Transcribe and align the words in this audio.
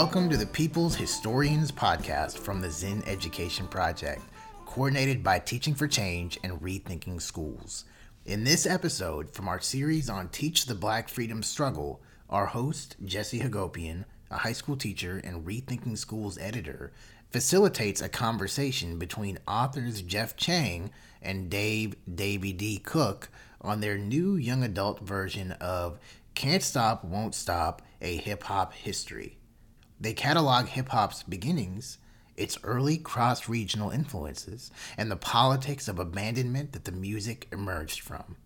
Welcome 0.00 0.30
to 0.30 0.36
the 0.36 0.46
People's 0.46 0.94
Historians 0.94 1.72
Podcast 1.72 2.38
from 2.38 2.60
the 2.60 2.70
Zinn 2.70 3.02
Education 3.04 3.66
Project, 3.66 4.22
coordinated 4.64 5.24
by 5.24 5.40
Teaching 5.40 5.74
for 5.74 5.88
Change 5.88 6.38
and 6.44 6.52
Rethinking 6.60 7.20
Schools. 7.20 7.84
In 8.24 8.44
this 8.44 8.64
episode 8.64 9.28
from 9.34 9.48
our 9.48 9.58
series 9.58 10.08
on 10.08 10.28
Teach 10.28 10.66
the 10.66 10.76
Black 10.76 11.08
Freedom 11.08 11.42
Struggle, 11.42 12.00
our 12.30 12.46
host, 12.46 12.94
Jesse 13.04 13.40
Hagopian, 13.40 14.04
a 14.30 14.36
high 14.36 14.52
school 14.52 14.76
teacher 14.76 15.20
and 15.24 15.44
Rethinking 15.44 15.98
Schools 15.98 16.38
editor, 16.38 16.92
facilitates 17.32 18.00
a 18.00 18.08
conversation 18.08 19.00
between 19.00 19.40
authors 19.48 20.00
Jeff 20.02 20.36
Chang 20.36 20.92
and 21.20 21.50
Dave 21.50 21.96
Davy 22.14 22.52
D. 22.52 22.78
Cook 22.78 23.30
on 23.60 23.80
their 23.80 23.98
new 23.98 24.36
young 24.36 24.62
adult 24.62 25.00
version 25.00 25.50
of 25.60 25.98
Can't 26.36 26.62
Stop, 26.62 27.04
Won't 27.04 27.34
Stop, 27.34 27.82
a 28.00 28.16
hip 28.16 28.44
hop 28.44 28.72
history. 28.74 29.37
They 30.00 30.12
catalog 30.12 30.66
hip 30.66 30.88
hop's 30.90 31.22
beginnings, 31.22 31.98
its 32.36 32.58
early 32.62 32.98
cross 32.98 33.48
regional 33.48 33.90
influences, 33.90 34.70
and 34.96 35.10
the 35.10 35.16
politics 35.16 35.88
of 35.88 35.98
abandonment 35.98 36.72
that 36.72 36.84
the 36.84 36.92
music 36.92 37.48
emerged 37.52 38.00
from. 38.00 38.36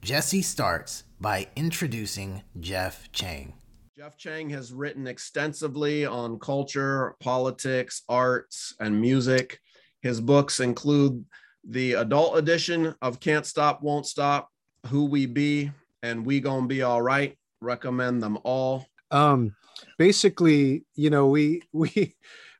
Jesse 0.00 0.42
starts 0.42 1.04
by 1.20 1.48
introducing 1.56 2.42
Jeff 2.58 3.10
Chang. 3.12 3.54
Jeff 3.98 4.16
Chang 4.16 4.48
has 4.50 4.72
written 4.72 5.06
extensively 5.06 6.06
on 6.06 6.38
culture, 6.38 7.16
politics, 7.20 8.02
arts, 8.08 8.74
and 8.80 8.98
music. 8.98 9.58
His 10.00 10.20
books 10.20 10.60
include 10.60 11.22
the 11.68 11.94
adult 11.94 12.38
edition 12.38 12.94
of 13.02 13.20
Can't 13.20 13.44
Stop, 13.44 13.82
Won't 13.82 14.06
Stop, 14.06 14.48
Who 14.86 15.04
We 15.04 15.26
Be, 15.26 15.70
and 16.02 16.24
We 16.24 16.40
Gonna 16.40 16.66
Be 16.66 16.80
All 16.80 17.02
Right. 17.02 17.36
Recommend 17.60 18.22
them 18.22 18.38
all. 18.42 18.86
Um, 19.10 19.54
basically, 19.98 20.84
you 20.94 21.10
know, 21.10 21.28
we 21.28 21.62
we 21.72 22.16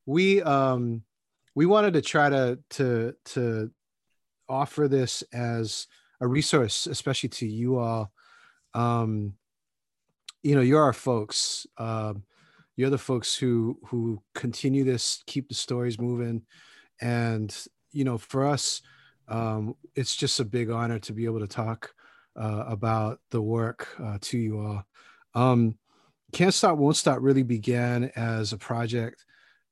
we 0.07 0.43
um 0.43 1.03
we 1.55 1.67
wanted 1.67 1.95
to 1.95 2.03
try 2.03 2.29
to 2.29 2.59
to 2.71 3.15
to 3.27 3.71
offer 4.49 4.89
this 4.89 5.23
as 5.33 5.87
a 6.21 6.27
resource, 6.27 6.87
especially 6.87 7.29
to 7.31 7.47
you 7.47 7.79
all. 7.79 8.13
Um, 8.75 9.35
you 10.43 10.55
know, 10.55 10.61
you're 10.61 10.83
our 10.83 10.93
folks. 10.93 11.67
Um, 11.79 12.25
you're 12.77 12.91
the 12.91 12.99
folks 12.99 13.35
who 13.35 13.79
who 13.87 14.23
continue 14.35 14.85
this, 14.85 15.23
keep 15.27 15.49
the 15.49 15.55
stories 15.55 16.01
moving, 16.01 16.43
and 17.01 17.55
you 17.93 18.05
know, 18.05 18.19
for 18.19 18.47
us, 18.47 18.83
um, 19.29 19.75
it's 19.95 20.17
just 20.17 20.41
a 20.41 20.45
big 20.45 20.71
honor 20.71 20.99
to 21.01 21.13
be 21.13 21.25
able 21.25 21.41
to 21.41 21.47
talk 21.47 21.93
uh, 22.37 22.65
about 22.67 23.21
the 23.31 23.43
work 23.43 23.89
uh, 24.03 24.19
to 24.21 24.39
you 24.39 24.61
all. 24.61 24.85
Um, 25.35 25.77
Can't 26.33 26.55
Stop, 26.55 26.79
Won't 26.79 26.97
Stop 26.97 27.19
really 27.21 27.43
began 27.43 28.11
as 28.17 28.53
a 28.53 28.59
project 28.59 29.25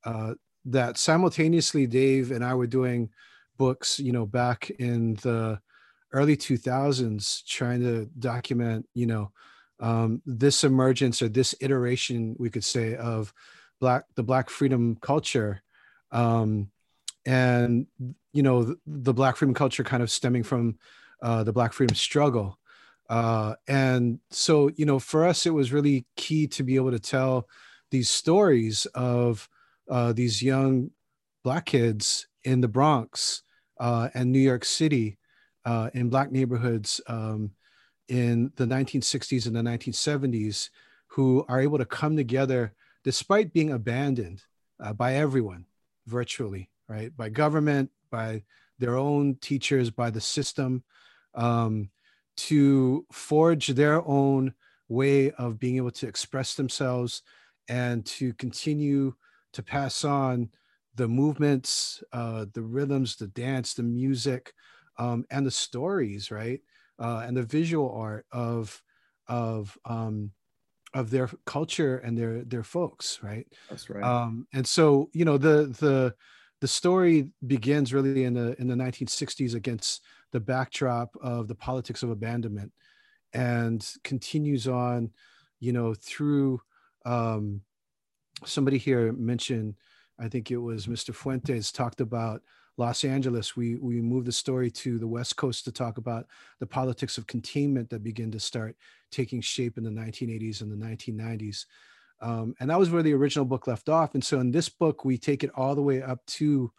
uh, 0.03 0.33
that 0.65 0.97
simultaneously 0.97 1.87
Dave 1.87 2.31
and 2.31 2.43
I 2.43 2.53
were 2.53 2.67
doing 2.67 3.09
books, 3.57 3.99
you 3.99 4.11
know, 4.11 4.25
back 4.25 4.69
in 4.69 5.15
the 5.15 5.59
early 6.11 6.35
2000s, 6.35 7.45
trying 7.45 7.81
to 7.81 8.05
document, 8.19 8.87
you 8.93 9.05
know, 9.05 9.31
um, 9.79 10.21
this 10.25 10.63
emergence 10.63 11.21
or 11.21 11.29
this 11.29 11.55
iteration, 11.61 12.35
we 12.37 12.49
could 12.49 12.63
say, 12.63 12.95
of 12.95 13.33
black 13.79 14.05
the 14.15 14.23
black 14.23 14.49
freedom 14.49 14.97
culture. 15.01 15.61
Um, 16.11 16.71
and 17.25 17.85
you 18.33 18.43
know 18.43 18.63
the, 18.63 18.79
the, 18.87 19.13
black 19.13 19.35
freedom 19.35 19.53
culture 19.53 19.83
kind 19.83 20.01
of 20.01 20.09
stemming 20.09 20.43
from 20.43 20.77
uh, 21.21 21.43
the 21.43 21.53
black 21.53 21.73
freedom 21.73 21.95
struggle 21.95 22.57
uh, 23.09 23.55
and 23.67 24.19
so 24.29 24.69
you 24.75 24.85
know 24.85 24.99
for 24.99 25.25
us 25.25 25.45
it 25.45 25.53
was 25.53 25.73
really 25.73 26.05
key 26.15 26.47
to 26.47 26.63
be 26.63 26.75
able 26.75 26.91
to 26.91 26.99
tell 26.99 27.47
these 27.91 28.09
stories 28.09 28.85
of 28.87 29.49
uh, 29.89 30.13
these 30.13 30.41
young 30.41 30.91
black 31.43 31.65
kids 31.65 32.27
in 32.43 32.61
the 32.61 32.67
bronx 32.67 33.43
uh, 33.79 34.09
and 34.13 34.31
new 34.31 34.39
york 34.39 34.63
city 34.63 35.17
uh, 35.65 35.89
in 35.93 36.09
black 36.09 36.31
neighborhoods 36.31 37.01
um, 37.07 37.51
in 38.07 38.51
the 38.55 38.65
1960s 38.65 39.45
and 39.45 39.55
the 39.55 39.61
1970s 39.61 40.69
who 41.07 41.45
are 41.49 41.59
able 41.59 41.77
to 41.77 41.85
come 41.85 42.15
together 42.15 42.73
despite 43.03 43.53
being 43.53 43.71
abandoned 43.71 44.43
uh, 44.79 44.93
by 44.93 45.15
everyone 45.15 45.65
virtually 46.07 46.69
right? 46.89 47.15
By 47.15 47.29
government, 47.29 47.91
by 48.11 48.43
their 48.79 48.97
own 48.97 49.35
teachers, 49.35 49.91
by 49.91 50.09
the 50.09 50.19
system, 50.19 50.83
um, 51.35 51.89
to 52.39 53.05
forge 53.11 53.67
their 53.67 54.05
own 54.07 54.53
way 54.87 55.31
of 55.31 55.59
being 55.59 55.77
able 55.77 55.91
to 55.91 56.07
express 56.07 56.55
themselves 56.55 57.21
and 57.67 58.05
to 58.05 58.33
continue 58.33 59.13
to 59.53 59.63
pass 59.63 60.03
on 60.03 60.49
the 60.95 61.07
movements, 61.07 62.03
uh, 62.11 62.45
the 62.53 62.61
rhythms, 62.61 63.15
the 63.15 63.27
dance, 63.27 63.73
the 63.73 63.83
music, 63.83 64.53
um, 64.97 65.25
and 65.29 65.45
the 65.45 65.51
stories, 65.51 66.31
right? 66.31 66.61
Uh, 66.99 67.23
and 67.25 67.37
the 67.37 67.43
visual 67.43 67.91
art 67.93 68.25
of 68.31 68.81
of 69.27 69.77
um, 69.85 70.31
of 70.93 71.09
their 71.11 71.29
culture 71.45 71.97
and 71.99 72.17
their 72.17 72.43
their 72.43 72.63
folks, 72.63 73.19
right? 73.21 73.47
That's 73.69 73.89
right. 73.89 74.03
Um, 74.03 74.47
and 74.53 74.67
so 74.67 75.09
you 75.13 75.25
know 75.25 75.37
the 75.37 75.67
the 75.79 76.15
the 76.61 76.67
story 76.67 77.31
begins 77.45 77.93
really 77.93 78.23
in 78.23 78.33
the 78.33 78.59
in 78.59 78.67
the 78.67 78.75
1960s 78.75 79.55
against 79.55 80.03
the 80.31 80.39
backdrop 80.39 81.15
of 81.21 81.47
the 81.47 81.55
politics 81.55 82.03
of 82.03 82.09
abandonment 82.09 82.71
and 83.33 83.93
continues 84.03 84.67
on 84.67 85.11
you 85.59 85.71
know 85.71 85.93
through 85.93 86.61
um, 87.05 87.61
somebody 88.45 88.77
here 88.77 89.11
mentioned 89.13 89.75
i 90.19 90.27
think 90.27 90.51
it 90.51 90.57
was 90.57 90.87
mr 90.87 91.13
fuentes 91.13 91.71
talked 91.71 92.01
about 92.01 92.41
los 92.77 93.03
angeles. 93.03 93.57
We 93.57 93.75
we 93.75 94.01
moved 94.01 94.27
the 94.27 94.31
story 94.31 94.71
to 94.71 94.97
the 94.97 95.07
west 95.07 95.35
coast 95.35 95.65
to 95.65 95.71
talk 95.71 95.97
about 95.97 96.27
the 96.59 96.65
politics 96.65 97.17
of 97.17 97.27
containment 97.27 97.89
that 97.89 98.03
begin 98.03 98.31
to 98.31 98.39
start 98.39 98.75
taking 99.11 99.41
shape 99.41 99.77
in 99.77 99.83
the 99.83 99.89
1980s 99.89 100.61
and 100.61 100.71
the 100.71 100.85
1990s 100.85 101.65
um, 102.21 102.55
and 102.59 102.69
that 102.69 102.79
was 102.79 102.89
where 102.89 103.03
the 103.03 103.13
original 103.13 103.45
book 103.45 103.67
left 103.67 103.89
off. 103.89 104.13
And 104.13 104.23
so 104.23 104.39
in 104.39 104.51
this 104.51 104.69
book, 104.69 105.05
we 105.05 105.17
take 105.17 105.43
it 105.43 105.51
all 105.55 105.75
the 105.75 105.81
way 105.81 106.01
up 106.01 106.25
to 106.27 106.71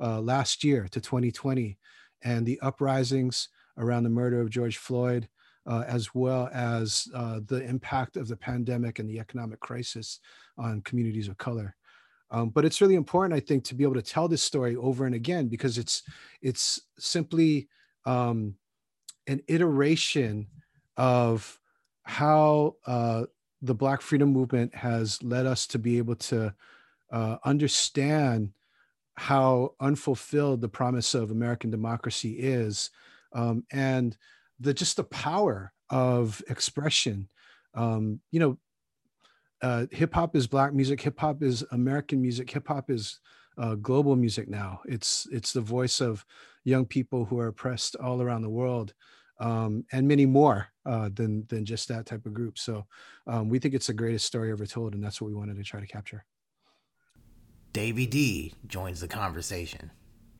uh, 0.00 0.20
last 0.20 0.64
year 0.64 0.88
to 0.90 1.00
2020 1.00 1.78
and 2.22 2.46
the 2.46 2.58
uprisings 2.60 3.48
around 3.76 4.02
the 4.02 4.10
murder 4.10 4.40
of 4.40 4.50
George 4.50 4.76
Floyd, 4.76 5.28
uh, 5.66 5.84
as 5.86 6.14
well 6.14 6.48
as 6.52 7.08
uh, 7.14 7.40
the 7.46 7.62
impact 7.62 8.16
of 8.16 8.28
the 8.28 8.36
pandemic 8.36 8.98
and 8.98 9.08
the 9.08 9.18
economic 9.18 9.60
crisis 9.60 10.20
on 10.56 10.80
communities 10.82 11.28
of 11.28 11.38
color. 11.38 11.74
Um, 12.30 12.50
but 12.50 12.64
it's 12.64 12.80
really 12.80 12.94
important, 12.94 13.34
I 13.34 13.40
think, 13.40 13.64
to 13.64 13.74
be 13.74 13.84
able 13.84 13.94
to 13.94 14.02
tell 14.02 14.28
this 14.28 14.42
story 14.42 14.76
over 14.76 15.06
and 15.06 15.14
again 15.14 15.48
because 15.48 15.78
it's 15.78 16.02
it's 16.42 16.80
simply 16.98 17.68
um, 18.04 18.54
an 19.26 19.40
iteration 19.48 20.46
of 20.96 21.58
how 22.02 22.76
uh, 22.86 23.24
the 23.62 23.74
Black 23.74 24.00
Freedom 24.00 24.30
Movement 24.30 24.74
has 24.74 25.22
led 25.22 25.46
us 25.46 25.66
to 25.68 25.78
be 25.78 25.98
able 25.98 26.16
to 26.16 26.54
uh, 27.10 27.36
understand 27.44 28.52
how 29.18 29.74
unfulfilled 29.80 30.60
the 30.60 30.68
promise 30.68 31.12
of 31.14 31.30
American 31.30 31.70
democracy 31.70 32.38
is, 32.38 32.90
um, 33.32 33.64
and 33.72 34.16
the 34.60 34.72
just 34.72 34.96
the 34.96 35.04
power 35.04 35.72
of 35.90 36.40
expression. 36.48 37.28
Um, 37.74 38.20
you 38.30 38.40
know, 38.40 38.58
uh, 39.60 39.86
hip 39.90 40.14
hop 40.14 40.36
is 40.36 40.46
black 40.46 40.72
music. 40.72 41.00
Hip 41.00 41.18
hop 41.18 41.42
is 41.42 41.64
American 41.72 42.22
music. 42.22 42.48
Hip 42.50 42.68
hop 42.68 42.90
is 42.90 43.18
uh, 43.58 43.74
global 43.74 44.14
music 44.14 44.48
now. 44.48 44.80
It's 44.86 45.26
it's 45.32 45.52
the 45.52 45.60
voice 45.60 46.00
of 46.00 46.24
young 46.64 46.86
people 46.86 47.24
who 47.24 47.40
are 47.40 47.48
oppressed 47.48 47.96
all 47.96 48.22
around 48.22 48.42
the 48.42 48.48
world 48.48 48.94
um, 49.40 49.84
and 49.90 50.06
many 50.06 50.26
more 50.26 50.68
uh, 50.86 51.10
than 51.12 51.44
than 51.48 51.64
just 51.64 51.88
that 51.88 52.06
type 52.06 52.24
of 52.24 52.34
group. 52.34 52.56
So 52.56 52.86
um, 53.26 53.48
we 53.48 53.58
think 53.58 53.74
it's 53.74 53.88
the 53.88 53.94
greatest 53.94 54.26
story 54.26 54.52
ever 54.52 54.66
told, 54.66 54.94
and 54.94 55.02
that's 55.02 55.20
what 55.20 55.28
we 55.28 55.34
wanted 55.34 55.56
to 55.56 55.64
try 55.64 55.80
to 55.80 55.86
capture. 55.86 56.24
Davy 57.72 58.06
D 58.06 58.54
joins 58.66 59.00
the 59.00 59.08
conversation. 59.08 59.90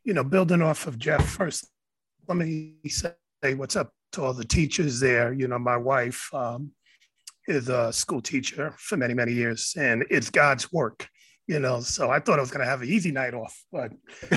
You 0.05 0.15
know, 0.15 0.25
building 0.25 0.63
off 0.63 0.87
of 0.87 0.99
Jeff 0.99 1.25
first, 1.29 1.67
let 2.27 2.37
me 2.37 2.77
say 2.87 3.13
what's 3.55 3.77
up 3.77 3.93
to 4.13 4.25
all 4.25 4.33
the 4.33 4.45
teachers 4.45 5.01
there. 5.01 5.33
You 5.33 5.49
know, 5.49 5.59
my 5.59 5.77
wife 5.77 6.33
um, 6.33 6.73
is 7.47 7.69
a 7.69 7.93
school 7.93 8.23
teacher 8.23 8.75
for 8.79 8.97
many 8.97 9.15
many 9.15 9.33
years, 9.33 9.75
and 9.77 10.05
it's 10.11 10.31
God's 10.31 10.73
work 10.73 11.09
you 11.49 11.59
know. 11.59 11.81
So 11.81 12.11
I 12.11 12.21
thought 12.21 12.39
I 12.39 12.43
was 12.43 12.53
gonna 12.53 12.67
have 12.67 12.83
an 12.83 12.89
easy 12.89 13.11
night 13.11 13.35
off, 13.35 13.65
but 13.73 13.91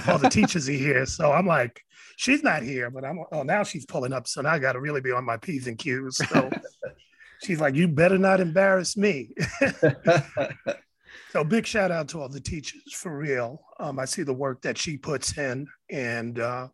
all 0.08 0.18
the 0.18 0.30
teachers 0.32 0.68
are 0.68 0.72
here. 0.72 1.06
So 1.06 1.32
I'm 1.32 1.46
like, 1.46 1.80
she's 2.16 2.42
not 2.42 2.64
here, 2.64 2.90
but 2.90 3.06
I'm 3.06 3.20
oh 3.32 3.44
now 3.44 3.64
she's 3.64 3.86
pulling 3.86 4.14
up. 4.14 4.28
So 4.28 4.42
now 4.42 4.52
I 4.52 4.60
gotta 4.60 4.80
really 4.80 5.02
be 5.02 5.12
on 5.12 5.26
my 5.26 5.38
P's 5.38 5.68
and 5.68 5.78
Q's. 5.78 6.18
So 6.18 6.50
she's 7.44 7.62
like, 7.62 7.76
you 7.76 7.88
better 7.88 8.18
not 8.18 8.40
embarrass 8.40 8.98
me. 8.98 9.36
so 11.32 11.44
big 11.46 11.66
shout 11.66 11.92
out 11.92 12.10
to 12.10 12.22
all 12.22 12.28
the 12.28 12.42
teachers 12.42 12.94
for 12.94 13.18
real. 13.18 13.62
Um, 13.80 14.00
I 14.00 14.06
see 14.06 14.24
the 14.24 14.34
work 14.34 14.62
that 14.64 14.78
she 14.78 14.98
puts 14.98 15.38
in 15.38 15.66
and 15.90 16.40
uh, 16.40 16.68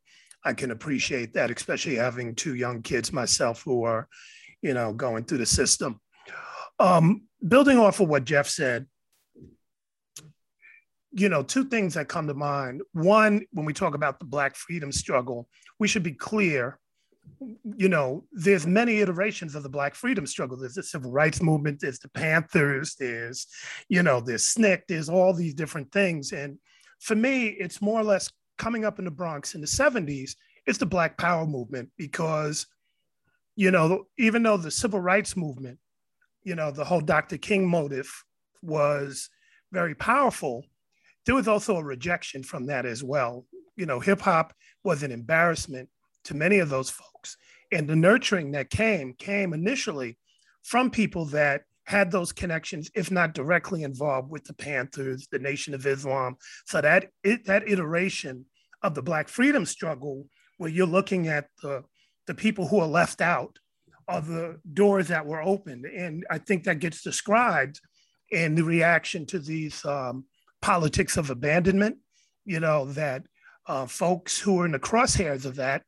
I 0.44 0.54
can 0.54 0.72
appreciate 0.72 1.34
that, 1.34 1.52
especially 1.52 1.96
having 1.96 2.34
two 2.34 2.56
young 2.56 2.82
kids 2.82 3.14
myself 3.14 3.62
who 3.64 3.84
are, 3.84 4.08
you 4.62 4.74
know, 4.74 4.94
going 4.94 5.26
through 5.26 5.40
the 5.40 5.46
system. 5.46 6.00
Um, 6.80 7.24
building 7.48 7.78
off 7.78 8.00
of 8.00 8.08
what 8.08 8.26
Jeff 8.26 8.48
said, 8.48 8.88
you 11.12 11.30
know, 11.30 11.44
two 11.44 11.66
things 11.66 11.94
that 11.94 12.08
come 12.08 12.28
to 12.28 12.34
mind. 12.34 12.82
One, 12.94 13.46
when 13.52 13.66
we 13.66 13.74
talk 13.74 13.94
about 13.94 14.20
the 14.20 14.26
Black 14.26 14.56
freedom 14.56 14.92
struggle, 14.92 15.48
we 15.80 15.88
should 15.88 16.04
be 16.04 16.14
clear. 16.14 16.80
You 17.78 17.90
know, 17.90 18.26
there's 18.32 18.66
many 18.66 19.00
iterations 19.00 19.56
of 19.56 19.64
the 19.64 19.70
Black 19.70 19.96
freedom 19.96 20.26
struggle. 20.26 20.58
There's 20.58 20.76
the 20.76 20.84
civil 20.84 21.12
rights 21.12 21.42
movement, 21.42 21.80
there's 21.80 22.00
the 22.00 22.10
Panthers, 22.10 22.96
there's, 22.96 23.48
you 23.90 24.04
know, 24.04 24.20
there's 24.20 24.44
SNCC, 24.44 24.82
there's 24.88 25.10
all 25.10 25.34
these 25.34 25.54
different 25.54 25.92
things. 25.92 26.32
And 26.32 26.58
for 27.00 27.16
me, 27.16 27.48
it's 27.48 27.82
more 27.82 28.00
or 28.00 28.04
less 28.04 28.32
coming 28.58 28.86
up 28.86 29.00
in 29.00 29.06
the 29.06 29.12
Bronx 29.12 29.56
in 29.56 29.62
the 29.62 29.68
70s, 29.68 30.32
it's 30.66 30.78
the 30.78 30.86
Black 30.86 31.18
Power 31.18 31.46
movement 31.46 31.90
because, 31.98 32.68
you 33.56 33.72
know, 33.72 34.06
even 34.18 34.44
though 34.44 34.58
the 34.58 34.72
civil 34.72 35.00
rights 35.00 35.38
movement, 35.38 35.80
you 36.44 36.56
know, 36.56 36.72
the 36.72 36.86
whole 36.86 37.02
Dr. 37.02 37.38
King 37.38 37.68
motive 37.68 38.12
was 38.62 39.30
very 39.72 39.96
powerful, 39.96 40.66
there 41.26 41.36
was 41.36 41.48
also 41.48 41.78
a 41.78 41.84
rejection 41.84 42.42
from 42.42 42.68
that 42.68 42.86
as 42.86 43.04
well. 43.04 43.46
You 43.76 43.86
know, 43.86 44.00
hip 44.00 44.22
hop 44.22 44.54
was 44.84 45.04
an 45.04 45.12
embarrassment 45.12 45.90
to 46.28 46.36
many 46.36 46.60
of 46.60 46.70
those 46.70 46.90
folks. 46.90 47.38
And 47.72 47.88
the 47.88 47.96
nurturing 47.96 48.52
that 48.52 48.70
came, 48.70 49.14
came 49.14 49.54
initially 49.54 50.18
from 50.64 50.90
people 50.90 51.26
that 51.26 51.64
had 51.86 52.12
those 52.12 52.34
connections, 52.34 52.92
if 52.96 53.10
not 53.12 53.34
directly 53.34 53.84
involved 53.84 54.30
with 54.30 54.44
the 54.44 54.54
Panthers, 54.54 55.28
the 55.32 55.40
Nation 55.40 55.74
of 55.74 55.86
Islam. 55.86 56.36
So 56.66 56.82
that 56.82 57.08
it, 57.24 57.46
that 57.46 57.68
iteration 57.68 58.46
of 58.84 58.94
the 58.94 59.02
Black 59.02 59.30
freedom 59.30 59.66
struggle, 59.66 60.28
where 60.58 60.70
you're 60.70 60.86
looking 60.86 61.28
at 61.28 61.48
the 61.64 61.84
the 62.28 62.36
people 62.36 62.68
who 62.68 62.80
are 62.80 62.88
left 62.88 63.22
out, 63.22 63.58
are 64.08 64.22
the 64.22 64.60
doors 64.74 65.08
that 65.08 65.26
were 65.26 65.42
opened, 65.42 65.86
and 65.86 66.26
I 66.30 66.40
think 66.40 66.66
that 66.66 66.80
gets 66.80 67.02
described 67.02 67.80
in 68.32 68.56
the 68.56 68.64
reaction 68.64 69.26
to 69.28 69.40
these 69.40 69.86
um, 69.86 70.26
politics 70.62 71.16
of 71.16 71.30
abandonment, 71.30 71.98
you 72.44 72.60
know, 72.60 72.86
that 72.86 73.24
uh, 73.68 73.86
folks 73.86 74.40
who 74.40 74.60
are 74.60 74.66
in 74.66 74.74
the 74.74 74.80
crosshairs 74.80 75.46
of 75.46 75.56
that, 75.56 75.84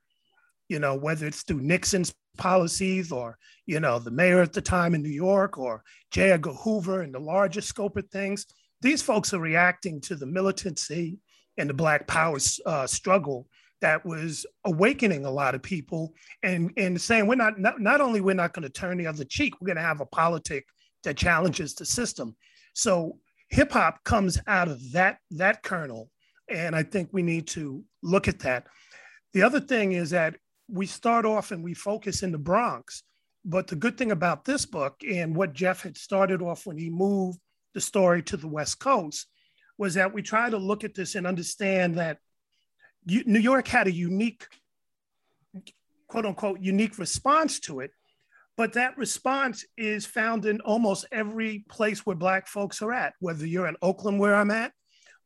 you 0.69 0.79
know, 0.79 0.95
whether 0.95 1.27
it's 1.27 1.43
through 1.43 1.61
Nixon's 1.61 2.13
policies 2.37 3.11
or, 3.11 3.37
you 3.65 3.79
know, 3.79 3.99
the 3.99 4.11
mayor 4.11 4.41
at 4.41 4.53
the 4.53 4.61
time 4.61 4.95
in 4.95 5.01
New 5.01 5.09
York 5.09 5.57
or 5.57 5.83
J. 6.11 6.31
Edgar 6.31 6.53
Hoover 6.53 7.01
and 7.01 7.13
the 7.13 7.19
larger 7.19 7.61
scope 7.61 7.97
of 7.97 8.07
things, 8.09 8.45
these 8.81 9.01
folks 9.01 9.33
are 9.33 9.39
reacting 9.39 9.99
to 10.01 10.15
the 10.15 10.25
militancy 10.25 11.17
and 11.57 11.69
the 11.69 11.73
Black 11.73 12.07
Power 12.07 12.37
uh, 12.65 12.87
struggle 12.87 13.47
that 13.81 14.05
was 14.05 14.45
awakening 14.65 15.25
a 15.25 15.31
lot 15.31 15.55
of 15.55 15.61
people 15.61 16.13
and, 16.43 16.71
and 16.77 16.99
saying 16.99 17.27
we're 17.27 17.35
not, 17.35 17.59
not, 17.59 17.81
not 17.81 17.99
only 17.99 18.21
we're 18.21 18.33
not 18.33 18.53
going 18.53 18.63
to 18.63 18.69
turn 18.69 18.97
the 18.97 19.07
other 19.07 19.25
cheek, 19.25 19.59
we're 19.59 19.67
going 19.67 19.75
to 19.75 19.81
have 19.81 20.01
a 20.01 20.05
politic 20.05 20.65
that 21.03 21.17
challenges 21.17 21.75
the 21.75 21.85
system. 21.85 22.35
So 22.73 23.17
hip 23.49 23.71
hop 23.71 24.03
comes 24.03 24.39
out 24.47 24.67
of 24.67 24.91
that 24.91 25.17
that 25.31 25.63
kernel, 25.63 26.09
and 26.49 26.75
I 26.75 26.83
think 26.83 27.09
we 27.11 27.21
need 27.21 27.47
to 27.47 27.83
look 28.03 28.27
at 28.27 28.39
that. 28.39 28.67
The 29.33 29.43
other 29.43 29.59
thing 29.59 29.93
is 29.93 30.11
that 30.11 30.35
we 30.71 30.85
start 30.85 31.25
off 31.25 31.51
and 31.51 31.63
we 31.63 31.73
focus 31.73 32.23
in 32.23 32.31
the 32.31 32.37
Bronx, 32.37 33.03
but 33.45 33.67
the 33.67 33.75
good 33.75 33.97
thing 33.97 34.11
about 34.11 34.45
this 34.45 34.65
book 34.65 35.01
and 35.09 35.35
what 35.35 35.53
Jeff 35.53 35.83
had 35.83 35.97
started 35.97 36.41
off 36.41 36.65
when 36.65 36.77
he 36.77 36.89
moved 36.89 37.39
the 37.73 37.81
story 37.81 38.21
to 38.23 38.37
the 38.37 38.47
West 38.47 38.79
Coast 38.79 39.27
was 39.77 39.93
that 39.93 40.13
we 40.13 40.21
try 40.21 40.49
to 40.49 40.57
look 40.57 40.83
at 40.83 40.93
this 40.93 41.15
and 41.15 41.25
understand 41.25 41.97
that 41.97 42.17
New 43.05 43.39
York 43.39 43.67
had 43.67 43.87
a 43.87 43.91
unique, 43.91 44.45
quote 46.07 46.25
unquote, 46.25 46.59
unique 46.59 46.97
response 46.97 47.59
to 47.61 47.79
it 47.79 47.91
but 48.59 48.73
that 48.73 48.97
response 48.97 49.63
is 49.77 50.05
found 50.05 50.45
in 50.45 50.59
almost 50.59 51.05
every 51.13 51.63
place 51.69 52.05
where 52.05 52.17
Black 52.17 52.45
folks 52.45 52.81
are 52.81 52.91
at, 52.91 53.13
whether 53.21 53.47
you're 53.47 53.67
in 53.67 53.77
Oakland, 53.81 54.19
where 54.19 54.35
I'm 54.35 54.51
at, 54.51 54.73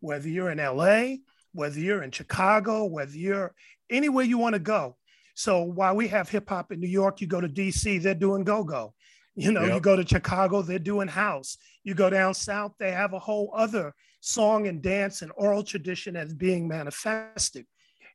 whether 0.01 0.29
you're 0.29 0.51
in 0.51 0.59
LA, 0.59 1.15
whether 1.51 1.79
you're 1.79 2.03
in 2.03 2.11
Chicago, 2.11 2.85
whether 2.85 3.17
you're 3.17 3.55
anywhere 3.89 4.23
you 4.23 4.37
want 4.37 4.53
to 4.53 4.59
go. 4.59 4.97
So 5.33 5.63
while 5.63 5.95
we 5.95 6.07
have 6.09 6.29
hip 6.29 6.49
hop 6.49 6.71
in 6.71 6.79
New 6.79 6.87
York, 6.87 7.21
you 7.21 7.27
go 7.27 7.41
to 7.41 7.49
DC, 7.49 8.01
they're 8.01 8.13
doing 8.13 8.43
go 8.43 8.63
go. 8.63 8.93
You 9.35 9.51
know, 9.51 9.63
yep. 9.63 9.73
you 9.73 9.79
go 9.79 9.95
to 9.95 10.07
Chicago, 10.07 10.61
they're 10.61 10.77
doing 10.77 11.07
house. 11.07 11.57
You 11.83 11.95
go 11.95 12.09
down 12.09 12.35
south, 12.35 12.73
they 12.77 12.91
have 12.91 13.13
a 13.13 13.19
whole 13.19 13.51
other 13.55 13.93
song 14.19 14.67
and 14.67 14.81
dance 14.81 15.21
and 15.21 15.31
oral 15.35 15.63
tradition 15.63 16.13
that's 16.13 16.33
being 16.33 16.67
manifested. 16.67 17.65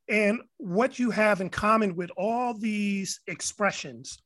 And 0.08 0.40
what 0.56 0.98
you 0.98 1.10
have 1.10 1.40
in 1.40 1.50
common 1.50 1.96
with 1.96 2.10
all 2.16 2.54
these 2.54 3.20
expressions 3.26 4.18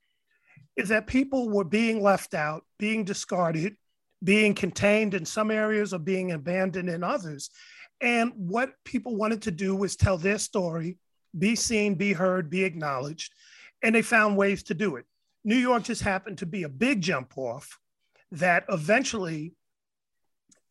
is 0.76 0.90
that 0.90 1.06
people 1.06 1.48
were 1.48 1.64
being 1.64 2.02
left 2.02 2.34
out, 2.34 2.64
being 2.78 3.04
discarded, 3.04 3.76
being 4.22 4.54
contained 4.54 5.14
in 5.14 5.24
some 5.24 5.50
areas 5.50 5.92
or 5.92 5.98
being 5.98 6.30
abandoned 6.30 6.88
in 6.88 7.02
others. 7.02 7.50
And 8.00 8.32
what 8.36 8.72
people 8.84 9.16
wanted 9.16 9.42
to 9.42 9.50
do 9.50 9.74
was 9.74 9.96
tell 9.96 10.18
their 10.18 10.38
story, 10.38 10.98
be 11.36 11.56
seen, 11.56 11.94
be 11.94 12.12
heard, 12.12 12.50
be 12.50 12.64
acknowledged. 12.64 13.32
And 13.82 13.94
they 13.94 14.02
found 14.02 14.36
ways 14.36 14.62
to 14.64 14.74
do 14.74 14.96
it. 14.96 15.04
New 15.44 15.56
York 15.56 15.84
just 15.84 16.02
happened 16.02 16.38
to 16.38 16.46
be 16.46 16.62
a 16.62 16.68
big 16.68 17.00
jump 17.00 17.36
off 17.36 17.78
that 18.30 18.64
eventually 18.68 19.54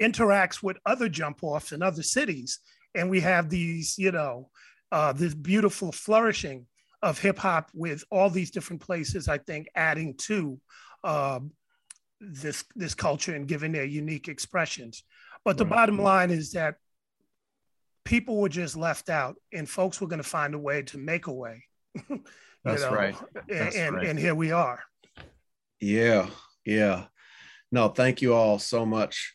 interacts 0.02 0.64
with 0.64 0.78
other 0.86 1.10
jump 1.10 1.44
offs 1.44 1.72
in 1.72 1.84
other 1.84 2.04
cities. 2.04 2.60
And 2.96 3.10
we 3.10 3.20
have 3.22 3.50
these, 3.50 3.98
you 3.98 4.12
know, 4.12 4.50
uh, 4.92 5.14
this 5.14 5.34
beautiful 5.34 5.92
flourishing 5.92 6.66
of 7.02 7.20
hip 7.20 7.38
hop 7.38 7.70
with 7.74 8.04
all 8.12 8.30
these 8.30 8.52
different 8.52 8.82
places, 8.82 9.28
I 9.28 9.38
think, 9.38 9.68
adding 9.76 10.16
to 10.20 10.60
um, 11.04 11.52
this 12.20 12.64
this 12.76 12.94
culture 12.94 13.36
and 13.36 13.48
giving 13.48 13.72
their 13.72 13.86
unique 13.86 14.28
expressions. 14.28 15.04
But 15.44 15.58
the 15.58 15.66
right. 15.66 15.72
bottom 15.72 16.00
line 16.00 16.30
is 16.30 16.52
that 16.52 16.76
people 18.04 18.38
were 18.38 18.50
just 18.50 18.76
left 18.76 19.10
out, 19.10 19.36
and 19.54 19.70
folks 19.70 20.00
were 20.00 20.08
going 20.08 20.22
to 20.22 20.28
find 20.28 20.54
a 20.54 20.60
way 20.60 20.84
to 20.84 20.98
make 20.98 21.28
a 21.28 21.34
way. 21.34 21.64
That's 22.64 22.84
know? 22.84 22.94
right. 22.94 23.16
That's 23.48 23.76
and, 23.76 23.96
right. 23.96 24.08
and 24.08 24.20
here 24.20 24.36
we 24.36 24.52
are. 24.52 24.84
Yeah, 25.80 26.30
yeah. 26.66 27.06
No, 27.72 27.88
thank 27.88 28.22
you 28.22 28.34
all 28.34 28.60
so 28.60 28.86
much 28.86 29.34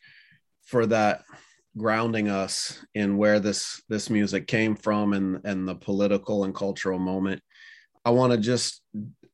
for 0.65 0.87
that 0.87 1.25
grounding 1.77 2.29
us 2.29 2.83
in 2.95 3.17
where 3.19 3.39
this 3.39 3.83
this 3.89 4.09
music 4.09 4.47
came 4.47 4.75
from 4.75 5.13
and 5.13 5.41
and 5.45 5.69
the 5.69 5.75
political 5.75 6.45
and 6.45 6.55
cultural 6.55 6.99
moment 6.99 7.43
I 8.07 8.11
want 8.11 8.33
to 8.33 8.39
just 8.39 8.83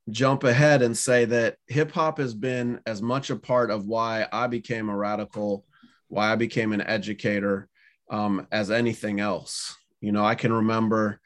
jump 0.09 0.45
ahead 0.45 0.81
and 0.81 0.97
say 0.97 1.27
that 1.27 1.57
hip 1.67 1.93
hop 1.93 2.17
has 2.17 2.33
been 2.33 2.81
as 2.87 3.03
much 3.03 3.29
a 3.29 3.37
part 3.37 3.71
of 3.71 3.87
why 3.87 4.27
I 4.33 4.47
became 4.47 4.89
a 4.89 4.97
radical, 4.97 5.67
why 6.09 6.33
I 6.33 6.37
became 6.37 6.73
an 6.73 6.81
educator, 6.81 7.69
um, 8.13 8.47
as 8.53 8.71
anything 8.71 9.19
else. 9.19 9.77
You 10.01 10.13
know, 10.13 10.25
I 10.25 10.37
can 10.37 10.53
remember 10.53 11.21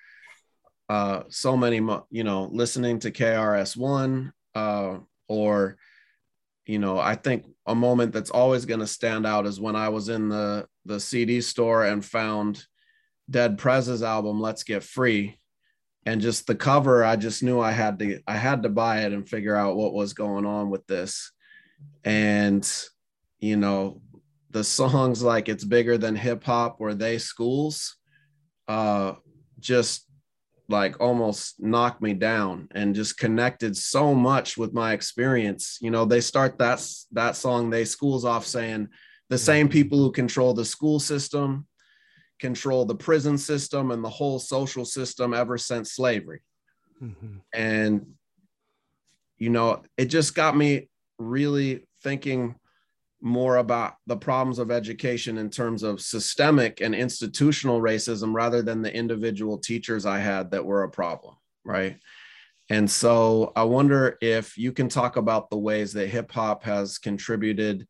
uh, 0.89 1.25
so 1.29 1.57
many, 1.57 1.77
you 2.11 2.25
know, 2.25 2.49
listening 2.51 3.01
to 3.01 3.11
KRS1 3.11 4.33
uh, 4.55 4.99
or, 5.29 5.77
you 6.65 6.79
know, 6.79 6.99
I 6.99 7.17
think 7.17 7.45
a 7.67 7.75
moment 7.75 8.13
that's 8.13 8.31
always 8.31 8.65
going 8.65 8.81
to 8.81 8.87
stand 8.87 9.27
out 9.27 9.47
is 9.47 9.61
when 9.61 9.77
I 9.77 9.91
was 9.91 10.09
in 10.09 10.29
the 10.29 10.67
the 10.85 11.01
CD 11.01 11.41
store 11.41 11.85
and 11.85 12.05
found 12.05 12.65
Dead 13.29 13.59
Prez's 13.59 14.05
album 14.05 14.41
Let's 14.41 14.63
Get 14.63 14.85
Free 14.85 15.37
and 16.07 16.21
just 16.21 16.47
the 16.47 16.55
cover 16.55 17.05
i 17.05 17.17
just 17.17 17.43
knew 17.43 17.61
i 17.61 17.73
had 17.73 17.99
to 17.99 18.21
i 18.27 18.37
had 18.37 18.63
to 18.63 18.69
buy 18.69 19.01
it 19.01 19.13
and 19.13 19.29
figure 19.29 19.57
out 19.57 19.77
what 19.77 19.93
was 19.93 20.15
going 20.15 20.47
on 20.47 20.71
with 20.71 20.87
this 20.87 21.33
and 22.05 22.73
you 23.41 23.57
know 23.57 24.01
the 24.57 24.65
songs 24.65 25.23
like 25.23 25.49
it's 25.49 25.65
bigger 25.65 25.99
than 25.99 26.17
hip 26.17 26.43
hop 26.45 26.77
or 26.81 26.95
they 26.95 27.19
schools 27.19 27.97
uh 28.69 29.13
just 29.61 30.07
like 30.69 31.01
almost 31.01 31.63
knocked 31.63 32.03
me 32.03 32.13
down 32.13 32.67
and 32.73 32.95
just 32.95 33.19
connected 33.19 33.77
so 33.77 34.15
much 34.15 34.57
with 34.57 34.73
my 34.73 34.93
experience 34.93 35.79
you 35.81 35.91
know 35.91 36.05
they 36.05 36.21
start 36.21 36.59
that 36.59 36.85
that 37.13 37.37
song 37.37 37.71
they 37.71 37.85
schools 37.85 38.25
off 38.25 38.45
saying 38.45 38.89
the 39.29 39.39
same 39.39 39.69
people 39.69 39.99
who 39.99 40.11
control 40.11 40.55
the 40.55 40.65
school 40.65 40.99
system 40.99 41.67
control 42.39 42.85
the 42.85 42.95
prison 42.95 43.39
system 43.39 43.91
and 43.91 44.05
the 44.05 44.09
whole 44.09 44.39
social 44.39 44.85
system 44.85 45.33
ever 45.33 45.57
since 45.57 45.93
slavery. 45.93 46.41
Mm-hmm. 47.03 47.39
And, 47.53 48.07
you 49.39 49.51
know, 49.51 49.83
it 49.97 50.07
just 50.07 50.35
got 50.35 50.57
me 50.57 50.89
really 51.19 51.87
thinking 52.03 52.57
more 53.21 53.57
about 53.57 53.95
the 54.07 54.17
problems 54.17 54.59
of 54.59 54.71
education 54.71 55.39
in 55.39 55.51
terms 55.51 55.83
of 55.83 56.01
systemic 56.01 56.81
and 56.81 56.95
institutional 56.95 57.81
racism 57.81 58.35
rather 58.35 58.63
than 58.63 58.83
the 58.83 58.95
individual 58.95 59.59
teachers 59.59 60.07
I 60.07 60.19
had 60.19 60.51
that 60.51 60.65
were 60.65 60.83
a 60.83 60.91
problem, 60.91 61.35
right? 61.65 61.99
And 62.69 62.91
so 62.91 63.53
I 63.57 63.63
wonder 63.63 64.19
if 64.21 64.59
you 64.59 64.73
can 64.73 64.89
talk 64.89 65.17
about 65.17 65.51
the 65.51 65.59
ways 65.59 65.93
that 65.93 66.09
hip 66.09 66.31
hop 66.33 66.65
has 66.65 66.99
contributed 66.99 67.87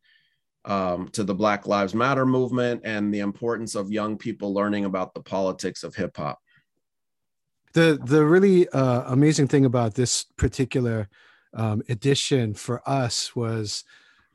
um, 0.64 1.08
to 1.08 1.24
the 1.24 1.34
Black 1.34 1.66
Lives 1.66 1.94
Matter 1.94 2.26
movement 2.26 2.82
and 2.84 3.12
the 3.12 3.20
importance 3.20 3.74
of 3.74 3.90
young 3.90 4.18
people 4.18 4.52
learning 4.52 4.84
about 4.84 5.14
the 5.14 5.22
politics 5.22 5.82
of 5.82 5.94
hip 5.94 6.16
hop. 6.16 6.38
The 7.72 7.98
the 8.04 8.24
really 8.24 8.68
uh, 8.70 9.12
amazing 9.12 9.48
thing 9.48 9.64
about 9.64 9.94
this 9.94 10.24
particular 10.36 11.08
um, 11.54 11.82
edition 11.88 12.54
for 12.54 12.82
us 12.88 13.34
was, 13.36 13.84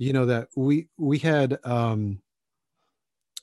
you 0.02 0.14
know, 0.14 0.26
that 0.26 0.48
we 0.56 0.88
we 0.98 1.20
had 1.20 1.60
um, 1.64 2.24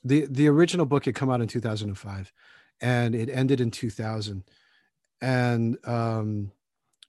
the 0.03 0.27
the 0.29 0.49
original 0.49 0.85
book 0.85 1.05
had 1.05 1.15
come 1.15 1.29
out 1.29 1.39
in 1.39 1.47
2005 1.47 2.33
and 2.81 3.15
it 3.15 3.29
ended 3.29 3.61
in 3.61 3.71
2000 3.71 4.43
and 5.21 5.77
um, 5.85 6.51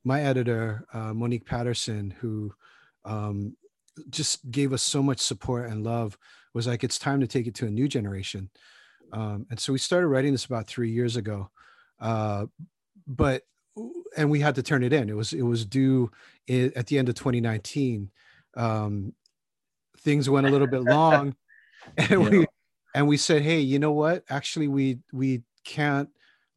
my 0.05 0.23
editor 0.23 0.87
uh, 0.93 1.13
monique 1.13 1.47
patterson 1.47 2.15
who 2.21 2.55
um, 3.05 3.57
just 4.09 4.49
gave 4.53 4.73
us 4.73 4.83
so 4.83 5.03
much 5.03 5.19
support 5.19 5.69
and 5.69 5.83
love 5.83 6.17
was 6.55 6.69
like 6.69 6.85
it's 6.85 6.99
time 6.99 7.19
to 7.19 7.27
take 7.27 7.49
it 7.49 7.55
to 7.57 7.67
a 7.67 7.71
new 7.71 7.89
generation. 7.89 8.51
Um, 9.13 9.49
and 9.51 9.59
so 9.59 9.73
we 9.73 9.81
started 9.81 10.07
writing 10.07 10.31
this 10.31 10.45
about 10.45 10.69
three 10.69 10.93
years 10.93 11.17
ago 11.17 11.51
uh, 11.99 12.47
but 13.05 13.43
and 14.17 14.31
we 14.31 14.39
had 14.39 14.55
to 14.55 14.63
turn 14.63 14.85
it 14.85 14.93
in. 14.93 15.09
It 15.09 15.17
was 15.17 15.33
it 15.33 15.43
was 15.43 15.65
due 15.65 16.09
at 16.49 16.87
the 16.87 16.99
end 16.99 17.09
of 17.09 17.17
2019 17.17 18.13
um, 18.57 19.13
things 20.03 20.29
went 20.29 20.47
a 20.47 20.51
little 20.51 20.67
bit 20.67 20.83
long 20.85 21.35
and 21.97 22.11
yeah. 22.11 22.17
we 22.17 22.47
and 22.95 23.09
we 23.09 23.17
said 23.17 23.43
hey 23.43 23.61
you 23.61 23.79
know 23.79 23.93
what? 23.93 24.25
Actually 24.29 24.69
we 24.69 24.99
we 25.13 25.43
can't 25.65 26.09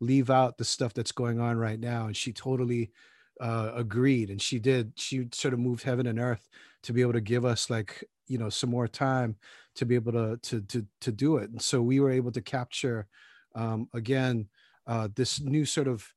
leave 0.03 0.29
out 0.29 0.57
the 0.57 0.65
stuff 0.65 0.93
that's 0.93 1.11
going 1.11 1.39
on 1.39 1.57
right 1.57 1.79
now. 1.79 2.07
And 2.07 2.17
she 2.17 2.33
totally 2.33 2.91
uh, 3.39 3.71
agreed 3.75 4.29
and 4.29 4.41
she 4.41 4.59
did. 4.59 4.93
She 4.95 5.27
sort 5.31 5.53
of 5.53 5.59
moved 5.59 5.83
heaven 5.83 6.07
and 6.07 6.19
earth 6.19 6.47
to 6.83 6.93
be 6.93 7.01
able 7.01 7.13
to 7.13 7.21
give 7.21 7.45
us 7.45 7.69
like 7.69 8.03
you 8.27 8.37
know 8.37 8.49
some 8.49 8.69
more 8.69 8.87
time 8.87 9.35
to 9.75 9.85
be 9.85 9.95
able 9.95 10.11
to 10.11 10.37
to 10.37 10.61
to, 10.61 10.85
to 11.01 11.11
do 11.11 11.37
it. 11.37 11.49
And 11.49 11.61
so 11.61 11.81
we 11.81 11.99
were 11.99 12.11
able 12.11 12.31
to 12.31 12.41
capture 12.41 13.07
um, 13.55 13.87
again 13.93 14.47
uh, 14.85 15.07
this 15.15 15.39
new 15.39 15.65
sort 15.65 15.87
of 15.87 16.07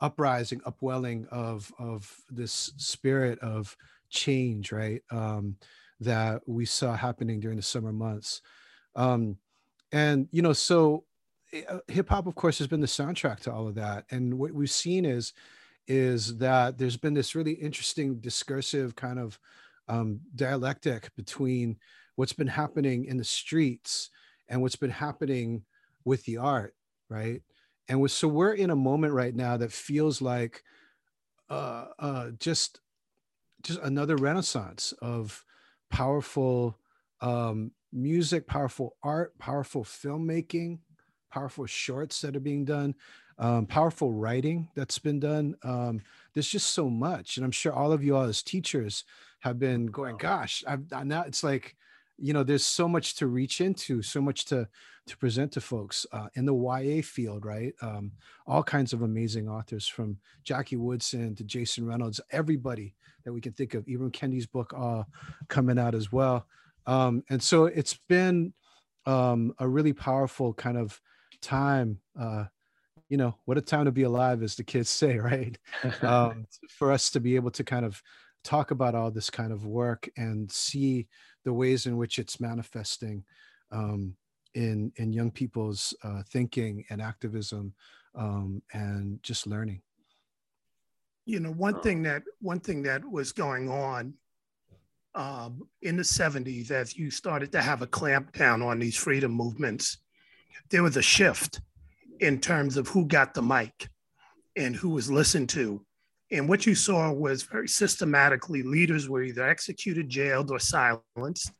uprising 0.00 0.60
upwelling 0.64 1.26
of 1.30 1.72
of 1.78 2.14
this 2.30 2.72
spirit 2.76 3.38
of 3.40 3.76
change 4.08 4.70
right? 4.72 5.02
Um, 5.10 5.56
that 6.00 6.42
we 6.46 6.64
saw 6.64 6.94
happening 6.94 7.40
during 7.40 7.56
the 7.56 7.62
summer 7.62 7.92
months. 7.92 8.42
Um, 8.94 9.36
and 9.92 10.28
you 10.32 10.42
know 10.42 10.52
so 10.52 11.04
eh, 11.52 11.62
uh, 11.68 11.78
hip 11.86 12.08
hop 12.08 12.26
of 12.26 12.34
course 12.34 12.58
has 12.58 12.66
been 12.66 12.80
the 12.80 12.86
soundtrack 12.86 13.40
to 13.40 13.52
all 13.52 13.68
of 13.68 13.74
that. 13.76 14.04
And 14.10 14.34
what 14.34 14.52
we've 14.52 14.70
seen 14.70 15.04
is 15.04 15.32
is 15.86 16.36
that 16.38 16.78
there's 16.78 16.96
been 16.96 17.14
this 17.14 17.34
really 17.34 17.52
interesting 17.52 18.16
discursive 18.16 18.96
kind 18.96 19.18
of 19.18 19.38
um, 19.88 20.20
dialectic 20.34 21.14
between 21.14 21.76
what's 22.16 22.32
been 22.32 22.48
happening 22.48 23.04
in 23.04 23.16
the 23.16 23.24
streets 23.24 24.10
and 24.48 24.60
what's 24.60 24.74
been 24.74 24.90
happening 24.90 25.62
with 26.04 26.24
the 26.24 26.38
art 26.38 26.74
right? 27.08 27.42
And 27.88 28.00
we're, 28.00 28.08
so 28.08 28.28
we're 28.28 28.54
in 28.54 28.70
a 28.70 28.76
moment 28.76 29.12
right 29.12 29.34
now 29.34 29.56
that 29.56 29.72
feels 29.72 30.20
like 30.20 30.62
uh, 31.48 31.86
uh, 31.98 32.30
just 32.38 32.80
just 33.62 33.80
another 33.80 34.16
renaissance 34.16 34.92
of 35.00 35.44
powerful 35.90 36.78
um, 37.20 37.72
music, 37.92 38.46
powerful 38.46 38.96
art, 39.02 39.36
powerful 39.38 39.84
filmmaking, 39.84 40.78
powerful 41.30 41.66
shorts 41.66 42.20
that 42.20 42.36
are 42.36 42.40
being 42.40 42.64
done, 42.64 42.94
um, 43.38 43.66
powerful 43.66 44.12
writing 44.12 44.68
that's 44.74 44.98
been 44.98 45.20
done. 45.20 45.54
Um, 45.62 46.02
there's 46.34 46.48
just 46.48 46.72
so 46.72 46.88
much, 46.88 47.36
and 47.36 47.44
I'm 47.44 47.52
sure 47.52 47.72
all 47.72 47.92
of 47.92 48.02
you 48.02 48.16
all 48.16 48.24
as 48.24 48.42
teachers 48.42 49.04
have 49.40 49.58
been 49.58 49.86
going, 49.86 50.16
"Gosh, 50.16 50.64
I've 50.66 50.90
now." 51.06 51.22
It's 51.22 51.44
like, 51.44 51.76
you 52.18 52.32
know, 52.32 52.42
there's 52.42 52.64
so 52.64 52.88
much 52.88 53.16
to 53.16 53.26
reach 53.26 53.60
into, 53.60 54.02
so 54.02 54.20
much 54.20 54.44
to 54.46 54.68
to 55.06 55.16
present 55.16 55.52
to 55.52 55.60
folks 55.60 56.04
uh, 56.12 56.26
in 56.34 56.46
the 56.46 56.54
YA 56.54 57.00
field, 57.00 57.44
right? 57.44 57.72
Um, 57.80 58.10
all 58.46 58.62
kinds 58.62 58.92
of 58.92 59.02
amazing 59.02 59.48
authors 59.48 59.86
from 59.86 60.18
Jackie 60.42 60.76
Woodson 60.76 61.34
to 61.36 61.44
Jason 61.44 61.86
Reynolds, 61.86 62.20
everybody 62.32 62.94
that 63.24 63.32
we 63.32 63.40
can 63.40 63.52
think 63.52 63.74
of, 63.74 63.86
even 63.86 64.10
Kendi's 64.10 64.46
book 64.46 64.72
uh, 64.76 65.04
coming 65.48 65.78
out 65.78 65.94
as 65.94 66.10
well. 66.10 66.46
Um, 66.86 67.22
and 67.30 67.40
so 67.40 67.66
it's 67.66 67.98
been 68.08 68.52
um, 69.06 69.54
a 69.58 69.68
really 69.68 69.92
powerful 69.92 70.52
kind 70.52 70.76
of 70.76 71.00
time. 71.40 72.00
Uh, 72.18 72.44
you 73.08 73.16
know, 73.16 73.36
what 73.44 73.58
a 73.58 73.60
time 73.60 73.84
to 73.84 73.92
be 73.92 74.02
alive, 74.02 74.42
as 74.42 74.56
the 74.56 74.64
kids 74.64 74.90
say, 74.90 75.18
right? 75.18 75.56
Um, 76.02 76.46
for 76.68 76.90
us 76.90 77.10
to 77.10 77.20
be 77.20 77.36
able 77.36 77.52
to 77.52 77.64
kind 77.64 77.84
of 77.84 78.02
talk 78.46 78.70
about 78.70 78.94
all 78.94 79.10
this 79.10 79.28
kind 79.28 79.52
of 79.52 79.66
work 79.66 80.08
and 80.16 80.50
see 80.50 81.08
the 81.44 81.52
ways 81.52 81.86
in 81.86 81.96
which 81.96 82.18
it's 82.18 82.40
manifesting 82.40 83.24
um, 83.72 84.14
in 84.54 84.92
in 84.96 85.12
young 85.12 85.30
people's 85.30 85.92
uh, 86.04 86.22
thinking 86.30 86.84
and 86.88 87.02
activism 87.02 87.74
um, 88.14 88.62
and 88.72 89.22
just 89.22 89.46
learning. 89.46 89.82
You 91.24 91.40
know, 91.40 91.50
one 91.50 91.80
thing 91.80 92.02
that 92.02 92.22
one 92.40 92.60
thing 92.60 92.82
that 92.84 93.04
was 93.04 93.32
going 93.32 93.68
on 93.68 94.14
um, 95.16 95.66
in 95.82 95.96
the 95.96 96.02
70s, 96.02 96.70
as 96.70 96.96
you 96.96 97.10
started 97.10 97.50
to 97.52 97.62
have 97.62 97.82
a 97.82 97.86
clampdown 97.86 98.64
on 98.64 98.78
these 98.78 98.96
freedom 98.96 99.32
movements, 99.32 99.98
there 100.70 100.82
was 100.82 100.96
a 100.96 101.02
shift 101.02 101.60
in 102.20 102.38
terms 102.38 102.76
of 102.76 102.86
who 102.88 103.06
got 103.06 103.34
the 103.34 103.42
mic 103.42 103.88
and 104.56 104.76
who 104.76 104.90
was 104.90 105.10
listened 105.10 105.48
to. 105.50 105.84
And 106.32 106.48
what 106.48 106.66
you 106.66 106.74
saw 106.74 107.12
was 107.12 107.44
very 107.44 107.68
systematically 107.68 108.62
leaders 108.62 109.08
were 109.08 109.22
either 109.22 109.46
executed, 109.46 110.08
jailed, 110.08 110.50
or 110.50 110.58
silenced. 110.58 111.52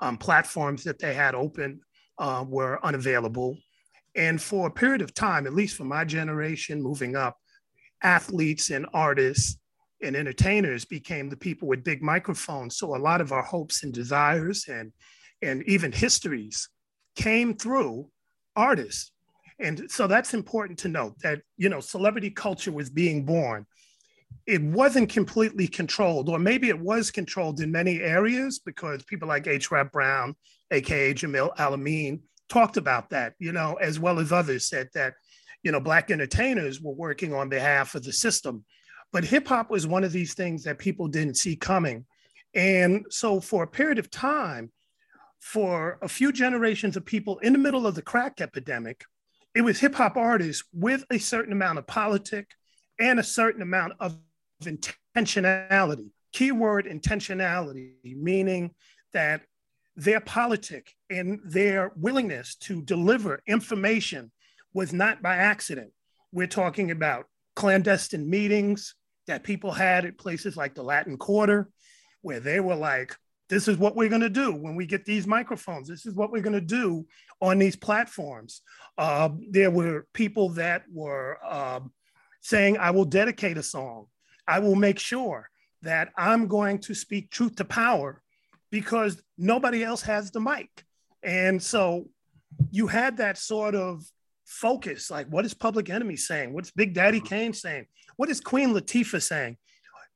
Um, 0.00 0.16
platforms 0.16 0.84
that 0.84 0.98
they 0.98 1.14
had 1.14 1.34
open 1.34 1.80
uh, 2.18 2.44
were 2.48 2.84
unavailable. 2.84 3.56
And 4.14 4.40
for 4.40 4.66
a 4.66 4.70
period 4.70 5.02
of 5.02 5.14
time, 5.14 5.46
at 5.46 5.54
least 5.54 5.76
for 5.76 5.84
my 5.84 6.04
generation 6.04 6.82
moving 6.82 7.16
up, 7.16 7.36
athletes 8.02 8.70
and 8.70 8.86
artists 8.92 9.58
and 10.02 10.14
entertainers 10.14 10.84
became 10.84 11.28
the 11.28 11.36
people 11.36 11.66
with 11.68 11.84
big 11.84 12.02
microphones. 12.02 12.76
So 12.76 12.94
a 12.94 12.98
lot 12.98 13.20
of 13.20 13.32
our 13.32 13.42
hopes 13.42 13.82
and 13.82 13.92
desires 13.92 14.66
and, 14.68 14.92
and 15.42 15.62
even 15.64 15.92
histories 15.92 16.68
came 17.16 17.56
through 17.56 18.08
artists. 18.54 19.12
And 19.60 19.90
so 19.90 20.06
that's 20.06 20.34
important 20.34 20.78
to 20.80 20.88
note 20.88 21.18
that, 21.22 21.40
you 21.56 21.68
know, 21.68 21.80
celebrity 21.80 22.30
culture 22.30 22.70
was 22.70 22.90
being 22.90 23.24
born. 23.24 23.66
It 24.46 24.62
wasn't 24.62 25.10
completely 25.10 25.68
controlled, 25.68 26.28
or 26.28 26.38
maybe 26.38 26.68
it 26.68 26.78
was 26.78 27.10
controlled 27.10 27.60
in 27.60 27.70
many 27.70 28.00
areas 28.00 28.58
because 28.58 29.02
people 29.04 29.28
like 29.28 29.46
H. 29.46 29.70
Rap 29.70 29.92
Brown, 29.92 30.34
AKA 30.70 31.14
Jamil 31.14 31.50
Al-Amin, 31.58 32.22
talked 32.48 32.78
about 32.78 33.10
that, 33.10 33.34
you 33.38 33.52
know, 33.52 33.74
as 33.74 33.98
well 33.98 34.18
as 34.18 34.32
others 34.32 34.68
said 34.68 34.88
that, 34.94 35.14
you 35.62 35.70
know, 35.70 35.80
Black 35.80 36.10
entertainers 36.10 36.80
were 36.80 36.94
working 36.94 37.34
on 37.34 37.50
behalf 37.50 37.94
of 37.94 38.02
the 38.04 38.12
system 38.12 38.64
but 39.12 39.24
hip 39.24 39.48
hop 39.48 39.70
was 39.70 39.86
one 39.86 40.04
of 40.04 40.12
these 40.12 40.34
things 40.34 40.64
that 40.64 40.78
people 40.78 41.08
didn't 41.08 41.36
see 41.36 41.56
coming. 41.56 42.04
And 42.54 43.06
so 43.10 43.40
for 43.40 43.62
a 43.62 43.68
period 43.68 43.98
of 43.98 44.10
time, 44.10 44.72
for 45.40 45.98
a 46.02 46.08
few 46.08 46.32
generations 46.32 46.96
of 46.96 47.04
people 47.04 47.38
in 47.38 47.52
the 47.52 47.58
middle 47.58 47.86
of 47.86 47.94
the 47.94 48.02
crack 48.02 48.40
epidemic, 48.40 49.04
it 49.54 49.62
was 49.62 49.80
hip 49.80 49.94
hop 49.94 50.16
artists 50.16 50.64
with 50.72 51.04
a 51.10 51.18
certain 51.18 51.52
amount 51.52 51.78
of 51.78 51.86
politic 51.86 52.50
and 52.98 53.18
a 53.18 53.24
certain 53.24 53.62
amount 53.62 53.94
of 54.00 54.18
intentionality. 54.62 56.10
Keyword 56.32 56.86
intentionality, 56.86 57.92
meaning 58.04 58.74
that 59.12 59.42
their 59.96 60.20
politic 60.20 60.94
and 61.10 61.40
their 61.44 61.92
willingness 61.96 62.54
to 62.56 62.82
deliver 62.82 63.42
information 63.46 64.30
was 64.74 64.92
not 64.92 65.22
by 65.22 65.36
accident. 65.36 65.90
We're 66.32 66.46
talking 66.46 66.90
about 66.90 67.26
clandestine 67.56 68.28
meetings, 68.28 68.94
that 69.26 69.44
people 69.44 69.72
had 69.72 70.04
at 70.04 70.18
places 70.18 70.56
like 70.56 70.74
the 70.74 70.82
Latin 70.82 71.16
Quarter, 71.16 71.68
where 72.22 72.40
they 72.40 72.60
were 72.60 72.74
like, 72.74 73.16
this 73.48 73.66
is 73.68 73.78
what 73.78 73.96
we're 73.96 74.08
going 74.08 74.20
to 74.20 74.28
do 74.28 74.52
when 74.52 74.76
we 74.76 74.86
get 74.86 75.04
these 75.04 75.26
microphones. 75.26 75.88
This 75.88 76.06
is 76.06 76.14
what 76.14 76.30
we're 76.30 76.42
going 76.42 76.52
to 76.52 76.60
do 76.60 77.06
on 77.40 77.58
these 77.58 77.76
platforms. 77.76 78.62
Uh, 78.96 79.30
there 79.50 79.70
were 79.70 80.06
people 80.12 80.50
that 80.50 80.82
were 80.92 81.38
uh, 81.44 81.80
saying, 82.48 82.78
I 82.78 82.90
will 82.92 83.04
dedicate 83.04 83.58
a 83.58 83.62
song. 83.62 84.06
I 84.46 84.58
will 84.60 84.74
make 84.74 84.98
sure 84.98 85.50
that 85.82 86.08
I'm 86.16 86.48
going 86.48 86.78
to 86.80 86.94
speak 86.94 87.30
truth 87.30 87.56
to 87.56 87.64
power 87.64 88.22
because 88.70 89.22
nobody 89.36 89.84
else 89.84 90.00
has 90.02 90.30
the 90.30 90.40
mic. 90.40 90.70
And 91.22 91.62
so 91.62 92.08
you 92.70 92.86
had 92.86 93.18
that 93.18 93.36
sort 93.36 93.74
of 93.74 94.02
focus 94.46 95.10
like, 95.10 95.26
what 95.28 95.44
is 95.44 95.52
Public 95.52 95.90
Enemy 95.90 96.16
saying? 96.16 96.54
What's 96.54 96.70
Big 96.70 96.94
Daddy 96.94 97.20
Kane 97.20 97.52
saying? 97.52 97.86
What 98.16 98.30
is 98.30 98.40
Queen 98.40 98.72
Latifah 98.72 99.22
saying? 99.22 99.58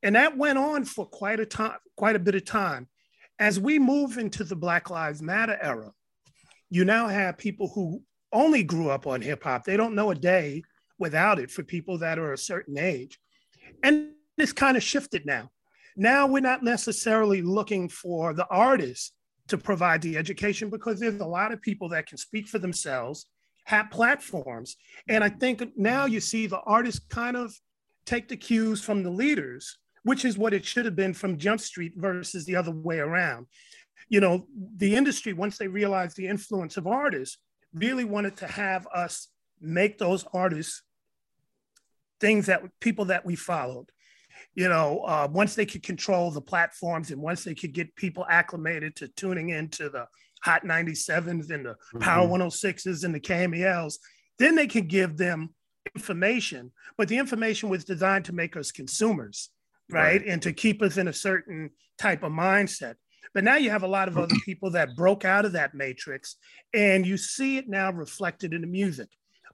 And 0.02 0.16
that 0.16 0.38
went 0.38 0.58
on 0.58 0.86
for 0.86 1.04
quite 1.04 1.38
a 1.38 1.46
time, 1.46 1.76
quite 1.98 2.16
a 2.16 2.18
bit 2.26 2.34
of 2.34 2.46
time. 2.46 2.88
As 3.38 3.60
we 3.60 3.78
move 3.78 4.16
into 4.16 4.42
the 4.42 4.56
Black 4.56 4.88
Lives 4.88 5.20
Matter 5.20 5.58
era, 5.60 5.92
you 6.70 6.86
now 6.86 7.08
have 7.08 7.36
people 7.36 7.68
who 7.68 8.00
only 8.32 8.62
grew 8.62 8.88
up 8.88 9.06
on 9.06 9.20
hip 9.20 9.44
hop. 9.44 9.64
They 9.64 9.76
don't 9.76 9.94
know 9.94 10.10
a 10.10 10.14
day 10.14 10.62
without 11.02 11.38
it 11.38 11.50
for 11.50 11.62
people 11.74 11.98
that 11.98 12.18
are 12.18 12.32
a 12.32 12.38
certain 12.52 12.78
age. 12.78 13.18
And 13.82 13.94
it's 14.38 14.52
kind 14.64 14.76
of 14.78 14.82
shifted 14.82 15.26
now. 15.26 15.50
Now 15.96 16.26
we're 16.26 16.40
not 16.50 16.62
necessarily 16.62 17.42
looking 17.42 17.88
for 17.90 18.32
the 18.32 18.46
artists 18.48 19.12
to 19.48 19.58
provide 19.58 20.00
the 20.00 20.16
education 20.16 20.70
because 20.70 20.96
there's 20.98 21.20
a 21.20 21.34
lot 21.38 21.52
of 21.52 21.60
people 21.60 21.88
that 21.90 22.06
can 22.06 22.16
speak 22.16 22.48
for 22.48 22.60
themselves, 22.60 23.26
have 23.64 23.90
platforms. 23.90 24.76
And 25.08 25.22
I 25.22 25.28
think 25.28 25.56
now 25.76 26.06
you 26.06 26.20
see 26.20 26.46
the 26.46 26.64
artists 26.78 27.04
kind 27.08 27.36
of 27.36 27.52
take 28.06 28.28
the 28.28 28.36
cues 28.48 28.80
from 28.82 29.02
the 29.02 29.14
leaders, 29.22 29.78
which 30.04 30.24
is 30.24 30.38
what 30.38 30.54
it 30.54 30.64
should 30.64 30.86
have 30.86 30.96
been 30.96 31.14
from 31.14 31.36
Jump 31.44 31.60
Street 31.60 31.92
versus 31.96 32.44
the 32.44 32.56
other 32.56 32.72
way 32.72 32.98
around. 32.98 33.46
you 34.12 34.20
know, 34.20 34.46
the 34.76 34.94
industry, 34.94 35.32
once 35.32 35.56
they 35.56 35.68
realized 35.68 36.16
the 36.16 36.28
influence 36.28 36.76
of 36.76 36.86
artists, 36.86 37.38
really 37.72 38.04
wanted 38.04 38.36
to 38.36 38.46
have 38.46 38.86
us 38.94 39.28
make 39.58 39.96
those 39.96 40.26
artists 40.34 40.82
things 42.22 42.46
that 42.46 42.62
people 42.80 43.06
that 43.06 43.26
we 43.26 43.36
followed. 43.36 43.90
You 44.54 44.68
know, 44.68 45.00
uh, 45.00 45.28
once 45.30 45.54
they 45.54 45.66
could 45.66 45.82
control 45.82 46.30
the 46.30 46.40
platforms 46.40 47.10
and 47.10 47.20
once 47.20 47.44
they 47.44 47.54
could 47.54 47.74
get 47.74 47.94
people 47.96 48.24
acclimated 48.30 48.96
to 48.96 49.08
tuning 49.08 49.50
into 49.50 49.90
the 49.90 50.06
Hot 50.44 50.64
97s 50.64 51.50
and 51.50 51.66
the 51.66 51.70
mm-hmm. 51.74 51.98
Power 51.98 52.26
106s 52.26 53.04
and 53.04 53.14
the 53.14 53.20
KMELs, 53.20 53.98
then 54.38 54.54
they 54.54 54.66
could 54.66 54.88
give 54.88 55.16
them 55.16 55.50
information. 55.94 56.70
But 56.96 57.08
the 57.08 57.18
information 57.18 57.68
was 57.68 57.84
designed 57.84 58.24
to 58.26 58.32
make 58.32 58.56
us 58.56 58.72
consumers, 58.72 59.50
right? 59.90 60.20
right? 60.20 60.26
And 60.26 60.40
to 60.42 60.52
keep 60.52 60.80
us 60.82 60.96
in 60.96 61.08
a 61.08 61.12
certain 61.12 61.70
type 61.98 62.22
of 62.22 62.32
mindset. 62.32 62.94
But 63.34 63.44
now 63.44 63.56
you 63.56 63.70
have 63.70 63.82
a 63.82 63.88
lot 63.88 64.08
of 64.08 64.18
other 64.18 64.34
people 64.44 64.70
that 64.72 64.96
broke 64.96 65.24
out 65.24 65.44
of 65.44 65.52
that 65.52 65.74
matrix, 65.74 66.36
and 66.74 67.06
you 67.06 67.16
see 67.16 67.56
it 67.56 67.68
now 67.68 67.90
reflected 67.90 68.52
in 68.52 68.60
the 68.60 68.66
music. 68.66 69.08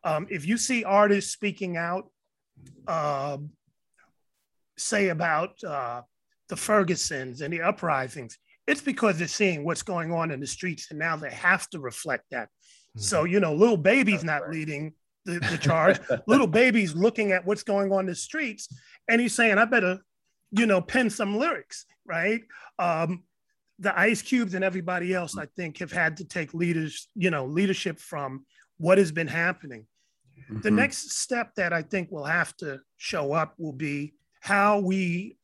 Um, 0.04 0.26
if 0.30 0.46
you 0.46 0.56
see 0.56 0.84
artists 0.84 1.32
speaking 1.32 1.76
out, 1.76 2.10
uh, 2.86 3.38
say 4.76 5.08
about 5.08 5.62
uh, 5.64 6.02
the 6.48 6.54
Fergusons 6.54 7.42
and 7.42 7.52
the 7.52 7.62
uprisings, 7.62 8.38
it's 8.66 8.80
because 8.80 9.18
they're 9.18 9.28
seeing 9.28 9.64
what's 9.64 9.82
going 9.82 10.12
on 10.12 10.30
in 10.30 10.40
the 10.40 10.46
streets, 10.46 10.88
and 10.90 10.98
now 10.98 11.16
they 11.16 11.30
have 11.30 11.68
to 11.70 11.80
reflect 11.80 12.24
that. 12.30 12.48
Mm-hmm. 12.48 13.00
So 13.00 13.24
you 13.24 13.40
know, 13.40 13.54
Lil 13.54 13.76
Baby's 13.76 14.24
not 14.24 14.42
right. 14.42 14.52
leading 14.52 14.92
the, 15.24 15.38
the 15.40 15.58
charge. 15.58 15.98
Lil 16.26 16.46
Baby's 16.46 16.94
looking 16.94 17.32
at 17.32 17.44
what's 17.46 17.62
going 17.62 17.92
on 17.92 18.00
in 18.00 18.06
the 18.06 18.14
streets, 18.14 18.68
and 19.08 19.20
he's 19.20 19.34
saying, 19.34 19.58
"I 19.58 19.64
better, 19.64 20.00
you 20.50 20.66
know, 20.66 20.80
pen 20.80 21.10
some 21.10 21.38
lyrics." 21.38 21.86
Right? 22.04 22.42
Um, 22.78 23.24
the 23.78 23.98
Ice 23.98 24.22
Cubes 24.22 24.54
and 24.54 24.64
everybody 24.64 25.14
else, 25.14 25.38
I 25.38 25.46
think, 25.56 25.78
have 25.78 25.92
had 25.92 26.16
to 26.16 26.24
take 26.24 26.52
leaders, 26.52 27.08
you 27.14 27.30
know, 27.30 27.46
leadership 27.46 28.00
from 28.00 28.44
what 28.78 28.98
has 28.98 29.12
been 29.12 29.28
happening. 29.28 29.86
Mm-hmm. 30.50 30.61
The 30.61 30.71
next 30.71 31.11
step 31.12 31.55
that 31.57 31.73
I 31.73 31.83
think 31.83 32.11
will 32.11 32.25
have 32.25 32.57
to 32.59 32.81
show 32.97 33.33
up 33.33 33.55
will 33.59 33.73
be 33.73 34.14
how 34.40 34.81
we 34.81 35.37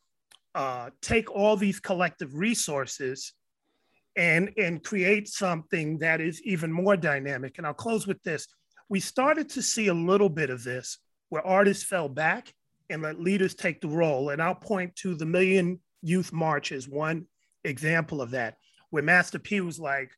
uh, 0.55 0.91
take 1.03 1.31
all 1.31 1.57
these 1.57 1.81
collective 1.81 2.35
resources 2.35 3.33
and 4.17 4.51
and 4.57 4.83
create 4.83 5.29
something 5.29 5.99
that 5.99 6.21
is 6.21 6.41
even 6.43 6.71
more 6.71 6.97
dynamic. 6.97 7.59
And 7.59 7.67
I'll 7.67 7.75
close 7.75 8.07
with 8.07 8.23
this: 8.23 8.47
we 8.89 9.01
started 9.01 9.49
to 9.51 9.63
see 9.63 9.89
a 9.89 9.95
little 9.95 10.29
bit 10.29 10.51
of 10.51 10.63
this 10.63 10.99
where 11.29 11.47
artists 11.47 11.85
fell 11.85 12.09
back 12.09 12.55
and 12.91 13.03
let 13.03 13.21
leaders 13.21 13.55
take 13.55 13.81
the 13.81 13.89
role. 13.89 14.31
And 14.31 14.41
I'll 14.41 14.55
point 14.55 14.95
to 14.97 15.15
the 15.15 15.27
Million 15.27 15.81
Youth 16.03 16.33
March 16.33 16.71
as 16.71 16.89
one 16.89 17.27
example 17.65 18.21
of 18.21 18.31
that, 18.33 18.57
where 18.91 19.03
Master 19.03 19.39
P 19.39 19.61
was 19.61 19.81
like, 19.81 20.13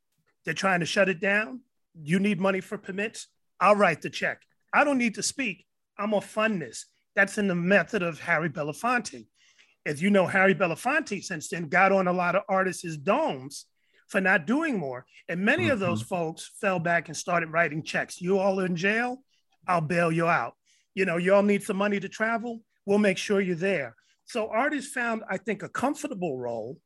they're 0.44 0.54
trying 0.54 0.80
to 0.80 0.86
shut 0.86 1.08
it 1.08 1.20
down. 1.20 1.60
You 2.02 2.18
need 2.18 2.40
money 2.40 2.60
for 2.60 2.76
permits? 2.76 3.28
I'll 3.60 3.76
write 3.76 4.02
the 4.02 4.10
check. 4.10 4.42
I 4.72 4.84
don't 4.84 4.98
need 4.98 5.14
to 5.16 5.22
speak. 5.22 5.64
I'm 5.98 6.18
fund 6.20 6.62
this. 6.62 6.86
That's 7.14 7.38
in 7.38 7.48
the 7.48 7.54
method 7.54 8.02
of 8.02 8.20
Harry 8.20 8.50
Belafonte. 8.50 9.26
As 9.86 10.02
you 10.02 10.10
know, 10.10 10.26
Harry 10.26 10.54
Belafonte 10.54 11.22
since 11.22 11.48
then 11.48 11.68
got 11.68 11.92
on 11.92 12.08
a 12.08 12.12
lot 12.12 12.34
of 12.34 12.42
artists' 12.48 12.96
domes 12.96 13.66
for 14.08 14.20
not 14.20 14.46
doing 14.46 14.78
more. 14.78 15.06
And 15.28 15.40
many 15.40 15.64
mm-hmm. 15.64 15.72
of 15.72 15.80
those 15.80 16.02
mm-hmm. 16.02 16.14
folks 16.14 16.50
fell 16.60 16.78
back 16.78 17.08
and 17.08 17.16
started 17.16 17.50
writing 17.50 17.82
checks. 17.82 18.20
You 18.20 18.38
all 18.38 18.60
in 18.60 18.76
jail, 18.76 19.22
I'll 19.66 19.80
bail 19.80 20.12
you 20.12 20.26
out. 20.26 20.54
You 20.94 21.04
know, 21.04 21.16
you 21.16 21.34
all 21.34 21.42
need 21.42 21.62
some 21.62 21.76
money 21.76 22.00
to 22.00 22.08
travel, 22.08 22.60
we'll 22.84 22.98
make 22.98 23.18
sure 23.18 23.40
you're 23.40 23.56
there. 23.56 23.94
So 24.24 24.48
artists 24.48 24.92
found, 24.92 25.22
I 25.30 25.36
think, 25.36 25.62
a 25.62 25.68
comfortable 25.68 26.38
role 26.38 26.78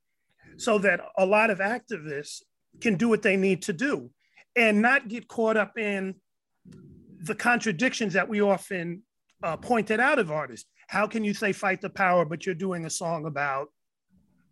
so 0.56 0.78
that 0.78 1.00
a 1.16 1.24
lot 1.24 1.50
of 1.50 1.58
activists 1.58 2.42
can 2.80 2.96
do 2.96 3.08
what 3.08 3.22
they 3.22 3.36
need 3.36 3.62
to 3.62 3.72
do 3.72 4.10
and 4.56 4.82
not 4.82 5.08
get 5.08 5.28
caught 5.28 5.56
up 5.56 5.78
in 5.78 6.16
the 7.22 7.34
contradictions 7.34 8.14
that 8.14 8.28
we 8.28 8.40
often 8.40 9.02
uh, 9.42 9.56
pointed 9.56 10.00
out 10.00 10.18
of 10.18 10.30
artists. 10.30 10.68
How 10.88 11.06
can 11.06 11.24
you 11.24 11.34
say 11.34 11.52
fight 11.52 11.80
the 11.80 11.90
power, 11.90 12.24
but 12.24 12.46
you're 12.46 12.54
doing 12.54 12.84
a 12.84 12.90
song 12.90 13.26
about, 13.26 13.68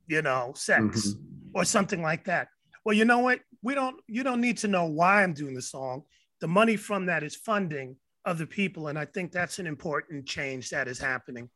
you 0.07 0.23
know, 0.23 0.53
sex 0.55 1.09
mm-hmm. 1.09 1.51
or 1.55 1.65
something 1.65 2.03
like 2.03 2.25
that? 2.25 2.49
Well, 2.85 2.97
you 2.97 3.05
know 3.05 3.19
what? 3.19 3.41
We 3.63 3.75
don't. 3.75 3.97
You 4.07 4.23
don't 4.23 4.41
need 4.41 4.59
to 4.59 4.69
know 4.69 4.87
why 4.87 5.23
I'm 5.23 5.35
doing 5.35 5.55
the 5.55 5.63
song. 5.63 6.03
The 6.41 6.49
money 6.49 6.77
from 6.77 7.07
that 7.07 7.23
is 7.23 7.35
funding 7.35 7.97
other 8.25 8.47
people, 8.47 8.89
and 8.89 8.99
I 8.99 9.05
think 9.05 9.33
that's 9.33 9.59
an 9.59 9.67
important 9.67 10.27
change 10.27 10.71
that 10.71 10.87
is 10.87 10.99
happening. 10.99 11.51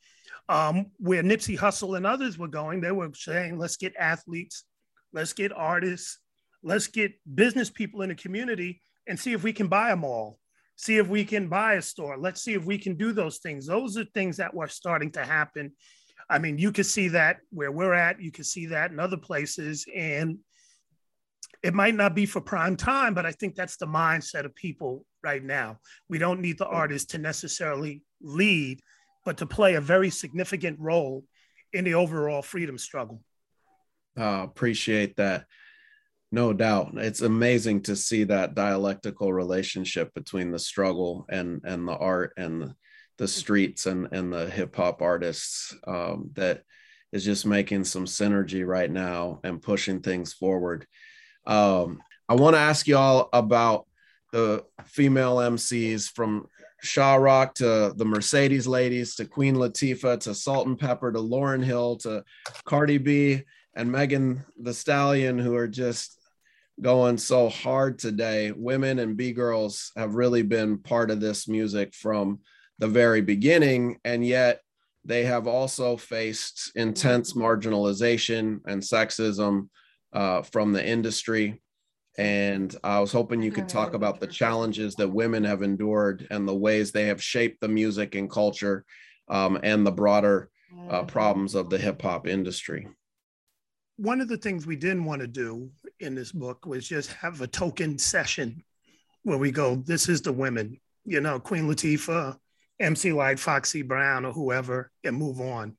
Um, 0.48 0.86
where 0.98 1.22
Nipsey 1.22 1.56
Hussle 1.56 1.96
and 1.96 2.06
others 2.06 2.38
were 2.38 2.48
going, 2.48 2.80
they 2.80 2.90
were 2.90 3.10
saying, 3.14 3.58
let's 3.58 3.76
get 3.76 3.94
athletes, 3.96 4.64
let's 5.12 5.32
get 5.32 5.52
artists, 5.52 6.18
let's 6.62 6.88
get 6.88 7.12
business 7.32 7.70
people 7.70 8.02
in 8.02 8.08
the 8.08 8.14
community 8.14 8.82
and 9.06 9.18
see 9.18 9.32
if 9.32 9.44
we 9.44 9.52
can 9.52 9.68
buy 9.68 9.88
them 9.88 10.04
all. 10.04 10.38
See 10.82 10.96
if 10.96 11.06
we 11.06 11.24
can 11.24 11.46
buy 11.46 11.74
a 11.74 11.82
store. 11.82 12.18
Let's 12.18 12.42
see 12.42 12.54
if 12.54 12.64
we 12.64 12.76
can 12.76 12.96
do 12.96 13.12
those 13.12 13.38
things. 13.38 13.66
Those 13.66 13.96
are 13.96 14.04
things 14.14 14.36
that 14.38 14.52
were 14.52 14.66
starting 14.66 15.12
to 15.12 15.24
happen. 15.24 15.70
I 16.28 16.40
mean, 16.40 16.58
you 16.58 16.72
can 16.72 16.82
see 16.82 17.06
that 17.06 17.36
where 17.50 17.70
we're 17.70 17.92
at, 17.92 18.20
you 18.20 18.32
can 18.32 18.42
see 18.42 18.66
that 18.66 18.90
in 18.90 18.98
other 18.98 19.16
places. 19.16 19.86
And 19.94 20.38
it 21.62 21.72
might 21.72 21.94
not 21.94 22.16
be 22.16 22.26
for 22.26 22.40
prime 22.40 22.74
time, 22.74 23.14
but 23.14 23.24
I 23.24 23.30
think 23.30 23.54
that's 23.54 23.76
the 23.76 23.86
mindset 23.86 24.44
of 24.44 24.56
people 24.56 25.06
right 25.22 25.44
now. 25.44 25.78
We 26.08 26.18
don't 26.18 26.40
need 26.40 26.58
the 26.58 26.66
artist 26.66 27.10
to 27.10 27.18
necessarily 27.18 28.02
lead 28.20 28.80
but 29.24 29.36
to 29.36 29.46
play 29.46 29.74
a 29.74 29.80
very 29.80 30.10
significant 30.10 30.80
role 30.80 31.22
in 31.72 31.84
the 31.84 31.94
overall 31.94 32.42
freedom 32.42 32.76
struggle. 32.76 33.22
Uh, 34.18 34.42
appreciate 34.42 35.14
that. 35.14 35.44
No 36.34 36.54
doubt. 36.54 36.92
It's 36.96 37.20
amazing 37.20 37.82
to 37.82 37.94
see 37.94 38.24
that 38.24 38.54
dialectical 38.54 39.34
relationship 39.34 40.14
between 40.14 40.50
the 40.50 40.58
struggle 40.58 41.26
and, 41.28 41.60
and 41.62 41.86
the 41.86 41.96
art 41.96 42.32
and 42.38 42.74
the 43.18 43.28
streets 43.28 43.84
and, 43.84 44.08
and 44.12 44.32
the 44.32 44.48
hip 44.48 44.74
hop 44.74 45.02
artists 45.02 45.76
um, 45.86 46.30
that 46.32 46.62
is 47.12 47.22
just 47.22 47.44
making 47.44 47.84
some 47.84 48.06
synergy 48.06 48.66
right 48.66 48.90
now 48.90 49.40
and 49.44 49.60
pushing 49.60 50.00
things 50.00 50.32
forward. 50.32 50.86
Um, 51.46 52.02
I 52.30 52.34
want 52.34 52.56
to 52.56 52.60
ask 52.60 52.88
you 52.88 52.96
all 52.96 53.28
about 53.34 53.86
the 54.32 54.64
female 54.86 55.36
MCs 55.36 56.10
from 56.10 56.46
Sha 56.80 57.16
Rock 57.16 57.56
to 57.56 57.92
the 57.94 58.06
Mercedes 58.06 58.66
ladies 58.66 59.16
to 59.16 59.26
Queen 59.26 59.54
Latifah 59.54 60.18
to 60.20 60.34
Salt-N-Pepa 60.34 61.12
to 61.12 61.18
Lauryn 61.18 61.62
Hill 61.62 61.96
to 61.98 62.24
Cardi 62.64 62.96
B 62.96 63.42
and 63.74 63.92
Megan 63.92 64.42
Thee 64.58 64.72
Stallion, 64.72 65.38
who 65.38 65.54
are 65.54 65.68
just 65.68 66.21
going 66.82 67.16
so 67.16 67.48
hard 67.48 67.98
today. 67.98 68.52
Women 68.52 68.98
and 68.98 69.16
B 69.16 69.32
girls 69.32 69.92
have 69.96 70.16
really 70.16 70.42
been 70.42 70.78
part 70.78 71.10
of 71.10 71.20
this 71.20 71.48
music 71.48 71.94
from 71.94 72.40
the 72.78 72.88
very 72.88 73.20
beginning, 73.20 73.98
and 74.04 74.26
yet 74.26 74.60
they 75.04 75.24
have 75.24 75.46
also 75.46 75.96
faced 75.96 76.72
intense 76.74 77.32
marginalization 77.34 78.60
and 78.66 78.82
sexism 78.82 79.68
uh, 80.12 80.42
from 80.42 80.72
the 80.72 80.84
industry. 80.84 81.60
And 82.18 82.74
I 82.84 83.00
was 83.00 83.12
hoping 83.12 83.40
you 83.40 83.52
could 83.52 83.68
talk 83.68 83.94
about 83.94 84.20
the 84.20 84.26
challenges 84.26 84.94
that 84.96 85.08
women 85.08 85.44
have 85.44 85.62
endured 85.62 86.26
and 86.30 86.46
the 86.46 86.54
ways 86.54 86.92
they 86.92 87.06
have 87.06 87.22
shaped 87.22 87.60
the 87.60 87.68
music 87.68 88.14
and 88.14 88.30
culture 88.30 88.84
um, 89.28 89.58
and 89.62 89.86
the 89.86 89.92
broader 89.92 90.50
uh, 90.72 90.98
mm-hmm. 90.98 91.06
problems 91.06 91.54
of 91.54 91.70
the 91.70 91.78
hip 91.78 92.02
hop 92.02 92.26
industry. 92.26 92.86
One 94.02 94.20
of 94.20 94.26
the 94.26 94.36
things 94.36 94.66
we 94.66 94.74
didn't 94.74 95.04
want 95.04 95.20
to 95.20 95.28
do 95.28 95.70
in 96.00 96.16
this 96.16 96.32
book 96.32 96.66
was 96.66 96.88
just 96.88 97.12
have 97.12 97.40
a 97.40 97.46
token 97.46 97.96
session 97.98 98.64
where 99.22 99.38
we 99.38 99.52
go, 99.52 99.76
this 99.76 100.08
is 100.08 100.20
the 100.20 100.32
women, 100.32 100.80
you 101.04 101.20
know, 101.20 101.38
Queen 101.38 101.68
Latifah, 101.68 102.36
MC 102.80 103.12
Lyte, 103.12 103.38
Foxy 103.38 103.82
Brown, 103.82 104.24
or 104.24 104.32
whoever, 104.32 104.90
and 105.04 105.16
move 105.16 105.40
on. 105.40 105.76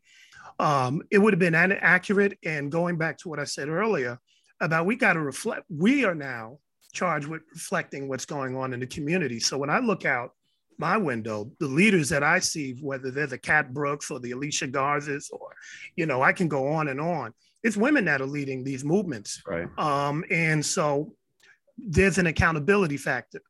Um, 0.57 1.01
it 1.12 1.17
would 1.17 1.33
have 1.33 1.39
been 1.41 1.53
inaccurate. 1.53 2.38
And 2.45 2.71
going 2.71 2.97
back 2.97 3.17
to 3.17 3.27
what 3.27 3.41
I 3.41 3.43
said 3.43 3.67
earlier, 3.67 4.17
about 4.62 4.86
we 4.86 4.95
got 4.95 5.13
to 5.13 5.19
reflect. 5.19 5.65
We 5.69 6.05
are 6.05 6.15
now 6.15 6.59
charged 6.93 7.27
with 7.27 7.41
reflecting 7.51 8.07
what's 8.07 8.25
going 8.25 8.55
on 8.55 8.73
in 8.73 8.79
the 8.79 8.88
community. 8.88 9.41
So 9.41 9.57
when 9.57 9.69
I 9.69 9.79
look 9.79 10.05
out 10.05 10.31
my 10.77 10.95
window, 10.95 11.51
the 11.59 11.67
leaders 11.67 12.07
that 12.07 12.23
I 12.23 12.39
see, 12.39 12.77
whether 12.79 13.12
they're 13.12 13.27
the 13.27 13.38
Cat 13.38 13.73
Brooks 13.73 14.09
or 14.09 14.21
the 14.21 14.31
Alicia 14.31 14.69
Garzas, 14.69 15.25
or 15.29 15.49
you 15.97 16.05
know, 16.05 16.21
I 16.21 16.31
can 16.31 16.47
go 16.47 16.69
on 16.69 16.88
and 16.88 17.01
on. 17.01 17.33
It's 17.63 17.78
women 17.78 18.06
that 18.06 18.21
are 18.21 18.26
leading 18.26 18.63
these 18.63 18.84
movements, 18.84 19.41
right? 19.47 19.67
Um, 19.78 20.23
and 20.30 20.65
so 20.65 21.13
there's 21.78 22.17
an 22.17 22.28
accountability 22.28 22.97
factor. 22.97 23.41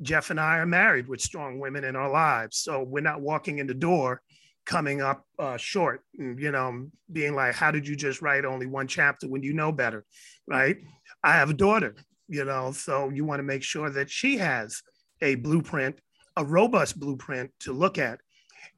Jeff 0.00 0.30
and 0.30 0.40
I 0.40 0.58
are 0.58 0.66
married 0.66 1.06
with 1.06 1.20
strong 1.20 1.60
women 1.60 1.84
in 1.84 1.94
our 1.94 2.10
lives, 2.10 2.58
so 2.58 2.82
we're 2.82 3.00
not 3.00 3.20
walking 3.20 3.58
in 3.58 3.66
the 3.66 3.74
door 3.74 4.20
coming 4.64 5.00
up 5.00 5.26
uh, 5.40 5.56
short 5.56 6.02
and 6.18 6.38
you 6.38 6.52
know 6.52 6.86
being 7.12 7.34
like 7.34 7.52
how 7.52 7.72
did 7.72 7.86
you 7.86 7.96
just 7.96 8.22
write 8.22 8.44
only 8.44 8.66
one 8.66 8.86
chapter 8.86 9.28
when 9.28 9.42
you 9.42 9.52
know 9.52 9.72
better? 9.72 10.04
Right? 10.46 10.78
I 11.22 11.32
have 11.32 11.50
a 11.50 11.54
daughter 11.54 11.94
you 12.28 12.44
know 12.44 12.72
so 12.72 13.10
you 13.10 13.24
want 13.24 13.40
to 13.40 13.44
make 13.44 13.62
sure 13.62 13.90
that 13.90 14.08
she 14.08 14.38
has 14.38 14.82
a 15.20 15.34
blueprint 15.36 15.98
a 16.36 16.44
robust 16.44 16.98
blueprint 16.98 17.50
to 17.60 17.72
look 17.72 17.98
at. 17.98 18.20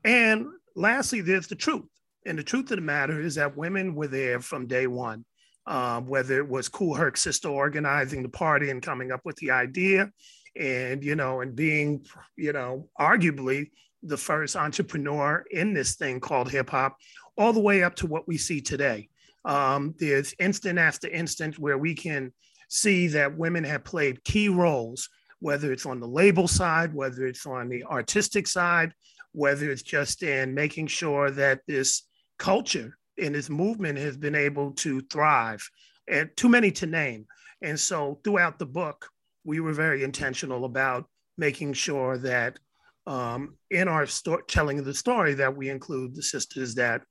And 0.04 0.46
lastly 0.74 1.20
there's 1.20 1.46
the 1.46 1.54
truth 1.54 1.84
and 2.26 2.38
the 2.38 2.42
truth 2.42 2.70
of 2.70 2.76
the 2.76 2.82
matter 2.82 3.20
is 3.20 3.34
that 3.34 3.56
women 3.56 3.94
were 3.94 4.08
there 4.08 4.40
from 4.40 4.66
day 4.66 4.86
one 4.86 5.24
um, 5.66 6.06
whether 6.06 6.38
it 6.38 6.48
was 6.48 6.68
Kool 6.68 6.94
Herc 6.94 7.16
sister 7.16 7.48
organizing 7.48 8.22
the 8.22 8.28
party 8.28 8.70
and 8.70 8.82
coming 8.82 9.12
up 9.12 9.20
with 9.24 9.36
the 9.36 9.50
idea, 9.50 10.10
and 10.56 11.02
you 11.02 11.16
know, 11.16 11.40
and 11.40 11.56
being, 11.56 12.04
you 12.36 12.52
know, 12.52 12.88
arguably 13.00 13.70
the 14.02 14.16
first 14.16 14.56
entrepreneur 14.56 15.44
in 15.50 15.72
this 15.72 15.94
thing 15.96 16.20
called 16.20 16.50
hip 16.50 16.70
hop, 16.70 16.96
all 17.38 17.52
the 17.52 17.60
way 17.60 17.82
up 17.82 17.96
to 17.96 18.06
what 18.06 18.28
we 18.28 18.36
see 18.36 18.60
today. 18.60 19.08
Um, 19.46 19.94
there's 19.98 20.34
instant 20.38 20.78
after 20.78 21.08
instant 21.08 21.58
where 21.58 21.78
we 21.78 21.94
can 21.94 22.32
see 22.68 23.08
that 23.08 23.36
women 23.36 23.64
have 23.64 23.84
played 23.84 24.24
key 24.24 24.48
roles, 24.48 25.08
whether 25.40 25.72
it's 25.72 25.86
on 25.86 26.00
the 26.00 26.08
label 26.08 26.46
side, 26.46 26.94
whether 26.94 27.26
it's 27.26 27.46
on 27.46 27.68
the 27.68 27.84
artistic 27.84 28.46
side, 28.46 28.92
whether 29.32 29.70
it's 29.70 29.82
just 29.82 30.22
in 30.22 30.54
making 30.54 30.86
sure 30.86 31.30
that 31.30 31.60
this 31.66 32.02
culture 32.38 32.96
and 33.18 33.34
this 33.34 33.50
movement 33.50 33.98
has 33.98 34.16
been 34.16 34.34
able 34.34 34.72
to 34.72 35.00
thrive, 35.02 35.68
and 36.08 36.30
too 36.36 36.48
many 36.48 36.70
to 36.72 36.86
name. 36.86 37.26
And 37.62 37.78
so 37.78 38.20
throughout 38.24 38.58
the 38.58 38.66
book, 38.66 39.08
we 39.44 39.60
were 39.60 39.72
very 39.72 40.02
intentional 40.02 40.64
about 40.64 41.06
making 41.38 41.74
sure 41.74 42.18
that 42.18 42.58
um, 43.06 43.56
in 43.70 43.88
our 43.88 44.06
sto- 44.06 44.40
telling 44.48 44.78
of 44.78 44.84
the 44.84 44.94
story 44.94 45.34
that 45.34 45.56
we 45.56 45.68
include 45.68 46.14
the 46.14 46.22
sisters 46.22 46.74
that 46.74 47.02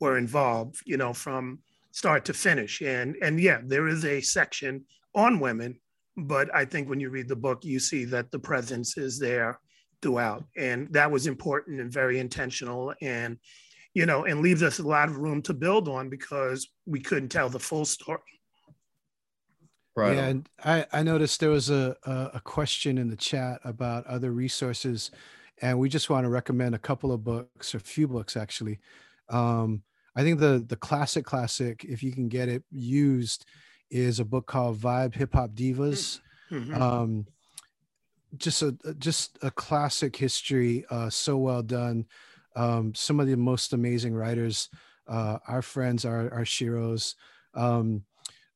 were 0.00 0.18
involved, 0.18 0.76
you 0.84 0.96
know, 0.96 1.12
from 1.12 1.60
start 1.92 2.24
to 2.24 2.32
finish. 2.32 2.80
And 2.80 3.16
and 3.22 3.38
yeah, 3.38 3.60
there 3.64 3.86
is 3.86 4.04
a 4.04 4.20
section 4.20 4.84
on 5.14 5.40
women, 5.40 5.78
but 6.16 6.52
I 6.54 6.64
think 6.64 6.88
when 6.88 7.00
you 7.00 7.10
read 7.10 7.28
the 7.28 7.36
book, 7.36 7.64
you 7.64 7.78
see 7.78 8.04
that 8.06 8.30
the 8.30 8.38
presence 8.38 8.96
is 8.96 9.18
there 9.18 9.60
throughout, 10.00 10.44
and 10.56 10.92
that 10.92 11.10
was 11.10 11.26
important 11.26 11.80
and 11.80 11.92
very 11.92 12.18
intentional. 12.18 12.94
And 13.00 13.38
you 13.94 14.06
know, 14.06 14.24
and 14.24 14.40
leaves 14.40 14.62
us 14.62 14.78
a 14.78 14.86
lot 14.86 15.08
of 15.08 15.18
room 15.18 15.42
to 15.42 15.54
build 15.54 15.88
on 15.88 16.08
because 16.08 16.68
we 16.86 17.00
couldn't 17.00 17.28
tell 17.28 17.48
the 17.48 17.60
full 17.60 17.84
story. 17.84 18.20
Right. 19.94 20.16
Yeah, 20.16 20.26
and 20.26 20.48
I, 20.64 20.86
I 20.92 21.02
noticed 21.02 21.40
there 21.40 21.50
was 21.50 21.68
a, 21.68 21.94
a, 22.04 22.30
a 22.34 22.40
question 22.40 22.96
in 22.96 23.10
the 23.10 23.16
chat 23.16 23.60
about 23.62 24.06
other 24.06 24.32
resources, 24.32 25.10
and 25.60 25.78
we 25.78 25.90
just 25.90 26.08
want 26.08 26.24
to 26.24 26.30
recommend 26.30 26.74
a 26.74 26.78
couple 26.78 27.12
of 27.12 27.22
books, 27.22 27.74
or 27.74 27.78
a 27.78 27.80
few 27.80 28.08
books 28.08 28.36
actually. 28.36 28.80
Um, 29.28 29.82
I 30.16 30.22
think 30.22 30.40
the 30.40 30.64
the 30.66 30.76
classic 30.76 31.26
classic, 31.26 31.84
if 31.84 32.02
you 32.02 32.12
can 32.12 32.28
get 32.28 32.48
it 32.48 32.62
used, 32.70 33.44
is 33.90 34.18
a 34.18 34.24
book 34.24 34.46
called 34.46 34.78
Vibe 34.78 35.14
Hip 35.14 35.34
Hop 35.34 35.50
Divas. 35.50 36.20
Mm-hmm. 36.50 36.80
Um, 36.80 37.26
just 38.38 38.62
a 38.62 38.74
just 38.98 39.38
a 39.42 39.50
classic 39.50 40.16
history, 40.16 40.86
uh, 40.88 41.10
so 41.10 41.36
well 41.36 41.62
done 41.62 42.06
um, 42.56 42.94
some 42.94 43.20
of 43.20 43.26
the 43.26 43.36
most 43.36 43.72
amazing 43.72 44.14
writers. 44.14 44.68
Uh, 45.06 45.38
our 45.48 45.62
friends, 45.62 46.04
our, 46.04 46.32
our 46.32 46.44
Shiros. 46.44 47.14
Um, 47.54 48.04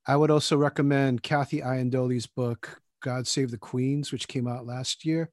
I 0.06 0.16
would 0.16 0.30
also 0.30 0.56
recommend 0.56 1.22
Kathy 1.22 1.60
Iandoli's 1.60 2.26
book, 2.26 2.80
God 3.02 3.26
Save 3.26 3.50
the 3.50 3.58
Queens, 3.58 4.12
which 4.12 4.28
came 4.28 4.46
out 4.46 4.66
last 4.66 5.04
year. 5.04 5.30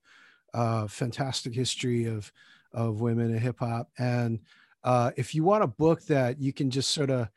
Uh, 0.54 0.88
fantastic 0.88 1.54
history 1.54 2.06
of, 2.06 2.32
of 2.74 3.02
women 3.02 3.32
in 3.32 3.38
hip 3.38 3.60
hop. 3.60 3.90
And 3.98 4.40
uh, 4.84 5.12
if 5.16 5.36
you 5.36 5.44
want 5.44 5.64
a 5.64 5.68
book 5.68 6.04
that 6.06 6.40
you 6.40 6.52
can 6.52 6.70
just 6.70 6.90
sort 6.92 7.10
of 7.10 7.30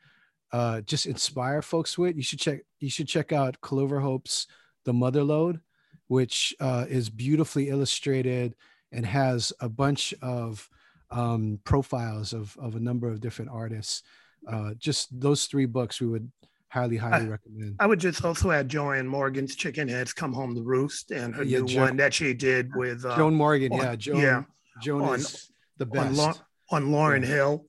uh, 0.51 0.81
just 0.81 1.05
inspire 1.05 1.61
folks 1.61 1.97
with, 1.97 2.15
you 2.15 2.23
should 2.23 2.39
check 2.39 2.61
you 2.79 2.89
should 2.89 3.07
check 3.07 3.31
out 3.31 3.61
Clover 3.61 3.99
Hope's 3.99 4.47
The 4.85 4.93
Mother 4.93 5.23
Lode, 5.23 5.59
which 6.07 6.55
uh, 6.59 6.85
is 6.89 7.09
beautifully 7.09 7.69
illustrated 7.69 8.55
and 8.91 9.05
has 9.05 9.53
a 9.59 9.69
bunch 9.69 10.13
of 10.21 10.69
um, 11.11 11.59
profiles 11.63 12.33
of, 12.33 12.57
of 12.59 12.75
a 12.75 12.79
number 12.79 13.07
of 13.07 13.21
different 13.21 13.51
artists. 13.51 14.03
Uh, 14.47 14.71
just 14.77 15.19
those 15.19 15.45
three 15.45 15.65
books 15.65 15.99
we 15.99 16.07
would 16.07 16.31
highly, 16.69 16.97
highly 16.97 17.25
I, 17.25 17.29
recommend. 17.29 17.75
I 17.79 17.85
would 17.85 17.99
just 17.99 18.23
also 18.23 18.51
add 18.51 18.69
Joanne 18.69 19.07
Morgan's 19.07 19.55
Chicken 19.55 19.87
Heads 19.87 20.13
Come 20.13 20.33
Home 20.33 20.55
to 20.55 20.61
Roost 20.61 21.11
and 21.11 21.35
her 21.35 21.43
yeah, 21.43 21.59
new 21.59 21.65
jo- 21.65 21.81
one 21.81 21.97
that 21.97 22.13
she 22.13 22.33
did 22.33 22.75
with 22.75 23.05
uh, 23.05 23.15
Joan 23.15 23.33
Morgan. 23.35 23.73
On, 23.73 23.79
yeah, 23.79 23.95
Joan, 23.95 24.21
yeah, 24.21 24.43
Joan 24.81 25.01
on, 25.01 25.15
is 25.15 25.51
the 25.77 25.85
best. 25.85 26.19
On, 26.19 26.35
on 26.69 26.85
Lauryn 26.91 27.21
yeah. 27.21 27.27
Hill. 27.27 27.65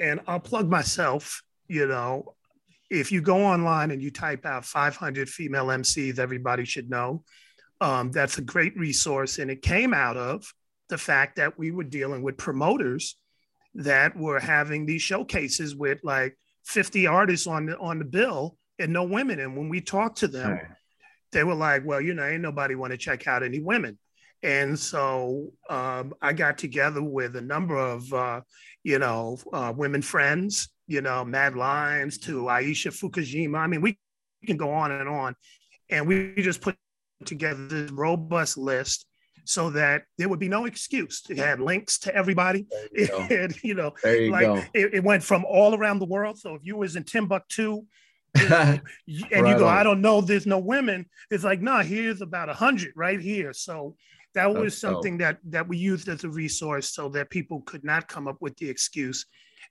And 0.00 0.20
I'll 0.26 0.40
plug 0.40 0.68
myself, 0.68 1.42
you 1.68 1.86
know, 1.86 2.34
if 2.90 3.10
you 3.10 3.22
go 3.22 3.44
online 3.44 3.90
and 3.90 4.02
you 4.02 4.10
type 4.10 4.44
out 4.44 4.64
500 4.64 5.28
female 5.28 5.66
MCs, 5.66 6.18
everybody 6.18 6.64
should 6.64 6.90
know. 6.90 7.24
Um, 7.80 8.10
that's 8.10 8.38
a 8.38 8.42
great 8.42 8.76
resource. 8.76 9.38
And 9.38 9.50
it 9.50 9.62
came 9.62 9.94
out 9.94 10.16
of 10.16 10.52
the 10.92 10.98
fact 10.98 11.36
that 11.36 11.58
we 11.58 11.70
were 11.70 11.84
dealing 11.84 12.22
with 12.22 12.36
promoters 12.36 13.16
that 13.74 14.14
were 14.14 14.38
having 14.38 14.84
these 14.84 15.00
showcases 15.00 15.74
with 15.74 15.98
like 16.04 16.36
50 16.66 17.06
artists 17.06 17.46
on 17.46 17.64
the 17.64 17.78
on 17.78 17.98
the 17.98 18.04
bill 18.04 18.58
and 18.78 18.92
no 18.92 19.04
women. 19.04 19.40
And 19.40 19.56
when 19.56 19.70
we 19.70 19.80
talked 19.80 20.18
to 20.18 20.28
them, 20.28 20.50
right. 20.50 20.66
they 21.32 21.44
were 21.44 21.54
like, 21.54 21.82
well, 21.86 21.98
you 21.98 22.12
know, 22.12 22.26
ain't 22.26 22.42
nobody 22.42 22.74
want 22.74 22.90
to 22.90 22.98
check 22.98 23.26
out 23.26 23.42
any 23.42 23.58
women. 23.58 23.98
And 24.42 24.78
so 24.78 25.52
um, 25.70 26.12
I 26.20 26.34
got 26.34 26.58
together 26.58 27.02
with 27.02 27.36
a 27.36 27.40
number 27.40 27.78
of, 27.78 28.12
uh, 28.12 28.42
you 28.84 28.98
know, 28.98 29.38
uh, 29.50 29.72
women 29.74 30.02
friends, 30.02 30.68
you 30.86 31.00
know, 31.00 31.24
Mad 31.24 31.56
Lions 31.56 32.18
to 32.18 32.42
Aisha 32.42 32.92
Fukushima. 32.92 33.56
I 33.56 33.66
mean, 33.66 33.80
we 33.80 33.96
can 34.44 34.58
go 34.58 34.70
on 34.72 34.92
and 34.92 35.08
on. 35.08 35.36
And 35.88 36.06
we 36.06 36.34
just 36.36 36.60
put 36.60 36.76
together 37.24 37.66
this 37.66 37.90
robust 37.92 38.58
list 38.58 39.06
so 39.44 39.70
that 39.70 40.04
there 40.18 40.28
would 40.28 40.38
be 40.38 40.48
no 40.48 40.64
excuse. 40.66 41.22
It 41.28 41.38
had 41.38 41.60
links 41.60 41.98
to 42.00 42.14
everybody. 42.14 42.66
You 42.92 43.08
it 43.30 43.64
you 43.64 43.74
know, 43.74 43.92
you 44.04 44.30
like 44.30 44.70
it, 44.74 44.94
it, 44.94 45.04
went 45.04 45.22
from 45.22 45.44
all 45.44 45.74
around 45.74 45.98
the 45.98 46.06
world. 46.06 46.38
So 46.38 46.54
if 46.54 46.62
you 46.64 46.76
was 46.76 46.96
in 46.96 47.04
Timbuktu 47.04 47.82
and 48.34 48.50
right 48.50 48.80
you 49.10 49.28
go, 49.30 49.66
on. 49.66 49.76
I 49.76 49.82
don't 49.82 50.00
know, 50.00 50.20
there's 50.20 50.46
no 50.46 50.58
women. 50.58 51.06
It's 51.30 51.44
like, 51.44 51.60
no, 51.60 51.72
nah, 51.72 51.82
here's 51.82 52.22
about 52.22 52.48
a 52.48 52.54
hundred 52.54 52.92
right 52.96 53.20
here. 53.20 53.52
So 53.52 53.96
that 54.34 54.52
was 54.54 54.78
something 54.78 55.18
that 55.18 55.38
that 55.50 55.68
we 55.68 55.76
used 55.76 56.08
as 56.08 56.24
a 56.24 56.28
resource 56.28 56.94
so 56.94 57.08
that 57.10 57.30
people 57.30 57.60
could 57.62 57.84
not 57.84 58.08
come 58.08 58.28
up 58.28 58.38
with 58.40 58.56
the 58.56 58.68
excuse. 58.68 59.26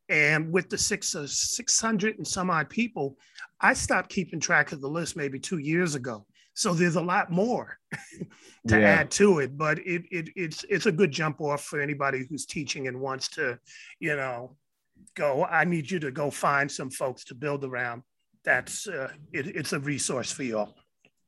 And 0.10 0.52
with 0.52 0.70
the 0.70 0.78
six 0.78 1.16
uh, 1.16 1.26
600 1.28 2.18
and 2.18 2.28
some 2.28 2.50
odd 2.50 2.70
people, 2.70 3.18
I 3.60 3.74
stopped 3.74 4.10
keeping 4.10 4.40
track 4.40 4.72
of 4.72 4.82
the 4.82 4.90
list 4.90 5.16
maybe 5.16 5.40
two 5.40 5.60
years 5.60 5.96
ago. 5.96 6.26
So 6.54 6.74
there's 6.74 6.96
a 6.96 7.02
lot 7.02 7.32
more 7.32 7.78
to 8.68 8.80
yeah. 8.80 8.88
add 8.88 9.12
to 9.12 9.40
it, 9.40 9.58
but 9.58 9.80
it, 9.80 10.04
it 10.12 10.30
it's 10.36 10.66
it's 10.70 10.86
a 10.86 10.92
good 10.92 11.12
jump 11.12 11.42
off 11.42 11.64
for 11.64 11.80
anybody 11.80 12.26
who's 12.30 12.46
teaching 12.46 12.88
and 12.88 13.00
wants 13.00 13.30
to, 13.30 13.58
you 14.00 14.16
know, 14.16 14.56
go. 15.16 15.46
I 15.46 15.64
need 15.64 15.90
you 15.90 16.00
to 16.00 16.12
go 16.12 16.30
find 16.30 16.70
some 16.70 16.90
folks 16.90 17.24
to 17.26 17.36
build 17.36 17.64
around. 17.64 18.04
That's 18.44 18.88
uh, 18.88 19.12
it, 19.32 19.48
it's 19.48 19.74
a 19.74 19.80
resource 19.80 20.32
for 20.32 20.44
you 20.44 20.60
all. 20.60 20.76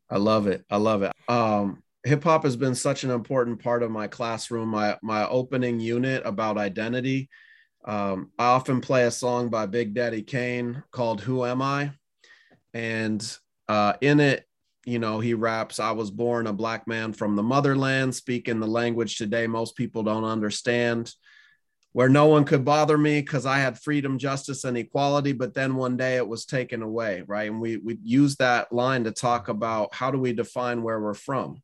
I 0.09 0.17
love 0.17 0.47
it. 0.47 0.65
I 0.69 0.77
love 0.77 1.03
it. 1.03 1.13
Um, 1.27 1.81
hip 2.03 2.23
hop 2.23 2.43
has 2.43 2.55
been 2.55 2.75
such 2.75 3.03
an 3.03 3.11
important 3.11 3.63
part 3.63 3.81
of 3.81 3.91
my 3.91 4.07
classroom. 4.07 4.69
My 4.69 4.97
my 5.01 5.27
opening 5.27 5.79
unit 5.79 6.21
about 6.25 6.57
identity. 6.57 7.29
Um, 7.85 8.31
I 8.39 8.45
often 8.45 8.79
play 8.79 9.05
a 9.05 9.11
song 9.11 9.49
by 9.49 9.65
Big 9.65 9.93
Daddy 9.93 10.21
Kane 10.21 10.83
called 10.91 11.21
"Who 11.21 11.45
Am 11.45 11.61
I," 11.61 11.91
and 12.73 13.37
uh, 13.67 13.93
in 14.01 14.19
it 14.19 14.45
you 14.85 14.99
know, 14.99 15.19
he 15.19 15.33
raps, 15.33 15.79
I 15.79 15.91
was 15.91 16.11
born 16.11 16.47
a 16.47 16.53
black 16.53 16.87
man 16.87 17.13
from 17.13 17.35
the 17.35 17.43
motherland, 17.43 18.13
speaking 18.15 18.59
the 18.59 18.67
language 18.67 19.17
today 19.17 19.47
most 19.47 19.75
people 19.75 20.03
don't 20.03 20.25
understand, 20.25 21.13
where 21.93 22.09
no 22.09 22.25
one 22.25 22.43
could 22.43 22.65
bother 22.65 22.97
me 22.97 23.21
because 23.21 23.45
I 23.45 23.59
had 23.59 23.79
freedom, 23.79 24.17
justice, 24.17 24.63
and 24.63 24.77
equality. 24.77 25.31
But 25.31 25.53
then 25.53 25.75
one 25.75 25.95
day 25.95 26.17
it 26.17 26.27
was 26.27 26.45
taken 26.45 26.81
away, 26.81 27.23
right? 27.27 27.49
And 27.49 27.61
we, 27.61 27.77
we 27.77 27.97
use 28.03 28.35
that 28.37 28.73
line 28.73 29.05
to 29.05 29.11
talk 29.11 29.47
about 29.47 29.93
how 29.93 30.11
do 30.11 30.17
we 30.17 30.33
define 30.33 30.83
where 30.83 30.99
we're 30.99 31.13
from. 31.13 31.61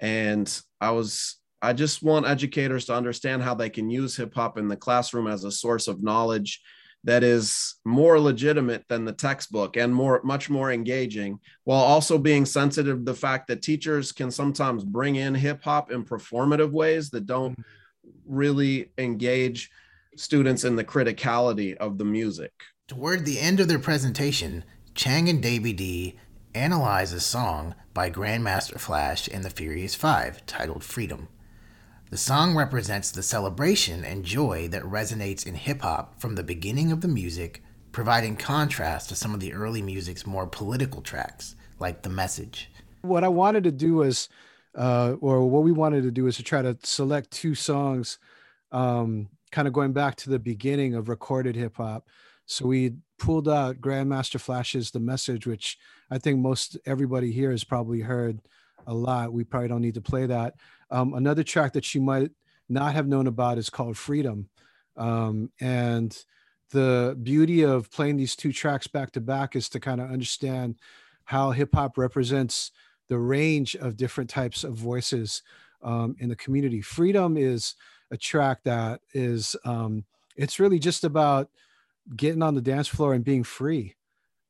And 0.00 0.52
I 0.80 0.90
was, 0.90 1.36
I 1.60 1.74
just 1.74 2.02
want 2.02 2.26
educators 2.26 2.86
to 2.86 2.94
understand 2.94 3.42
how 3.42 3.54
they 3.54 3.70
can 3.70 3.88
use 3.88 4.16
hip 4.16 4.34
hop 4.34 4.58
in 4.58 4.66
the 4.66 4.76
classroom 4.76 5.28
as 5.28 5.44
a 5.44 5.52
source 5.52 5.86
of 5.86 6.02
knowledge 6.02 6.60
that 7.04 7.24
is 7.24 7.76
more 7.84 8.20
legitimate 8.20 8.84
than 8.88 9.04
the 9.04 9.12
textbook 9.12 9.76
and 9.76 9.94
more 9.94 10.20
much 10.22 10.48
more 10.48 10.70
engaging 10.70 11.38
while 11.64 11.82
also 11.82 12.16
being 12.16 12.46
sensitive 12.46 12.98
to 12.98 13.04
the 13.04 13.14
fact 13.14 13.48
that 13.48 13.62
teachers 13.62 14.12
can 14.12 14.30
sometimes 14.30 14.84
bring 14.84 15.16
in 15.16 15.34
hip 15.34 15.62
hop 15.62 15.90
in 15.90 16.04
performative 16.04 16.70
ways 16.70 17.10
that 17.10 17.26
don't 17.26 17.52
mm-hmm. 17.52 18.12
really 18.26 18.92
engage 18.98 19.70
students 20.16 20.64
in 20.64 20.76
the 20.76 20.84
criticality 20.84 21.74
of 21.76 21.98
the 21.98 22.04
music. 22.04 22.52
Toward 22.86 23.24
the 23.24 23.40
end 23.40 23.60
of 23.60 23.68
their 23.68 23.78
presentation, 23.78 24.64
Chang 24.94 25.28
and 25.28 25.42
Davy 25.42 25.72
D 25.72 26.18
analyze 26.54 27.12
a 27.12 27.20
song 27.20 27.74
by 27.94 28.10
Grandmaster 28.10 28.78
Flash 28.78 29.28
and 29.32 29.44
the 29.44 29.50
Furious 29.50 29.94
Five 29.94 30.44
titled 30.46 30.84
Freedom. 30.84 31.28
The 32.12 32.18
song 32.18 32.54
represents 32.54 33.10
the 33.10 33.22
celebration 33.22 34.04
and 34.04 34.22
joy 34.22 34.68
that 34.68 34.82
resonates 34.82 35.46
in 35.46 35.54
hip 35.54 35.80
hop 35.80 36.20
from 36.20 36.34
the 36.34 36.42
beginning 36.42 36.92
of 36.92 37.00
the 37.00 37.08
music, 37.08 37.62
providing 37.90 38.36
contrast 38.36 39.08
to 39.08 39.14
some 39.14 39.32
of 39.32 39.40
the 39.40 39.54
early 39.54 39.80
music's 39.80 40.26
more 40.26 40.46
political 40.46 41.00
tracks, 41.00 41.56
like 41.78 42.02
The 42.02 42.10
Message. 42.10 42.70
What 43.00 43.24
I 43.24 43.28
wanted 43.28 43.64
to 43.64 43.72
do 43.72 43.94
was, 43.94 44.28
uh, 44.76 45.14
or 45.22 45.48
what 45.48 45.62
we 45.62 45.72
wanted 45.72 46.02
to 46.02 46.10
do 46.10 46.26
is 46.26 46.36
to 46.36 46.42
try 46.42 46.60
to 46.60 46.76
select 46.82 47.30
two 47.30 47.54
songs, 47.54 48.18
um, 48.72 49.30
kind 49.50 49.66
of 49.66 49.72
going 49.72 49.94
back 49.94 50.16
to 50.16 50.28
the 50.28 50.38
beginning 50.38 50.94
of 50.94 51.08
recorded 51.08 51.56
hip 51.56 51.78
hop. 51.78 52.06
So 52.44 52.66
we 52.66 52.96
pulled 53.18 53.48
out 53.48 53.80
Grandmaster 53.80 54.38
Flash's 54.38 54.90
"The 54.90 55.00
Message," 55.00 55.46
which 55.46 55.78
I 56.10 56.18
think 56.18 56.40
most 56.40 56.76
everybody 56.84 57.32
here 57.32 57.52
has 57.52 57.64
probably 57.64 58.00
heard 58.00 58.42
a 58.86 58.94
lot. 58.94 59.32
We 59.32 59.44
probably 59.44 59.68
don't 59.68 59.82
need 59.82 59.94
to 59.94 60.00
play 60.00 60.26
that. 60.26 60.54
Um, 60.90 61.14
another 61.14 61.42
track 61.42 61.72
that 61.74 61.94
you 61.94 62.00
might 62.00 62.30
not 62.68 62.94
have 62.94 63.06
known 63.06 63.26
about 63.26 63.58
is 63.58 63.70
called 63.70 63.96
"Freedom," 63.96 64.48
um, 64.96 65.50
and 65.60 66.16
the 66.70 67.16
beauty 67.22 67.62
of 67.62 67.90
playing 67.90 68.16
these 68.16 68.34
two 68.34 68.52
tracks 68.52 68.86
back 68.86 69.12
to 69.12 69.20
back 69.20 69.54
is 69.54 69.68
to 69.70 69.80
kind 69.80 70.00
of 70.00 70.10
understand 70.10 70.76
how 71.24 71.50
hip 71.50 71.74
hop 71.74 71.98
represents 71.98 72.72
the 73.08 73.18
range 73.18 73.76
of 73.76 73.96
different 73.96 74.30
types 74.30 74.64
of 74.64 74.74
voices 74.74 75.42
um, 75.82 76.16
in 76.18 76.28
the 76.28 76.36
community. 76.36 76.80
Freedom 76.80 77.36
is 77.36 77.74
a 78.10 78.16
track 78.16 78.62
that 78.64 79.00
is 79.12 79.56
um, 79.64 80.04
it's 80.36 80.58
really 80.58 80.78
just 80.78 81.04
about 81.04 81.50
getting 82.16 82.42
on 82.42 82.54
the 82.54 82.62
dance 82.62 82.88
floor 82.88 83.14
and 83.14 83.24
being 83.24 83.44
free. 83.44 83.94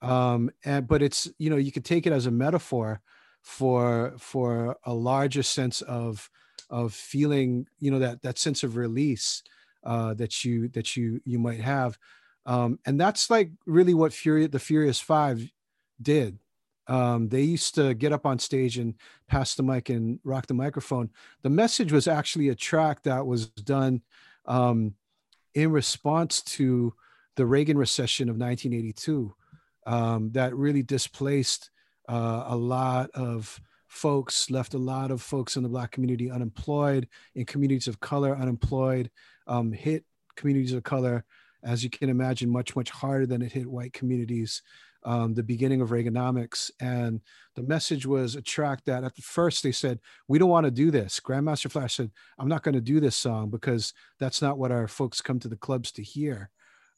Um, 0.00 0.50
and 0.64 0.86
but 0.86 1.02
it's 1.02 1.30
you 1.38 1.50
know 1.50 1.56
you 1.56 1.72
could 1.72 1.84
take 1.84 2.06
it 2.06 2.12
as 2.12 2.26
a 2.26 2.30
metaphor 2.30 3.00
for 3.42 4.14
for 4.18 4.76
a 4.84 4.94
larger 4.94 5.42
sense 5.42 5.82
of 5.82 6.30
of 6.70 6.94
feeling 6.94 7.66
you 7.78 7.90
know 7.90 7.98
that 7.98 8.22
that 8.22 8.38
sense 8.38 8.62
of 8.62 8.76
release 8.76 9.42
uh, 9.84 10.14
that 10.14 10.44
you 10.44 10.68
that 10.68 10.96
you 10.96 11.20
you 11.24 11.38
might 11.38 11.60
have, 11.60 11.98
um, 12.46 12.78
and 12.86 13.00
that's 13.00 13.30
like 13.30 13.50
really 13.66 13.94
what 13.94 14.12
Fury 14.12 14.46
the 14.46 14.58
Furious 14.58 15.00
Five 15.00 15.50
did. 16.00 16.38
Um, 16.88 17.28
they 17.28 17.42
used 17.42 17.76
to 17.76 17.94
get 17.94 18.12
up 18.12 18.26
on 18.26 18.38
stage 18.38 18.76
and 18.76 18.94
pass 19.28 19.54
the 19.54 19.62
mic 19.62 19.88
and 19.88 20.18
rock 20.24 20.46
the 20.46 20.54
microphone. 20.54 21.10
The 21.42 21.50
message 21.50 21.92
was 21.92 22.08
actually 22.08 22.48
a 22.48 22.56
track 22.56 23.04
that 23.04 23.24
was 23.24 23.46
done 23.46 24.02
um, 24.46 24.94
in 25.54 25.70
response 25.70 26.42
to 26.42 26.92
the 27.36 27.46
Reagan 27.46 27.78
recession 27.78 28.28
of 28.28 28.36
1982 28.36 29.34
um, 29.86 30.32
that 30.32 30.54
really 30.54 30.82
displaced 30.82 31.70
uh, 32.08 32.44
a 32.48 32.56
lot 32.56 33.10
of 33.14 33.60
folks, 33.88 34.50
left 34.50 34.74
a 34.74 34.78
lot 34.78 35.10
of 35.10 35.20
folks 35.20 35.56
in 35.56 35.62
the 35.62 35.68
Black 35.68 35.90
community 35.90 36.30
unemployed, 36.30 37.08
in 37.34 37.44
communities 37.44 37.86
of 37.86 38.00
color 38.00 38.34
unemployed, 38.34 39.10
um, 39.46 39.70
hit 39.72 40.04
communities 40.34 40.72
of 40.72 40.82
color, 40.82 41.24
as 41.62 41.84
you 41.84 41.90
can 41.90 42.08
imagine, 42.08 42.50
much, 42.50 42.74
much 42.74 42.90
harder 42.90 43.26
than 43.26 43.42
it 43.42 43.52
hit 43.52 43.66
white 43.66 43.92
communities. 43.92 44.62
Um, 45.04 45.34
the 45.34 45.42
beginning 45.42 45.80
of 45.80 45.90
Reaganomics. 45.90 46.70
And 46.80 47.20
the 47.56 47.64
message 47.64 48.06
was 48.06 48.36
a 48.36 48.40
track 48.40 48.84
that 48.84 49.02
at 49.02 49.16
the 49.16 49.22
first 49.22 49.64
they 49.64 49.72
said, 49.72 49.98
We 50.28 50.38
don't 50.38 50.48
want 50.48 50.64
to 50.64 50.70
do 50.70 50.92
this. 50.92 51.18
Grandmaster 51.18 51.68
Flash 51.68 51.96
said, 51.96 52.12
I'm 52.38 52.46
not 52.46 52.62
going 52.62 52.76
to 52.76 52.80
do 52.80 53.00
this 53.00 53.16
song 53.16 53.50
because 53.50 53.94
that's 54.20 54.40
not 54.40 54.58
what 54.58 54.70
our 54.70 54.86
folks 54.86 55.20
come 55.20 55.40
to 55.40 55.48
the 55.48 55.56
clubs 55.56 55.90
to 55.92 56.04
hear. 56.04 56.50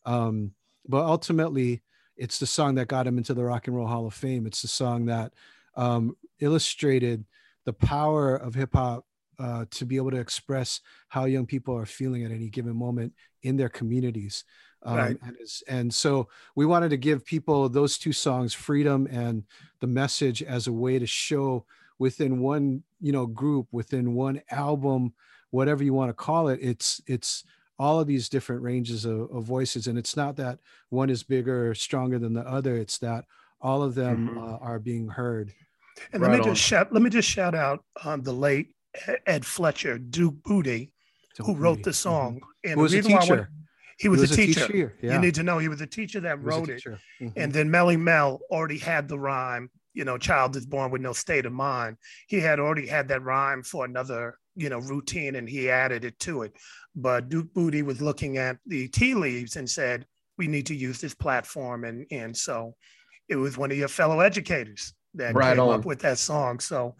Um, 0.04 0.50
but 0.86 1.02
ultimately, 1.06 1.82
it's 2.16 2.38
the 2.38 2.46
song 2.46 2.74
that 2.76 2.88
got 2.88 3.06
him 3.06 3.18
into 3.18 3.34
the 3.34 3.44
Rock 3.44 3.66
and 3.66 3.76
Roll 3.76 3.86
Hall 3.86 4.06
of 4.06 4.14
Fame. 4.14 4.46
It's 4.46 4.62
the 4.62 4.68
song 4.68 5.06
that 5.06 5.32
um, 5.76 6.16
illustrated 6.40 7.24
the 7.64 7.72
power 7.72 8.36
of 8.36 8.54
hip 8.54 8.74
hop 8.74 9.04
uh, 9.38 9.64
to 9.70 9.84
be 9.84 9.96
able 9.96 10.10
to 10.12 10.20
express 10.20 10.80
how 11.08 11.24
young 11.24 11.46
people 11.46 11.76
are 11.76 11.86
feeling 11.86 12.24
at 12.24 12.30
any 12.30 12.48
given 12.48 12.76
moment 12.76 13.12
in 13.42 13.56
their 13.56 13.68
communities. 13.68 14.44
Um, 14.82 14.96
right. 14.96 15.16
and, 15.22 15.36
and, 15.66 15.94
so 15.94 16.28
we 16.54 16.66
wanted 16.66 16.90
to 16.90 16.98
give 16.98 17.24
people 17.24 17.68
those 17.70 17.96
two 17.96 18.12
songs, 18.12 18.52
"Freedom" 18.52 19.08
and 19.10 19.44
"The 19.80 19.86
Message," 19.86 20.42
as 20.42 20.66
a 20.66 20.72
way 20.72 20.98
to 20.98 21.06
show 21.06 21.64
within 21.98 22.38
one, 22.40 22.82
you 23.00 23.10
know, 23.10 23.26
group, 23.26 23.66
within 23.72 24.14
one 24.14 24.42
album, 24.50 25.14
whatever 25.50 25.82
you 25.82 25.94
want 25.94 26.10
to 26.10 26.14
call 26.14 26.48
it. 26.48 26.58
It's 26.60 27.00
it's 27.06 27.44
all 27.78 28.00
of 28.00 28.06
these 28.06 28.28
different 28.28 28.62
ranges 28.62 29.04
of, 29.04 29.30
of, 29.30 29.44
voices 29.44 29.86
and 29.86 29.98
it's 29.98 30.16
not 30.16 30.36
that 30.36 30.58
one 30.90 31.10
is 31.10 31.22
bigger 31.22 31.70
or 31.70 31.74
stronger 31.74 32.18
than 32.18 32.32
the 32.32 32.42
other 32.42 32.76
it's 32.76 32.98
that 32.98 33.24
all 33.60 33.82
of 33.82 33.94
them 33.94 34.28
mm-hmm. 34.28 34.38
uh, 34.38 34.56
are 34.58 34.78
being 34.78 35.08
heard 35.08 35.52
and 36.12 36.22
right 36.22 36.30
let 36.30 36.40
me 36.40 36.48
on. 36.48 36.54
just 36.54 36.66
shout 36.66 36.92
let 36.92 37.02
me 37.02 37.10
just 37.10 37.28
shout 37.28 37.54
out 37.54 37.84
um, 38.04 38.22
the 38.22 38.32
late 38.32 38.74
ed 39.26 39.44
fletcher 39.44 39.98
duke 39.98 40.36
bootee 40.42 40.90
who 41.38 41.54
wrote 41.54 41.82
the 41.82 41.92
song 41.92 42.36
mm-hmm. 42.36 42.70
and 42.70 42.74
who 42.74 42.82
was 42.82 42.94
a 42.94 43.02
teacher 43.02 43.50
he 43.96 44.08
was, 44.08 44.22
was 44.22 44.32
a, 44.32 44.36
teacher, 44.36 44.66
teacher. 44.66 44.96
Yeah. 45.00 45.14
you 45.14 45.18
need 45.20 45.36
to 45.36 45.44
know 45.44 45.58
he 45.58 45.68
was 45.68 45.80
a 45.80 45.86
teacher 45.86 46.20
that 46.20 46.38
he 46.38 46.44
wrote 46.44 46.68
it 46.68 46.82
mm-hmm. 46.84 47.28
and 47.36 47.52
then 47.52 47.70
Melle 47.70 47.98
Mel 47.98 48.40
already 48.50 48.78
had 48.78 49.08
the 49.08 49.18
rhyme 49.18 49.70
you 49.94 50.04
know 50.04 50.18
child 50.18 50.56
is 50.56 50.66
born 50.66 50.90
with 50.90 51.00
no 51.00 51.12
state 51.12 51.46
of 51.46 51.52
mind 51.52 51.96
he 52.28 52.40
had 52.40 52.60
already 52.60 52.86
had 52.86 53.08
that 53.08 53.22
rhyme 53.22 53.62
for 53.62 53.84
another 53.84 54.38
you 54.56 54.68
know 54.68 54.78
routine 54.78 55.36
and 55.36 55.48
he 55.48 55.70
added 55.70 56.04
it 56.04 56.18
to 56.20 56.42
it. 56.42 56.56
But 56.94 57.28
duke 57.28 57.52
bootee 57.54 57.84
was 57.84 58.00
looking 58.00 58.38
at 58.38 58.58
the 58.66 58.88
tea 58.88 59.14
leaves 59.14 59.56
and 59.56 59.68
said 59.68 60.06
we 60.38 60.46
need 60.46 60.66
to 60.66 60.74
use 60.74 61.00
this 61.00 61.14
platform. 61.14 61.84
And 61.84 62.06
and 62.10 62.36
so 62.36 62.74
it 63.28 63.36
was 63.36 63.56
one 63.56 63.70
of 63.70 63.76
your 63.76 63.88
fellow 63.88 64.20
educators 64.20 64.94
that 65.14 65.34
right 65.34 65.56
came 65.56 65.60
on. 65.60 65.80
up 65.80 65.84
with 65.84 66.00
that 66.00 66.18
song. 66.18 66.60
So 66.60 66.96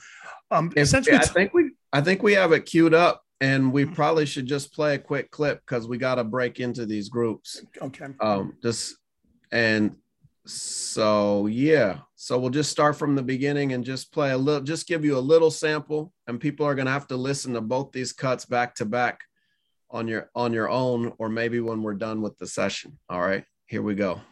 um 0.51 0.73
we 0.75 0.85
t- 0.85 1.13
i 1.13 1.19
think 1.19 1.53
we 1.55 1.71
i 1.93 2.01
think 2.01 2.23
we 2.23 2.35
have 2.35 2.53
it 2.53 2.67
queued 2.67 2.95
up 2.95 3.23
and 3.41 3.73
we 3.73 3.85
mm-hmm. 3.85 3.95
probably 3.95 4.27
should 4.27 4.47
just 4.47 4.73
play 4.73 4.95
a 4.95 4.99
quick 4.99 5.31
clip 5.31 5.61
because 5.61 5.89
we 5.89 5.99
got 5.99 6.17
to 6.17 6.25
break 6.25 6.61
into 6.61 6.87
these 6.87 7.09
groups. 7.09 7.63
Okay. 7.81 8.07
Um 8.21 8.57
just 8.63 8.97
and 9.51 9.97
so 10.47 11.47
yeah 11.47 11.99
so 12.25 12.39
we'll 12.39 12.49
just 12.49 12.71
start 12.71 12.97
from 12.97 13.15
the 13.15 13.23
beginning 13.23 13.75
and 13.75 13.85
just 13.85 14.11
play 14.11 14.31
a 14.31 14.39
little 14.39 14.63
just 14.63 14.89
give 14.89 15.05
you 15.05 15.19
a 15.19 15.21
little 15.21 15.51
sample 15.51 16.11
and 16.27 16.41
people 16.41 16.65
are 16.65 16.75
going 16.75 16.87
to 16.87 16.91
have 16.91 17.07
to 17.07 17.19
listen 17.19 17.53
to 17.53 17.61
both 17.61 17.93
these 17.93 18.15
cuts 18.15 18.47
back 18.47 18.75
to 18.75 18.87
back 18.87 19.21
on 19.91 20.09
your 20.09 20.31
on 20.35 20.55
your 20.55 20.71
own 20.71 21.13
or 21.19 21.29
maybe 21.29 21.61
when 21.61 21.83
we're 21.83 21.93
done 21.93 22.23
with 22.23 22.39
the 22.39 22.47
session. 22.47 22.99
All 23.11 23.21
right 23.21 23.45
here 23.67 23.83
we 23.83 23.95
go. 23.95 24.23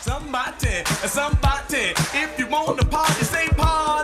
Somebody 0.00 0.82
somebody 1.04 1.92
if 2.14 2.38
you 2.38 2.46
want 2.46 2.80
to 2.80 2.86
party 2.86 3.24
say 3.24 3.48
party 3.48 4.03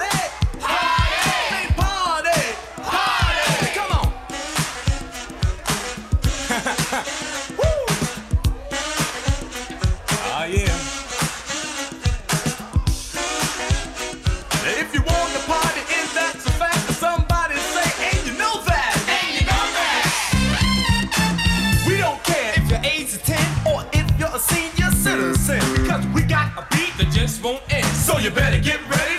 won't 27.42 27.62
end. 27.70 27.86
So 27.96 28.18
you 28.18 28.30
better 28.30 28.60
get 28.60 28.78
ready 28.88 29.09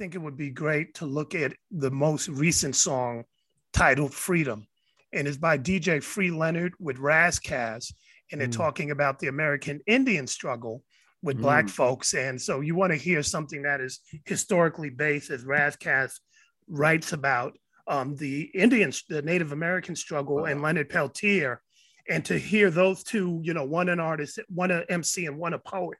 think 0.00 0.14
it 0.14 0.18
would 0.22 0.38
be 0.38 0.48
great 0.48 0.94
to 0.94 1.04
look 1.04 1.34
at 1.34 1.52
the 1.70 1.90
most 1.90 2.26
recent 2.28 2.74
song 2.74 3.22
titled 3.74 4.14
Freedom. 4.14 4.66
And 5.12 5.28
it's 5.28 5.36
by 5.36 5.58
DJ 5.58 6.02
Free 6.02 6.30
Leonard 6.30 6.72
with 6.80 6.96
Ras 6.96 7.38
And 7.50 8.40
they're 8.40 8.48
mm. 8.48 8.56
talking 8.56 8.92
about 8.92 9.18
the 9.18 9.26
American 9.26 9.78
Indian 9.86 10.26
struggle 10.26 10.82
with 11.22 11.36
mm. 11.36 11.42
Black 11.42 11.68
folks. 11.68 12.14
And 12.14 12.40
so 12.40 12.60
you 12.62 12.74
want 12.74 12.92
to 12.92 12.96
hear 12.96 13.22
something 13.22 13.60
that 13.64 13.82
is 13.82 14.00
historically 14.24 14.88
based, 14.88 15.28
as 15.28 15.44
Ras 15.44 15.76
writes 16.66 17.12
about 17.12 17.58
um, 17.86 18.16
the 18.16 18.44
Indian, 18.54 18.94
the 19.10 19.20
Native 19.20 19.52
American 19.52 19.94
struggle, 19.94 20.36
wow. 20.36 20.44
and 20.44 20.62
Leonard 20.62 20.88
Peltier. 20.88 21.60
And 22.08 22.24
to 22.24 22.38
hear 22.38 22.70
those 22.70 23.04
two, 23.04 23.40
you 23.44 23.52
know, 23.52 23.66
one 23.66 23.90
an 23.90 24.00
artist, 24.00 24.38
one 24.48 24.70
an 24.70 24.84
MC, 24.88 25.26
and 25.26 25.36
one 25.36 25.52
a 25.52 25.58
poet. 25.58 25.98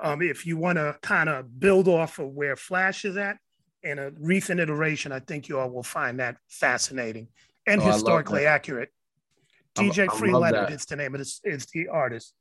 Um, 0.00 0.22
if 0.22 0.46
you 0.46 0.56
want 0.56 0.76
to 0.78 0.96
kind 1.02 1.28
of 1.28 1.58
build 1.60 1.88
off 1.88 2.18
of 2.18 2.30
where 2.30 2.56
Flash 2.56 3.04
is 3.04 3.16
at, 3.16 3.38
in 3.82 3.98
a 3.98 4.10
recent 4.18 4.60
iteration, 4.60 5.12
I 5.12 5.20
think 5.20 5.48
you 5.48 5.58
all 5.58 5.70
will 5.70 5.82
find 5.82 6.18
that 6.18 6.36
fascinating 6.48 7.28
and 7.66 7.80
oh, 7.80 7.84
historically 7.84 8.46
accurate. 8.46 8.90
DJ 9.74 10.10
Free 10.10 10.32
Leonard 10.32 10.72
is 10.72 10.86
the 10.86 10.96
name 10.96 11.14
of 11.14 11.18
this 11.18 11.40
is 11.44 11.66
the 11.66 11.88
artist. 11.88 12.32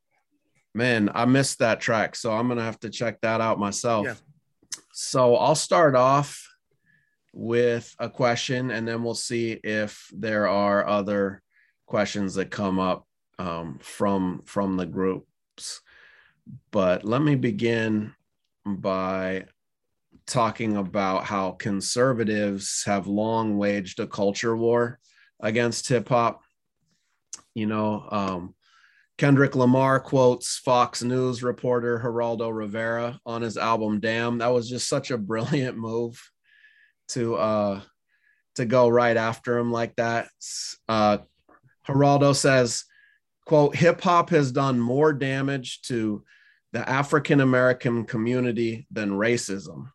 Man, 0.73 1.09
I 1.13 1.25
missed 1.25 1.59
that 1.59 1.79
track, 1.81 2.15
so 2.15 2.31
I'm 2.31 2.47
gonna 2.47 2.63
have 2.63 2.79
to 2.81 2.89
check 2.89 3.21
that 3.21 3.41
out 3.41 3.59
myself. 3.59 4.05
Yeah. 4.05 4.15
So 4.93 5.35
I'll 5.35 5.55
start 5.55 5.95
off 5.95 6.47
with 7.33 7.95
a 7.99 8.09
question, 8.09 8.71
and 8.71 8.87
then 8.87 9.03
we'll 9.03 9.15
see 9.15 9.51
if 9.51 10.07
there 10.13 10.47
are 10.47 10.87
other 10.87 11.41
questions 11.85 12.35
that 12.35 12.51
come 12.51 12.79
up 12.79 13.07
um, 13.39 13.79
from 13.81 14.43
from 14.45 14.77
the 14.77 14.85
groups. 14.85 15.81
But 16.71 17.03
let 17.05 17.21
me 17.21 17.35
begin 17.35 18.13
by 18.65 19.45
talking 20.25 20.77
about 20.77 21.25
how 21.25 21.51
conservatives 21.51 22.83
have 22.85 23.07
long 23.07 23.57
waged 23.57 23.99
a 23.99 24.07
culture 24.07 24.55
war 24.55 24.99
against 25.39 25.87
hip 25.89 26.09
hop. 26.09 26.41
You 27.53 27.67
know, 27.67 28.07
um, 28.09 28.55
Kendrick 29.17 29.55
Lamar 29.55 29.99
quotes 29.99 30.57
Fox 30.57 31.03
News 31.03 31.43
reporter 31.43 31.99
Geraldo 32.03 32.53
Rivera 32.53 33.19
on 33.25 33.41
his 33.41 33.57
album 33.57 33.99
Damn. 33.99 34.39
That 34.39 34.53
was 34.53 34.69
just 34.69 34.87
such 34.87 35.11
a 35.11 35.17
brilliant 35.17 35.77
move 35.77 36.21
to 37.09 37.35
uh 37.35 37.81
to 38.55 38.65
go 38.65 38.87
right 38.87 39.17
after 39.17 39.57
him 39.57 39.71
like 39.71 39.95
that. 39.97 40.29
Uh 40.87 41.19
Geraldo 41.87 42.33
says, 42.35 42.85
quote, 43.45 43.75
hip 43.75 44.01
hop 44.01 44.29
has 44.29 44.51
done 44.51 44.79
more 44.79 45.13
damage 45.13 45.81
to 45.83 46.23
the 46.71 46.87
African 46.87 47.41
American 47.41 48.05
community 48.05 48.87
than 48.91 49.11
racism. 49.11 49.89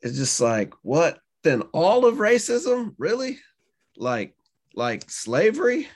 It's 0.00 0.16
just 0.16 0.40
like, 0.40 0.74
what? 0.82 1.18
Then 1.42 1.62
all 1.72 2.06
of 2.06 2.16
racism? 2.16 2.94
Really? 2.98 3.38
Like, 3.96 4.34
like 4.74 5.10
slavery, 5.10 5.88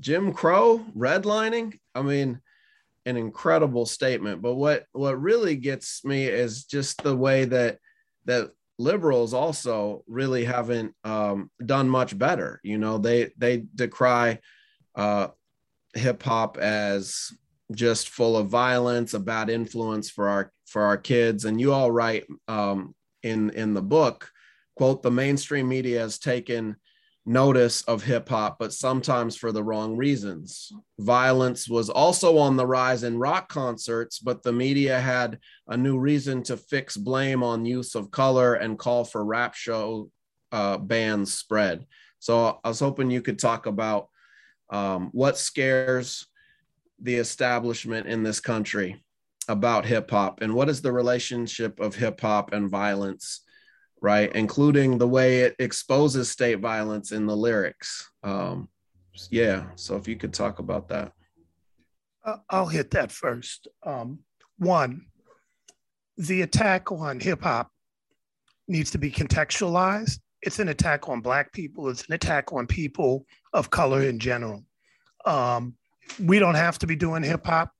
Jim 0.00 0.32
Crow, 0.32 0.84
redlining? 0.96 1.78
I 1.94 2.02
mean, 2.02 2.40
an 3.06 3.16
incredible 3.16 3.86
statement. 3.86 4.42
But 4.42 4.54
what 4.54 4.84
what 4.92 5.20
really 5.20 5.56
gets 5.56 6.04
me 6.04 6.24
is 6.26 6.64
just 6.64 7.02
the 7.02 7.16
way 7.16 7.46
that 7.46 7.78
that 8.26 8.50
liberals 8.78 9.34
also 9.34 10.04
really 10.06 10.44
haven't 10.44 10.94
um, 11.04 11.50
done 11.64 11.88
much 11.88 12.16
better. 12.16 12.60
You 12.62 12.78
know, 12.78 12.98
they 12.98 13.32
they 13.38 13.64
decry 13.74 14.40
uh, 14.94 15.28
hip 15.94 16.22
hop 16.22 16.58
as 16.58 17.32
just 17.72 18.08
full 18.08 18.36
of 18.36 18.48
violence, 18.48 19.14
a 19.14 19.20
bad 19.20 19.50
influence 19.50 20.10
for 20.10 20.28
our 20.28 20.52
for 20.66 20.82
our 20.82 20.96
kids. 20.96 21.44
And 21.44 21.60
you 21.60 21.72
all 21.72 21.90
write 21.90 22.26
um, 22.46 22.94
in 23.22 23.50
in 23.50 23.74
the 23.74 23.82
book, 23.82 24.30
quote, 24.76 25.02
the 25.02 25.10
mainstream 25.10 25.68
media 25.68 26.00
has 26.00 26.18
taken 26.18 26.76
notice 27.28 27.82
of 27.82 28.02
hip 28.02 28.28
hop, 28.30 28.58
but 28.58 28.72
sometimes 28.72 29.36
for 29.36 29.52
the 29.52 29.62
wrong 29.62 29.96
reasons. 29.96 30.72
Violence 30.98 31.68
was 31.68 31.90
also 31.90 32.38
on 32.38 32.56
the 32.56 32.66
rise 32.66 33.02
in 33.02 33.18
rock 33.18 33.50
concerts, 33.50 34.18
but 34.18 34.42
the 34.42 34.52
media 34.52 34.98
had 34.98 35.38
a 35.68 35.76
new 35.76 35.98
reason 35.98 36.42
to 36.42 36.56
fix 36.56 36.96
blame 36.96 37.42
on 37.42 37.66
use 37.66 37.94
of 37.94 38.10
color 38.10 38.54
and 38.54 38.78
call 38.78 39.04
for 39.04 39.22
rap 39.22 39.54
show 39.54 40.10
uh, 40.52 40.78
bans 40.78 41.34
spread. 41.34 41.84
So 42.18 42.58
I 42.64 42.68
was 42.68 42.80
hoping 42.80 43.10
you 43.10 43.20
could 43.20 43.38
talk 43.38 43.66
about 43.66 44.08
um, 44.70 45.10
what 45.12 45.38
scares 45.38 46.26
the 47.00 47.14
establishment 47.14 48.06
in 48.06 48.22
this 48.22 48.40
country 48.40 49.02
about 49.48 49.86
hip 49.86 50.10
hop 50.10 50.42
and 50.42 50.52
what 50.52 50.68
is 50.68 50.82
the 50.82 50.92
relationship 50.92 51.80
of 51.80 51.94
hip 51.94 52.20
hop 52.20 52.52
and 52.52 52.68
violence 52.68 53.42
right? 54.00 54.34
Including 54.34 54.98
the 54.98 55.08
way 55.08 55.40
it 55.40 55.56
exposes 55.58 56.30
state 56.30 56.60
violence 56.60 57.12
in 57.12 57.26
the 57.26 57.36
lyrics. 57.36 58.10
Um, 58.22 58.68
yeah, 59.30 59.66
so 59.74 59.96
if 59.96 60.06
you 60.06 60.16
could 60.16 60.32
talk 60.32 60.58
about 60.58 60.88
that. 60.88 61.12
I'll 62.50 62.66
hit 62.66 62.90
that 62.92 63.10
first. 63.10 63.68
Um, 63.84 64.20
one, 64.58 65.06
the 66.16 66.42
attack 66.42 66.92
on 66.92 67.20
hip 67.20 67.42
hop 67.42 67.70
needs 68.66 68.90
to 68.90 68.98
be 68.98 69.10
contextualized. 69.10 70.18
It's 70.42 70.58
an 70.58 70.68
attack 70.68 71.08
on 71.08 71.20
Black 71.20 71.52
people, 71.52 71.88
it's 71.88 72.06
an 72.06 72.14
attack 72.14 72.52
on 72.52 72.66
people 72.66 73.24
of 73.52 73.70
color 73.70 74.02
in 74.02 74.18
general. 74.18 74.64
Um, 75.24 75.74
we 76.18 76.38
don't 76.38 76.54
have 76.54 76.78
to 76.80 76.86
be 76.86 76.96
doing 76.96 77.22
hip 77.22 77.46
hop. 77.46 77.72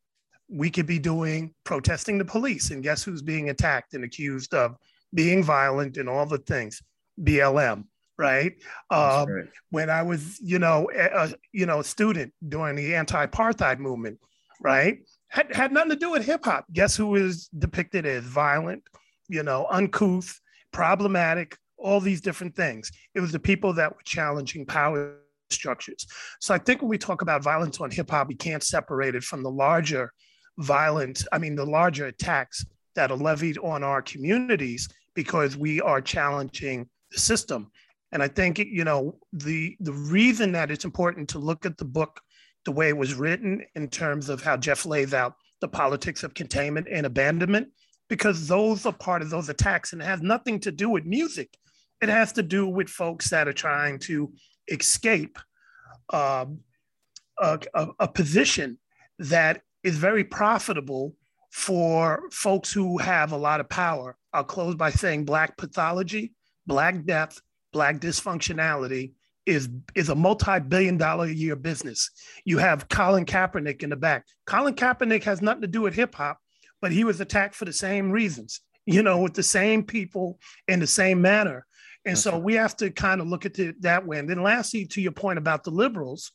We 0.49 0.71
could 0.71 0.87
be 0.87 0.99
doing 0.99 1.55
protesting 1.65 2.19
the 2.19 2.25
police. 2.25 2.71
And 2.71 2.83
guess 2.83 3.03
who's 3.03 3.23
being 3.23 3.51
attacked 3.51 3.95
and 3.95 4.05
accused 4.05 4.55
of 4.55 4.77
being 5.15 5.43
violent 5.43 5.97
and 5.97 6.09
all 6.09 6.27
the 6.27 6.39
things, 6.39 6.83
BLM, 7.21 7.85
right? 8.19 8.55
Um, 8.91 9.29
right. 9.29 9.49
When 9.71 9.91
I 9.91 10.03
was, 10.03 10.41
you 10.41 10.59
know, 10.59 10.91
a, 10.95 11.33
you 11.53 11.67
know, 11.67 11.81
a 11.81 11.85
student 11.85 12.33
during 12.47 12.77
the 12.77 12.95
anti-apartheid 12.95 13.79
movement, 13.79 14.19
right? 14.61 14.99
Had, 15.29 15.55
had 15.55 15.73
nothing 15.73 15.91
to 15.91 15.97
do 15.97 16.11
with 16.11 16.25
hip 16.25 16.45
hop. 16.45 16.67
Guess 16.73 16.97
who 16.97 17.15
is 17.15 17.49
depicted 17.59 18.07
as 18.07 18.25
violent, 18.25 18.83
you 19.29 19.43
know, 19.43 19.67
uncouth, 19.71 20.41
problematic, 20.73 21.57
all 21.77 22.01
these 22.01 22.21
different 22.21 22.57
things. 22.57 22.91
It 23.15 23.21
was 23.21 23.33
the 23.33 23.39
people 23.39 23.73
that 23.75 23.95
were 23.95 24.03
challenging 24.05 24.67
power 24.67 25.17
structures. 25.51 26.07
So 26.41 26.55
I 26.55 26.59
think 26.59 26.83
when 26.83 26.89
we 26.89 26.99
talk 26.99 27.23
about 27.23 27.43
violence 27.43 27.81
on 27.81 27.91
hip 27.91 28.11
hop, 28.11 28.29
we 28.29 28.35
can't 28.35 28.63
separate 28.63 29.15
it 29.15 29.25
from 29.25 29.43
the 29.43 29.51
larger 29.51 30.13
violence, 30.59 31.27
I 31.33 31.39
mean, 31.39 31.55
the 31.55 31.65
larger 31.65 32.07
attacks 32.07 32.65
that 32.95 33.11
are 33.11 33.17
levied 33.17 33.59
on 33.59 33.85
our 33.85 34.03
communities 34.03 34.89
because 35.15 35.57
we 35.57 35.81
are 35.81 36.01
challenging 36.01 36.89
the 37.13 37.19
system. 37.19 37.71
And 38.13 38.23
I 38.23 38.29
think 38.29 38.59
you 38.59 38.85
know 38.85 39.19
the 39.33 39.77
the 39.81 39.93
reason 39.93 40.53
that 40.53 40.71
it's 40.71 40.85
important 40.85 41.29
to 41.31 41.39
look 41.39 41.67
at 41.67 41.77
the 41.77 41.85
book 41.85 42.21
the 42.65 42.73
way 42.73 42.89
it 42.89 42.97
was 42.97 43.15
written 43.15 43.65
in 43.75 43.89
terms 43.89 44.29
of 44.29 44.43
how 44.43 44.57
Jeff 44.57 44.85
lays 44.85 45.15
out 45.15 45.35
the 45.61 45.69
politics 45.69 46.23
of 46.23 46.35
containment 46.35 46.87
and 46.91 47.07
abandonment, 47.07 47.69
because 48.09 48.47
those 48.47 48.85
are 48.87 48.93
part 48.93 49.23
of 49.23 49.31
those 49.31 49.49
attacks 49.49 49.93
and 49.93 50.03
it 50.03 50.07
has 50.07 50.21
nothing 50.21 50.61
to 50.61 50.73
do 50.73 50.89
with 50.89 51.05
music. 51.05 51.57
It 52.01 52.09
has 52.09 52.33
to 52.35 52.43
do 52.43 52.67
with 52.67 52.89
folks 52.89 53.31
that 53.31 53.49
are 53.49 53.53
trying 53.53 53.99
to 54.01 54.33
escape 54.71 55.39
uh, 56.13 56.47
a, 57.39 57.59
a, 57.75 57.89
a 58.01 58.09
position 58.09 58.79
that 59.19 59.63
is 59.83 59.97
very 59.97 60.25
profitable 60.25 61.15
for 61.51 62.23
folks 62.31 62.73
who 62.73 62.99
have 62.99 63.33
a 63.33 63.37
lot 63.37 63.61
of 63.61 63.69
power. 63.69 64.17
I'll 64.33 64.45
close 64.45 64.75
by 64.75 64.91
saying 64.91 65.25
Black 65.25 65.57
pathology, 65.57 66.35
Black 66.67 67.05
death, 67.05 67.41
Black 67.73 67.99
dysfunctionality 67.99 69.13
is, 69.47 69.69
is 69.95 70.11
a 70.11 70.15
multi 70.15 70.61
billion 70.61 70.99
dollar 70.99 71.27
a 71.27 71.33
year 71.33 71.57
business. 71.57 72.11
You 72.45 72.59
have 72.59 72.89
Colin 72.89 73.25
Kaepernick 73.25 73.83
in 73.83 73.91
the 73.91 73.97
back. 73.97 74.27
Colin 74.47 74.75
Kaepernick 74.75 75.25
has 75.25 75.41
nothing 75.41 75.63
to 75.63 75.69
do 75.69 75.81
with 75.83 75.95
hip 75.95 76.15
hop, 76.15 76.39
but 76.83 76.93
he 76.93 77.05
was 77.05 77.21
attacked 77.21 77.55
for 77.55 77.65
the 77.65 77.73
same 77.73 78.11
reasons, 78.11 78.61
you 78.85 79.03
know, 79.03 79.21
with 79.23 79.35
the 79.35 79.43
same 79.43 79.83
people 79.83 80.39
in 80.67 80.81
the 80.81 80.87
same 80.87 81.23
manner. 81.23 81.67
And 82.09 82.17
so 82.17 82.33
mm-hmm. 82.33 82.43
we 82.43 82.55
have 82.55 82.75
to 82.79 82.91
kind 82.91 83.21
of 83.21 83.27
look 83.27 83.45
at 83.45 83.59
it 83.59 83.83
that 83.83 84.07
way. 84.07 84.19
And 84.19 84.29
then, 84.29 84.43
lastly, 84.43 84.87
to 84.87 85.01
your 85.03 85.13
point 85.13 85.39
about 85.39 85.63
the 85.63 85.71
liberals, 85.71 86.33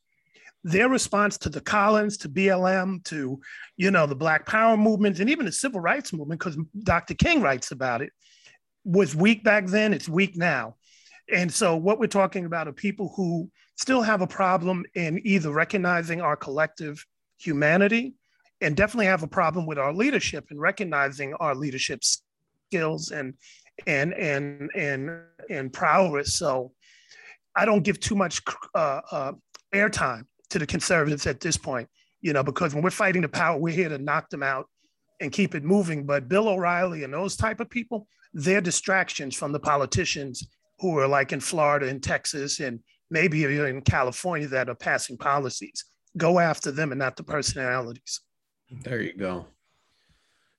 their 0.63 0.87
response 0.87 1.35
to 1.39 1.49
the 1.49 1.61
Collins, 1.61 2.17
to 2.17 2.29
BLM, 2.29 3.03
to 3.05 3.41
you 3.75 3.89
know 3.89 4.05
the 4.05 4.15
Black 4.15 4.45
Power 4.45 4.77
movement, 4.77 5.19
and 5.19 5.31
even 5.31 5.47
the 5.47 5.51
Civil 5.51 5.79
Rights 5.79 6.13
movement, 6.13 6.39
because 6.39 6.57
Dr. 6.83 7.15
King 7.15 7.41
writes 7.41 7.71
about 7.71 8.03
it, 8.03 8.11
was 8.85 9.15
weak 9.15 9.43
back 9.43 9.65
then. 9.65 9.95
It's 9.95 10.07
weak 10.07 10.37
now, 10.37 10.75
and 11.33 11.51
so 11.51 11.75
what 11.75 11.99
we're 11.99 12.05
talking 12.05 12.45
about 12.45 12.67
are 12.67 12.73
people 12.73 13.11
who 13.15 13.49
still 13.75 14.03
have 14.03 14.21
a 14.21 14.27
problem 14.27 14.85
in 14.93 15.19
either 15.25 15.51
recognizing 15.51 16.21
our 16.21 16.35
collective 16.35 17.03
humanity, 17.39 18.13
and 18.61 18.77
definitely 18.77 19.07
have 19.07 19.23
a 19.23 19.27
problem 19.27 19.65
with 19.65 19.79
our 19.79 19.91
leadership 19.91 20.45
and 20.51 20.61
recognizing 20.61 21.33
our 21.33 21.55
leadership 21.55 22.03
skills 22.03 23.11
and 23.11 23.33
and 23.87 24.13
and 24.13 24.69
and 24.75 25.21
and 25.49 25.73
prowess. 25.73 26.35
So 26.35 26.71
I 27.55 27.65
don't 27.65 27.83
give 27.83 27.99
too 27.99 28.15
much 28.15 28.41
uh, 28.75 29.01
uh, 29.11 29.31
airtime 29.73 30.25
to 30.49 30.59
the 30.59 30.65
conservatives 30.65 31.27
at 31.27 31.39
this 31.39 31.57
point, 31.57 31.87
you 32.21 32.33
know, 32.33 32.43
because 32.43 32.73
when 32.73 32.83
we're 32.83 32.89
fighting 32.89 33.21
the 33.21 33.29
power, 33.29 33.57
we're 33.57 33.75
here 33.75 33.89
to 33.89 33.97
knock 33.97 34.29
them 34.29 34.43
out 34.43 34.67
and 35.19 35.31
keep 35.31 35.55
it 35.55 35.63
moving. 35.63 36.05
But 36.05 36.27
Bill 36.27 36.47
O'Reilly 36.47 37.03
and 37.03 37.13
those 37.13 37.35
type 37.35 37.59
of 37.59 37.69
people, 37.69 38.07
they're 38.33 38.61
distractions 38.61 39.35
from 39.35 39.51
the 39.51 39.59
politicians 39.59 40.47
who 40.79 40.97
are 40.97 41.07
like 41.07 41.31
in 41.31 41.39
Florida 41.39 41.87
and 41.87 42.01
Texas 42.01 42.59
and 42.59 42.79
maybe 43.09 43.39
even 43.39 43.65
in 43.65 43.81
California 43.81 44.47
that 44.47 44.69
are 44.69 44.75
passing 44.75 45.17
policies. 45.17 45.85
Go 46.17 46.39
after 46.39 46.71
them 46.71 46.91
and 46.91 46.99
not 46.99 47.15
the 47.15 47.23
personalities. 47.23 48.21
There 48.83 49.01
you 49.01 49.13
go. 49.13 49.47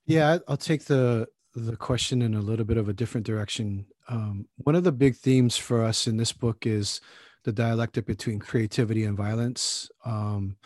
Yeah, 0.05 0.37
I'll 0.47 0.57
take 0.57 0.85
the 0.85 1.27
the 1.55 1.77
question 1.77 2.21
in 2.21 2.35
a 2.35 2.41
little 2.41 2.65
bit 2.65 2.77
of 2.77 2.89
a 2.89 2.93
different 2.93 3.25
direction. 3.25 3.85
Um, 4.09 4.47
one 4.57 4.75
of 4.75 4.83
the 4.83 4.91
big 4.91 5.15
themes 5.15 5.57
for 5.57 5.83
us 5.83 6.05
in 6.05 6.17
this 6.17 6.33
book 6.33 6.65
is 6.67 7.01
the 7.45 7.53
dialectic 7.53 8.05
between 8.05 8.39
creativity 8.39 9.05
and 9.05 9.15
violence 9.15 9.89
um, 10.03 10.57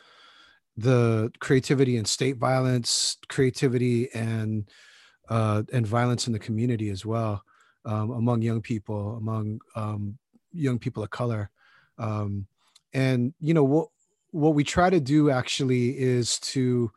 the 0.78 1.32
creativity 1.40 1.98
and 1.98 2.08
state 2.08 2.38
violence 2.38 3.18
creativity 3.28 4.10
and 4.14 4.70
uh, 5.30 5.62
and 5.74 5.86
violence 5.86 6.26
in 6.26 6.34
the 6.34 6.40
community 6.40 6.90
as 6.90 7.06
well 7.06 7.44
um, 7.86 8.12
among 8.12 8.42
young 8.42 8.62
people 8.62 9.18
among 9.18 9.60
um, 9.76 10.18
young 10.54 10.80
people 10.80 11.04
of 11.04 11.10
color 11.10 11.50
um, 11.98 12.48
and 12.94 13.34
you 13.42 13.54
know 13.54 13.64
what 13.64 13.90
what 14.32 14.54
we 14.56 14.64
try 14.64 14.90
to 14.90 15.02
do 15.02 15.30
actually 15.30 16.00
is 16.00 16.40
to 16.40 16.90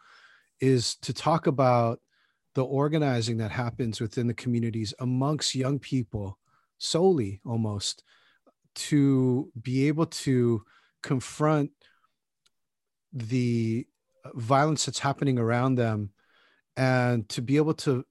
is 0.61 0.95
to 0.97 1.13
talk 1.13 1.49
about 1.49 2.01
the 2.55 2.65
organizing 2.65 3.39
that 3.39 3.51
happens 3.51 4.01
within 4.01 4.27
the 4.27 4.35
communities 4.35 4.93
amongst 4.99 5.55
young 5.55 5.79
people 5.79 6.39
solely 6.79 7.41
almost 7.45 8.03
to 8.75 9.51
be 9.61 9.89
able 9.89 10.07
to 10.07 10.63
confront 11.03 11.71
the 13.13 13.87
violence 14.35 14.87
that's 14.87 14.99
happening 14.99 15.39
around 15.39 15.75
them 15.75 16.11
and 16.77 17.29
to 17.29 17.43
be 17.43 17.57
able 17.57 17.75
to 17.75 18.05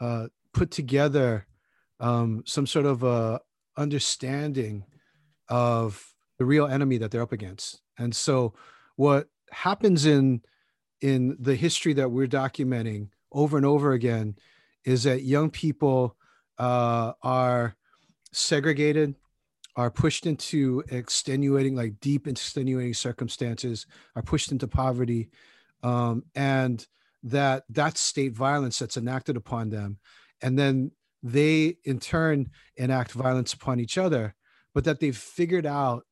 uh, 0.00 0.26
put 0.52 0.70
together 0.70 1.46
um, 2.00 2.42
some 2.46 2.66
sort 2.66 2.86
of 2.86 3.02
a 3.02 3.40
understanding 3.76 4.84
of 5.48 6.14
the 6.38 6.44
real 6.44 6.66
enemy 6.66 6.98
that 6.98 7.10
they're 7.10 7.22
up 7.22 7.32
against. 7.32 7.80
And 7.98 8.14
so, 8.14 8.54
what 8.96 9.28
happens 9.50 10.06
in 10.06 10.42
in 11.00 11.36
the 11.38 11.54
history 11.54 11.92
that 11.94 12.10
we're 12.10 12.26
documenting 12.26 13.08
over 13.36 13.56
and 13.56 13.66
over 13.66 13.92
again 13.92 14.34
is 14.84 15.02
that 15.02 15.22
young 15.22 15.50
people 15.50 16.16
uh, 16.58 17.12
are 17.22 17.76
segregated, 18.32 19.14
are 19.76 19.90
pushed 19.90 20.26
into 20.26 20.82
extenuating, 20.88 21.76
like 21.76 22.00
deep 22.00 22.26
extenuating 22.26 22.94
circumstances, 22.94 23.86
are 24.16 24.22
pushed 24.22 24.50
into 24.52 24.66
poverty, 24.66 25.28
um, 25.82 26.24
and 26.34 26.86
that 27.22 27.64
that 27.68 27.98
state 27.98 28.32
violence 28.32 28.78
that's 28.78 28.96
enacted 28.96 29.36
upon 29.36 29.68
them, 29.68 29.98
and 30.40 30.58
then 30.58 30.90
they 31.22 31.76
in 31.84 31.98
turn 31.98 32.48
enact 32.76 33.12
violence 33.12 33.52
upon 33.52 33.80
each 33.80 33.98
other, 33.98 34.34
but 34.74 34.84
that 34.84 35.00
they've 35.00 35.16
figured 35.16 35.66
out 35.66 36.04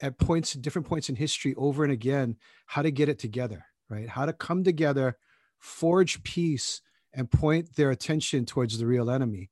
at 0.00 0.18
points, 0.18 0.54
different 0.54 0.88
points 0.88 1.08
in 1.08 1.14
history, 1.14 1.54
over 1.56 1.84
and 1.84 1.92
again, 1.92 2.36
how 2.66 2.82
to 2.82 2.90
get 2.90 3.08
it 3.08 3.18
together, 3.18 3.64
right? 3.88 4.08
How 4.08 4.26
to 4.26 4.32
come 4.32 4.64
together, 4.64 5.16
forge 5.64 6.22
peace, 6.22 6.82
and 7.14 7.30
point 7.30 7.74
their 7.74 7.90
attention 7.90 8.44
towards 8.44 8.78
the 8.78 8.86
real 8.86 9.10
enemy. 9.10 9.50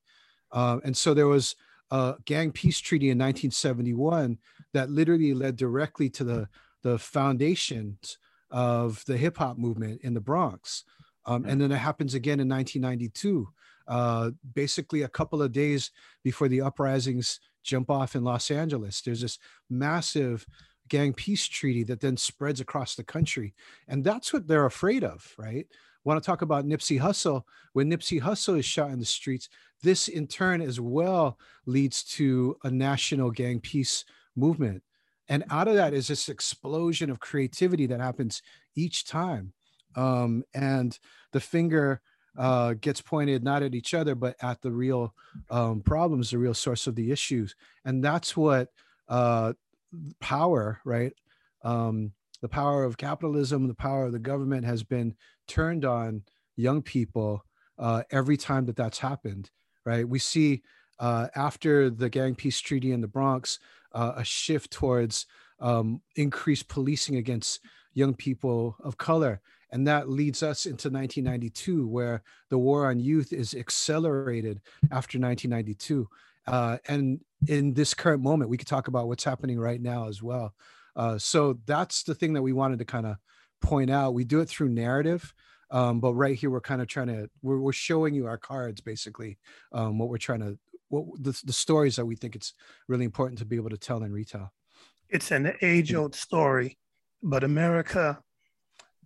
Uh, 0.50 0.78
and 0.84 0.96
so 0.96 1.14
there 1.14 1.28
was 1.28 1.56
a 1.90 2.14
gang 2.24 2.52
peace 2.52 2.78
treaty 2.78 3.06
in 3.06 3.18
1971 3.18 4.38
that 4.74 4.90
literally 4.90 5.32
led 5.32 5.56
directly 5.56 6.10
to 6.10 6.24
the 6.24 6.48
the 6.82 6.98
foundations 6.98 8.18
of 8.50 9.04
the 9.06 9.16
hip 9.16 9.38
hop 9.38 9.56
movement 9.56 10.00
in 10.02 10.14
the 10.14 10.20
Bronx. 10.20 10.84
Um, 11.24 11.44
and 11.46 11.60
then 11.60 11.70
it 11.70 11.76
happens 11.76 12.14
again 12.14 12.40
in 12.40 12.48
1992, 12.48 13.48
uh, 13.86 14.30
basically 14.54 15.02
a 15.02 15.08
couple 15.08 15.40
of 15.40 15.52
days 15.52 15.92
before 16.24 16.48
the 16.48 16.60
uprisings 16.60 17.38
jump 17.62 17.88
off 17.88 18.16
in 18.16 18.24
Los 18.24 18.50
Angeles. 18.50 19.00
There's 19.00 19.20
this 19.20 19.38
massive 19.70 20.44
gang 20.88 21.12
peace 21.12 21.46
treaty 21.46 21.84
that 21.84 22.00
then 22.00 22.16
spreads 22.16 22.60
across 22.60 22.96
the 22.96 23.04
country. 23.04 23.54
And 23.86 24.02
that's 24.02 24.32
what 24.32 24.48
they're 24.48 24.66
afraid 24.66 25.04
of, 25.04 25.32
right? 25.38 25.66
Want 26.04 26.22
to 26.22 26.26
talk 26.26 26.42
about 26.42 26.66
Nipsey 26.66 27.00
Hussle? 27.00 27.42
When 27.72 27.90
Nipsey 27.90 28.20
Hussle 28.20 28.58
is 28.58 28.64
shot 28.64 28.90
in 28.90 28.98
the 28.98 29.04
streets, 29.04 29.48
this 29.82 30.08
in 30.08 30.26
turn 30.26 30.60
as 30.60 30.80
well 30.80 31.38
leads 31.66 32.02
to 32.04 32.56
a 32.64 32.70
national 32.70 33.30
gang 33.30 33.60
peace 33.60 34.04
movement. 34.36 34.82
And 35.28 35.44
out 35.50 35.68
of 35.68 35.74
that 35.74 35.94
is 35.94 36.08
this 36.08 36.28
explosion 36.28 37.10
of 37.10 37.20
creativity 37.20 37.86
that 37.86 38.00
happens 38.00 38.42
each 38.74 39.06
time. 39.06 39.52
Um, 39.94 40.44
and 40.54 40.98
the 41.32 41.40
finger 41.40 42.00
uh, 42.36 42.74
gets 42.74 43.00
pointed 43.00 43.44
not 43.44 43.62
at 43.62 43.74
each 43.74 43.94
other, 43.94 44.14
but 44.14 44.36
at 44.42 44.60
the 44.62 44.70
real 44.70 45.14
um, 45.50 45.80
problems, 45.82 46.30
the 46.30 46.38
real 46.38 46.54
source 46.54 46.86
of 46.86 46.94
the 46.94 47.12
issues. 47.12 47.54
And 47.84 48.02
that's 48.02 48.36
what 48.36 48.68
uh, 49.08 49.52
power, 50.20 50.80
right? 50.84 51.12
Um, 51.62 52.12
the 52.42 52.48
power 52.48 52.84
of 52.84 52.98
capitalism, 52.98 53.68
the 53.68 53.74
power 53.74 54.04
of 54.06 54.12
the 54.12 54.18
government 54.18 54.66
has 54.66 54.82
been 54.82 55.14
turned 55.46 55.84
on 55.84 56.22
young 56.56 56.82
people 56.82 57.44
uh, 57.78 58.02
every 58.10 58.36
time 58.36 58.66
that 58.66 58.76
that's 58.76 58.98
happened, 58.98 59.50
right? 59.86 60.06
We 60.06 60.18
see 60.18 60.62
uh, 60.98 61.28
after 61.34 61.88
the 61.88 62.10
gang 62.10 62.34
peace 62.34 62.60
treaty 62.60 62.92
in 62.92 63.00
the 63.00 63.08
Bronx, 63.08 63.58
uh, 63.92 64.12
a 64.16 64.24
shift 64.24 64.70
towards 64.70 65.26
um, 65.60 66.02
increased 66.16 66.68
policing 66.68 67.16
against 67.16 67.60
young 67.94 68.14
people 68.14 68.76
of 68.82 68.98
color. 68.98 69.40
And 69.70 69.86
that 69.86 70.10
leads 70.10 70.42
us 70.42 70.66
into 70.66 70.90
1992, 70.90 71.86
where 71.86 72.22
the 72.50 72.58
war 72.58 72.90
on 72.90 73.00
youth 73.00 73.32
is 73.32 73.54
accelerated 73.54 74.60
after 74.90 75.18
1992. 75.18 76.08
Uh, 76.46 76.78
and 76.88 77.20
in 77.46 77.72
this 77.72 77.94
current 77.94 78.22
moment, 78.22 78.50
we 78.50 78.56
could 78.56 78.66
talk 78.66 78.88
about 78.88 79.08
what's 79.08 79.24
happening 79.24 79.58
right 79.58 79.80
now 79.80 80.08
as 80.08 80.22
well. 80.22 80.54
Uh, 80.94 81.18
so 81.18 81.58
that's 81.66 82.02
the 82.02 82.14
thing 82.14 82.34
that 82.34 82.42
we 82.42 82.52
wanted 82.52 82.78
to 82.78 82.84
kind 82.84 83.06
of 83.06 83.16
point 83.60 83.90
out. 83.90 84.14
We 84.14 84.24
do 84.24 84.40
it 84.40 84.48
through 84.48 84.68
narrative, 84.68 85.32
um, 85.70 86.00
but 86.00 86.14
right 86.14 86.36
here 86.36 86.50
we're 86.50 86.60
kind 86.60 86.82
of 86.82 86.88
trying 86.88 87.08
to 87.08 87.30
we're, 87.42 87.58
we're 87.58 87.72
showing 87.72 88.14
you 88.14 88.26
our 88.26 88.38
cards 88.38 88.80
basically, 88.80 89.38
um, 89.72 89.98
what 89.98 90.08
we're 90.08 90.18
trying 90.18 90.40
to 90.40 90.58
what 90.88 91.06
the, 91.18 91.38
the 91.44 91.52
stories 91.52 91.96
that 91.96 92.04
we 92.04 92.16
think 92.16 92.36
it's 92.36 92.52
really 92.88 93.04
important 93.04 93.38
to 93.38 93.46
be 93.46 93.56
able 93.56 93.70
to 93.70 93.78
tell 93.78 94.02
and 94.02 94.12
retell. 94.12 94.52
It's 95.08 95.30
an 95.30 95.54
age-old 95.62 96.14
story, 96.14 96.78
but 97.22 97.44
America 97.44 98.20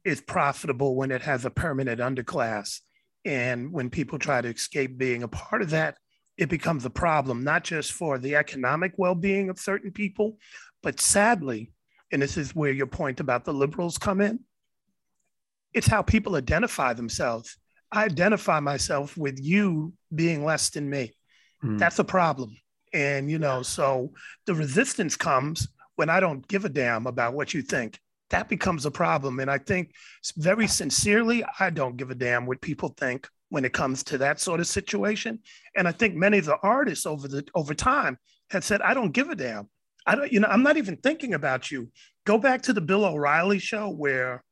is 0.05 0.21
profitable 0.21 0.95
when 0.95 1.11
it 1.11 1.23
has 1.23 1.45
a 1.45 1.51
permanent 1.51 2.01
underclass. 2.01 2.81
And 3.25 3.73
when 3.73 3.91
people 3.91 4.19
try 4.19 4.41
to 4.41 4.49
escape 4.49 4.97
being 4.99 5.25
a 5.25 5.29
part 5.29 5.63
of 5.63 5.71
that, 5.71 5.97
it 6.37 6.49
becomes 6.49 6.85
a 6.85 6.91
problem, 6.91 7.43
not 7.43 7.65
just 7.65 7.93
for 7.93 8.19
the 8.19 8.37
economic 8.37 8.93
well 8.97 9.15
being 9.15 9.49
of 9.49 9.59
certain 9.59 9.91
people, 9.91 10.39
but 10.83 11.01
sadly, 11.01 11.73
and 12.13 12.23
this 12.23 12.37
is 12.37 12.55
where 12.55 12.73
your 12.73 12.87
point 12.87 13.21
about 13.21 13.45
the 13.45 13.53
liberals 13.53 13.99
come 13.99 14.21
in, 14.21 14.41
it's 15.73 15.87
how 15.87 16.03
people 16.03 16.37
identify 16.37 16.93
themselves. 16.93 17.59
I 17.93 18.05
identify 18.05 18.61
myself 18.61 19.17
with 19.17 19.39
you 19.41 19.93
being 20.15 20.45
less 20.45 20.71
than 20.71 20.89
me. 20.89 21.15
Mm. 21.63 21.79
That's 21.79 21.99
a 21.99 22.05
problem. 22.05 22.57
And, 22.93 23.31
you 23.31 23.39
know, 23.39 23.63
so 23.63 24.13
the 24.47 24.55
resistance 24.55 25.17
comes 25.17 25.69
when 25.97 26.09
I 26.09 26.21
don't 26.21 26.47
give 26.49 26.65
a 26.65 26.69
damn 26.69 27.07
about 27.07 27.35
what 27.35 27.53
you 27.53 27.63
think. 27.63 27.99
That 28.31 28.49
becomes 28.49 28.87
a 28.87 28.91
problem. 28.91 29.39
And 29.39 29.51
I 29.51 29.59
think 29.59 29.93
very 30.37 30.67
sincerely, 30.67 31.45
I 31.61 31.71
don't 31.71 31.97
give 31.97 32.11
a 32.11 32.15
damn 32.15 32.47
what 32.47 32.61
people 32.61 32.95
think 32.97 33.29
when 33.51 33.65
it 33.65 33.73
comes 33.73 34.03
to 34.05 34.19
that 34.19 34.41
sort 34.41 34.61
of 34.61 34.67
situation. 34.67 35.41
And 35.77 35.87
I 35.87 35.93
think 35.93 36.15
many 36.15 36.39
of 36.39 36.47
the 36.47 36.59
artists 36.63 37.07
over 37.07 37.29
the 37.29 37.47
over 37.55 37.75
time 37.75 38.19
have 38.51 38.65
said, 38.65 38.83
I 38.83 38.95
don't 38.95 39.13
give 39.13 39.31
a 39.31 39.37
damn. 39.37 39.69
I 40.07 40.15
don't, 40.15 40.33
you 40.33 40.41
know, 40.41 40.49
I'm 40.49 40.63
not 40.63 40.77
even 40.77 40.97
thinking 40.97 41.35
about 41.35 41.71
you. 41.71 41.91
Go 42.25 42.39
back 42.39 42.63
to 42.63 42.73
the 42.73 42.81
Bill 42.81 43.05
O'Reilly 43.05 43.59
show 43.59 43.91
where 43.91 44.45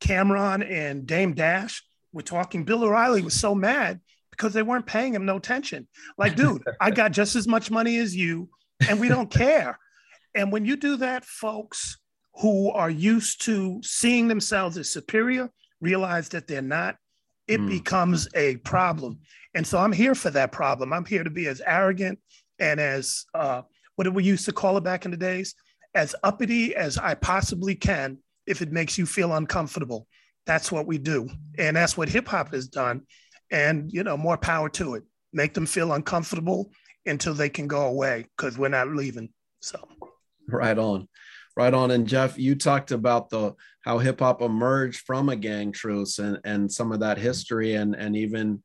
Cam'ron 0.00 0.68
and 0.68 1.06
Dame 1.06 1.34
Dash 1.34 1.82
were 2.12 2.22
talking. 2.22 2.64
Bill 2.64 2.84
O'Reilly 2.84 3.22
was 3.22 3.34
so 3.34 3.54
mad 3.54 4.00
because 4.30 4.52
they 4.52 4.62
weren't 4.62 4.86
paying 4.86 5.14
him 5.14 5.24
no 5.24 5.36
attention. 5.36 5.88
Like, 6.18 6.36
dude, 6.36 6.62
I 6.80 6.90
got 6.90 7.12
just 7.12 7.36
as 7.36 7.46
much 7.46 7.70
money 7.70 7.98
as 7.98 8.14
you, 8.14 8.50
and 8.88 9.00
we 9.00 9.08
don't 9.08 9.30
care. 9.30 9.78
And 10.34 10.52
when 10.52 10.64
you 10.64 10.76
do 10.76 10.96
that, 10.98 11.24
folks 11.24 11.98
who 12.40 12.70
are 12.70 12.90
used 12.90 13.42
to 13.46 13.80
seeing 13.82 14.28
themselves 14.28 14.76
as 14.76 14.92
superior 14.92 15.50
realize 15.80 16.28
that 16.30 16.46
they're 16.46 16.60
not, 16.60 16.96
it 17.48 17.60
mm. 17.60 17.68
becomes 17.68 18.28
a 18.34 18.56
problem. 18.58 19.20
And 19.54 19.66
so 19.66 19.78
I'm 19.78 19.92
here 19.92 20.14
for 20.14 20.30
that 20.30 20.52
problem. 20.52 20.92
I'm 20.92 21.06
here 21.06 21.24
to 21.24 21.30
be 21.30 21.46
as 21.46 21.62
arrogant 21.64 22.18
and 22.58 22.78
as 22.78 23.24
uh, 23.34 23.62
what 23.96 24.04
did 24.04 24.14
we 24.14 24.24
used 24.24 24.44
to 24.44 24.52
call 24.52 24.76
it 24.76 24.84
back 24.84 25.04
in 25.04 25.10
the 25.10 25.16
days? 25.16 25.54
As 25.94 26.14
uppity 26.22 26.74
as 26.76 26.98
I 26.98 27.14
possibly 27.14 27.74
can 27.74 28.18
if 28.46 28.62
it 28.62 28.70
makes 28.70 28.96
you 28.96 29.06
feel 29.06 29.34
uncomfortable. 29.34 30.06
That's 30.46 30.70
what 30.70 30.86
we 30.86 30.98
do. 30.98 31.28
And 31.58 31.76
that's 31.76 31.96
what 31.96 32.08
hip 32.08 32.28
hop 32.28 32.52
has 32.52 32.68
done. 32.68 33.02
And, 33.50 33.92
you 33.92 34.04
know, 34.04 34.16
more 34.16 34.36
power 34.36 34.68
to 34.70 34.94
it. 34.94 35.02
Make 35.32 35.54
them 35.54 35.66
feel 35.66 35.92
uncomfortable 35.92 36.70
until 37.04 37.34
they 37.34 37.48
can 37.48 37.66
go 37.66 37.86
away 37.86 38.26
because 38.36 38.56
we're 38.56 38.68
not 38.68 38.88
leaving. 38.88 39.30
So, 39.60 39.80
right 40.48 40.78
on. 40.78 41.08
Right 41.56 41.74
on. 41.74 41.90
And 41.90 42.06
Jeff, 42.06 42.38
you 42.38 42.54
talked 42.54 42.92
about 42.92 43.30
the 43.30 43.54
how 43.82 43.98
hip 43.98 44.20
hop 44.20 44.42
emerged 44.42 45.00
from 45.06 45.28
a 45.28 45.36
gang 45.36 45.72
truce 45.72 46.18
and, 46.18 46.38
and 46.44 46.70
some 46.70 46.92
of 46.92 47.00
that 47.00 47.18
history 47.18 47.74
and, 47.74 47.94
and 47.94 48.16
even, 48.16 48.62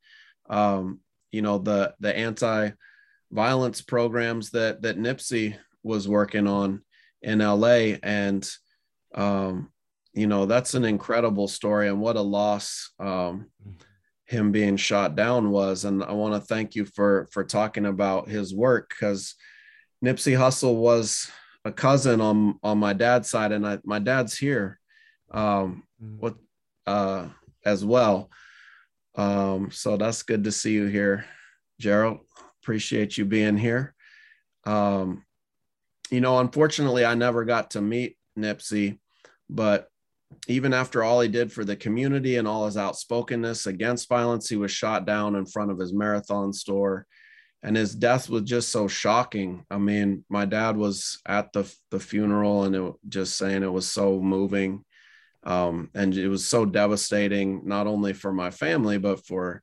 um, 0.49 0.99
you 1.31 1.41
know, 1.41 1.57
the, 1.57 1.93
the 1.99 2.15
anti 2.15 2.71
violence 3.31 3.81
programs 3.81 4.51
that 4.51 4.81
that 4.81 4.97
Nipsey 4.97 5.55
was 5.83 6.07
working 6.07 6.47
on 6.47 6.81
in 7.21 7.39
LA 7.39 7.95
and 8.03 8.49
um 9.15 9.71
you 10.13 10.27
know 10.27 10.45
that's 10.45 10.73
an 10.73 10.83
incredible 10.85 11.47
story 11.47 11.87
and 11.87 11.99
what 11.99 12.15
a 12.15 12.21
loss 12.21 12.91
um 12.99 13.47
him 14.31 14.51
being 14.53 14.77
shot 14.77 15.15
down 15.15 15.51
was. 15.51 15.83
And 15.83 16.01
I 16.01 16.13
want 16.13 16.33
to 16.33 16.39
thank 16.39 16.73
you 16.73 16.85
for 16.85 17.27
for 17.31 17.43
talking 17.43 17.85
about 17.85 18.29
his 18.29 18.55
work 18.55 18.91
cuz 18.97 19.35
Nipsey 20.03 20.37
Hussle 20.37 20.75
was 20.75 21.29
a 21.65 21.71
cousin 21.71 22.21
on 22.21 22.57
on 22.63 22.77
my 22.77 22.93
dad's 22.93 23.29
side 23.29 23.51
and 23.51 23.67
I, 23.67 23.79
my 23.83 23.99
dad's 23.99 24.37
here 24.37 24.79
um 25.31 25.83
mm. 26.01 26.17
what 26.17 26.35
uh 26.87 27.27
as 27.65 27.83
well. 27.83 28.29
Um 29.15 29.69
so 29.69 29.97
that's 29.97 30.23
good 30.23 30.45
to 30.45 30.51
see 30.51 30.73
you 30.73 30.85
here 30.85 31.25
Gerald 31.79 32.19
Appreciate 32.61 33.17
you 33.17 33.25
being 33.25 33.57
here. 33.57 33.93
Um, 34.65 35.25
you 36.09 36.21
know, 36.21 36.39
unfortunately, 36.39 37.05
I 37.05 37.15
never 37.15 37.45
got 37.45 37.71
to 37.71 37.81
meet 37.81 38.17
Nipsey, 38.37 38.99
but 39.49 39.87
even 40.47 40.73
after 40.73 41.03
all 41.03 41.21
he 41.21 41.27
did 41.27 41.51
for 41.51 41.65
the 41.65 41.75
community 41.75 42.37
and 42.37 42.47
all 42.47 42.65
his 42.65 42.77
outspokenness 42.77 43.67
against 43.67 44.09
violence, 44.09 44.47
he 44.47 44.55
was 44.55 44.71
shot 44.71 45.05
down 45.05 45.35
in 45.35 45.45
front 45.45 45.71
of 45.71 45.79
his 45.79 45.93
marathon 45.93 46.53
store. 46.53 47.05
And 47.63 47.75
his 47.75 47.93
death 47.93 48.27
was 48.29 48.43
just 48.43 48.69
so 48.69 48.87
shocking. 48.87 49.65
I 49.69 49.77
mean, 49.77 50.25
my 50.29 50.45
dad 50.45 50.77
was 50.77 51.19
at 51.27 51.53
the, 51.53 51.71
the 51.91 51.99
funeral 51.99 52.63
and 52.63 52.75
it, 52.75 52.93
just 53.07 53.37
saying 53.37 53.61
it 53.61 53.71
was 53.71 53.87
so 53.89 54.19
moving. 54.19 54.83
Um, 55.43 55.89
and 55.93 56.15
it 56.15 56.27
was 56.27 56.47
so 56.47 56.65
devastating, 56.65 57.61
not 57.65 57.87
only 57.87 58.13
for 58.13 58.33
my 58.33 58.49
family, 58.49 58.97
but 58.97 59.25
for 59.25 59.61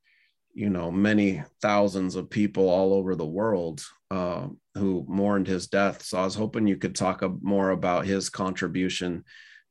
you 0.55 0.71
know 0.71 0.91
many 0.91 1.43
thousands 1.61 2.17
of 2.17 2.31
people 2.31 2.69
all 2.69 2.93
over 2.93 3.15
the 3.15 3.27
world 3.27 3.83
uh, 4.11 4.49
who 4.75 5.05
mourned 5.09 5.47
his 5.47 5.67
death. 5.67 6.03
So 6.03 6.19
I 6.19 6.25
was 6.25 6.35
hoping 6.35 6.67
you 6.67 6.77
could 6.77 6.95
talk 6.95 7.23
more 7.43 7.71
about 7.71 8.07
his 8.07 8.29
contribution 8.29 9.25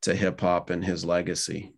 to 0.03 0.15
hip 0.15 0.41
hop 0.41 0.69
and 0.69 0.83
his 0.83 1.03
legacy. 1.03 1.73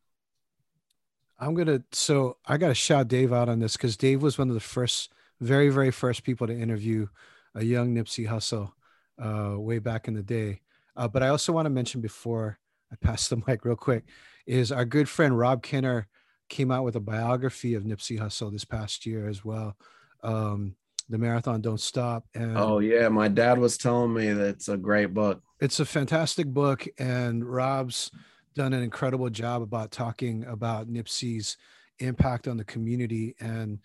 I'm 1.39 1.55
gonna 1.55 1.81
so 1.91 2.37
I 2.45 2.57
gotta 2.57 2.73
shout 2.73 3.07
Dave 3.07 3.31
out 3.31 3.49
on 3.49 3.59
this 3.59 3.77
because 3.77 3.95
Dave 3.95 4.21
was 4.21 4.37
one 4.37 4.49
of 4.49 4.55
the 4.55 4.59
first, 4.59 5.13
very 5.39 5.69
very 5.69 5.91
first 5.91 6.23
people 6.23 6.47
to 6.47 6.53
interview 6.53 7.07
a 7.55 7.63
young 7.63 7.95
Nipsey 7.95 8.27
Hussle 8.27 8.71
uh, 9.17 9.59
way 9.59 9.79
back 9.79 10.07
in 10.07 10.13
the 10.13 10.23
day. 10.23 10.61
Uh, 10.95 11.07
but 11.07 11.23
I 11.23 11.29
also 11.29 11.53
want 11.53 11.65
to 11.65 11.69
mention 11.69 12.01
before 12.01 12.59
I 12.91 12.95
pass 12.95 13.27
the 13.27 13.41
mic 13.47 13.63
real 13.63 13.75
quick 13.75 14.03
is 14.45 14.71
our 14.71 14.85
good 14.85 15.07
friend 15.07 15.37
Rob 15.37 15.63
Kenner 15.63 16.07
came 16.49 16.71
out 16.71 16.83
with 16.83 16.95
a 16.95 17.01
biography 17.01 17.75
of 17.75 17.83
Nipsey 17.83 18.19
Hussle 18.19 18.51
this 18.51 18.65
past 18.65 19.05
year 19.05 19.27
as 19.27 19.45
well. 19.45 19.77
Um, 20.23 20.75
the 21.09 21.17
marathon 21.17 21.59
don't 21.59 21.81
stop 21.81 22.23
and 22.35 22.55
oh 22.55 22.79
yeah 22.79 23.09
my 23.09 23.27
dad 23.27 23.57
was 23.57 23.77
telling 23.77 24.13
me 24.13 24.31
that 24.31 24.47
it's 24.47 24.69
a 24.69 24.77
great 24.77 25.13
book 25.13 25.41
it's 25.59 25.79
a 25.79 25.85
fantastic 25.85 26.47
book 26.47 26.87
and 26.99 27.43
rob's 27.43 28.11
done 28.55 28.73
an 28.73 28.83
incredible 28.83 29.29
job 29.29 29.61
about 29.61 29.91
talking 29.91 30.45
about 30.45 30.87
nipsey's 30.87 31.57
impact 31.97 32.47
on 32.47 32.57
the 32.57 32.63
community 32.63 33.35
and 33.39 33.79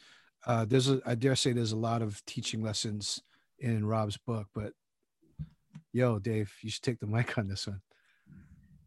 uh, 0.47 0.65
there's 0.67 0.91
a 0.91 1.01
i 1.07 1.15
dare 1.15 1.35
say 1.35 1.53
there's 1.53 1.73
a 1.73 1.77
lot 1.77 2.03
of 2.03 2.23
teaching 2.27 2.63
lessons 2.63 3.23
in 3.59 3.87
rob's 3.87 4.19
book 4.19 4.47
but 4.55 4.73
yo 5.93 6.19
dave 6.19 6.53
you 6.61 6.71
should 6.71 6.83
take 6.83 7.01
the 7.01 7.07
mic 7.07 7.39
on 7.39 7.49
this 7.49 7.67
one 7.67 7.81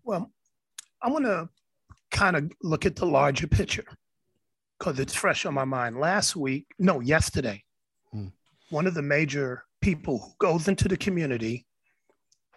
well 0.03 0.32
i 1.01 1.09
want 1.09 1.25
to 1.25 1.49
kind 2.12 2.36
of 2.36 2.51
look 2.62 2.86
at 2.86 2.95
the 2.95 3.05
larger 3.05 3.47
picture 3.47 3.86
because 4.78 4.99
it's 4.99 5.14
fresh 5.14 5.45
on 5.45 5.53
my 5.53 5.66
mind. 5.66 5.99
Last 5.99 6.36
week, 6.36 6.68
no, 6.80 6.99
yesterday, 6.99 7.64
hmm. 8.12 8.28
one 8.70 8.88
of 8.88 8.93
the 8.93 9.01
major 9.01 9.64
people 9.82 10.20
who 10.20 10.32
goes 10.39 10.68
into 10.68 10.88
the 10.88 10.97
community 10.97 11.66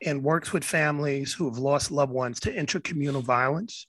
and 0.05 0.24
works 0.24 0.53
with 0.53 0.64
families 0.64 1.32
who 1.32 1.46
have 1.46 1.59
lost 1.59 1.90
loved 1.90 2.12
ones 2.12 2.40
to 2.40 2.55
intercommunal 2.55 3.22
violence 3.22 3.86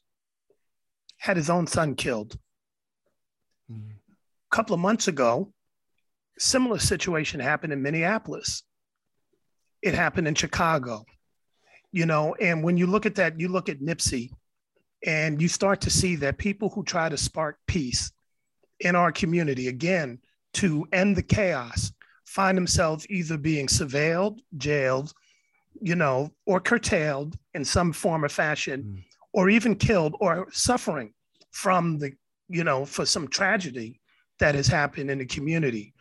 had 1.18 1.38
his 1.38 1.49
own 1.49 1.68
son 1.68 1.95
killed. 1.95 2.38
Hmm. 3.70 3.91
A 4.51 4.55
couple 4.55 4.74
of 4.74 4.80
months 4.80 5.07
ago, 5.07 5.53
similar 6.38 6.80
situation 6.80 7.39
happened 7.39 7.74
in 7.74 7.82
Minneapolis. 7.82 8.64
It 9.82 9.93
happened 9.93 10.28
in 10.28 10.36
Chicago. 10.36 11.05
You 11.93 12.05
know, 12.05 12.36
and 12.36 12.64
when 12.64 12.78
you 12.78 12.88
look 12.88 13.05
at 13.05 13.16
that, 13.16 13.39
you 13.39 13.49
look 13.49 13.68
at 13.68 13.82
Nipsey 13.82 14.32
and 15.06 15.41
you 15.41 15.47
start 15.47 15.82
to 15.82 15.89
see 15.89 16.16
that 16.18 16.38
people 16.38 16.70
who 16.70 16.84
try 16.84 17.10
to 17.10 17.18
spark 17.18 17.58
peace 17.68 18.12
in 18.80 18.95
our 18.95 19.12
community, 19.12 19.68
again, 19.68 20.20
to 20.54 20.88
end 20.91 21.16
the 21.16 21.24
chaos, 21.24 21.91
find 22.26 22.58
themselves 22.58 23.08
either 23.10 23.38
being 23.38 23.68
surveilled, 23.68 24.39
jailed, 24.58 25.14
you 25.82 25.95
know, 25.95 26.32
or 26.45 26.60
curtailed 26.60 27.38
in 27.54 27.66
some 27.66 27.93
form 27.93 28.24
or 28.24 28.30
fashion, 28.30 28.84
mm. 28.84 29.04
or 29.34 29.49
even 29.49 29.76
killed 29.76 30.16
or 30.20 30.47
suffering 30.52 31.14
from 31.52 31.97
the, 31.97 32.12
you 32.49 32.64
know, 32.64 32.86
for 32.86 33.06
some 33.06 33.28
tragedy 33.28 33.99
that 34.39 34.56
has 34.56 34.68
happened 34.68 35.10
in 35.10 35.20
the 35.20 35.26
community. 35.26 35.93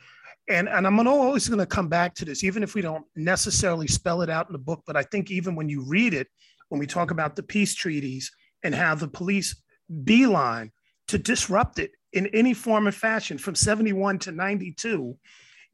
And, 0.49 0.69
and 0.69 0.87
I'm 0.87 1.07
always 1.07 1.49
going 1.49 1.61
to 1.61 1.67
come 1.67 1.89
back 1.89 2.15
to 2.17 2.25
this, 2.25 2.43
even 2.43 2.63
if 2.63 2.75
we 2.75 2.83
don't 2.83 3.05
necessarily 3.15 3.87
spell 3.87 4.23
it 4.23 4.31
out 4.31 4.49
in 4.49 4.53
the 4.53 4.59
book. 4.59 4.83
But 4.87 4.97
I 4.97 5.05
think 5.05 5.31
even 5.31 5.55
when 5.55 5.69
you 5.69 5.85
read 5.87 6.13
it, 6.13 6.27
when 6.71 6.81
we 6.81 6.87
talk 6.87 7.13
about 7.13 7.37
the 7.37 7.43
peace 7.43 7.75
treaties 7.75 8.31
and 8.63 8.75
how 8.75 8.95
the 8.95 9.09
police 9.09 9.61
beeline 10.05 10.73
to 11.09 11.19
disrupt 11.19 11.79
it 11.79 11.93
in 12.13 12.27
any 12.29 12.55
form 12.55 12.87
or 12.89 12.93
fashion 12.93 13.39
from 13.39 13.55
71 13.55 14.19
to 14.21 14.33
92, 14.33 15.17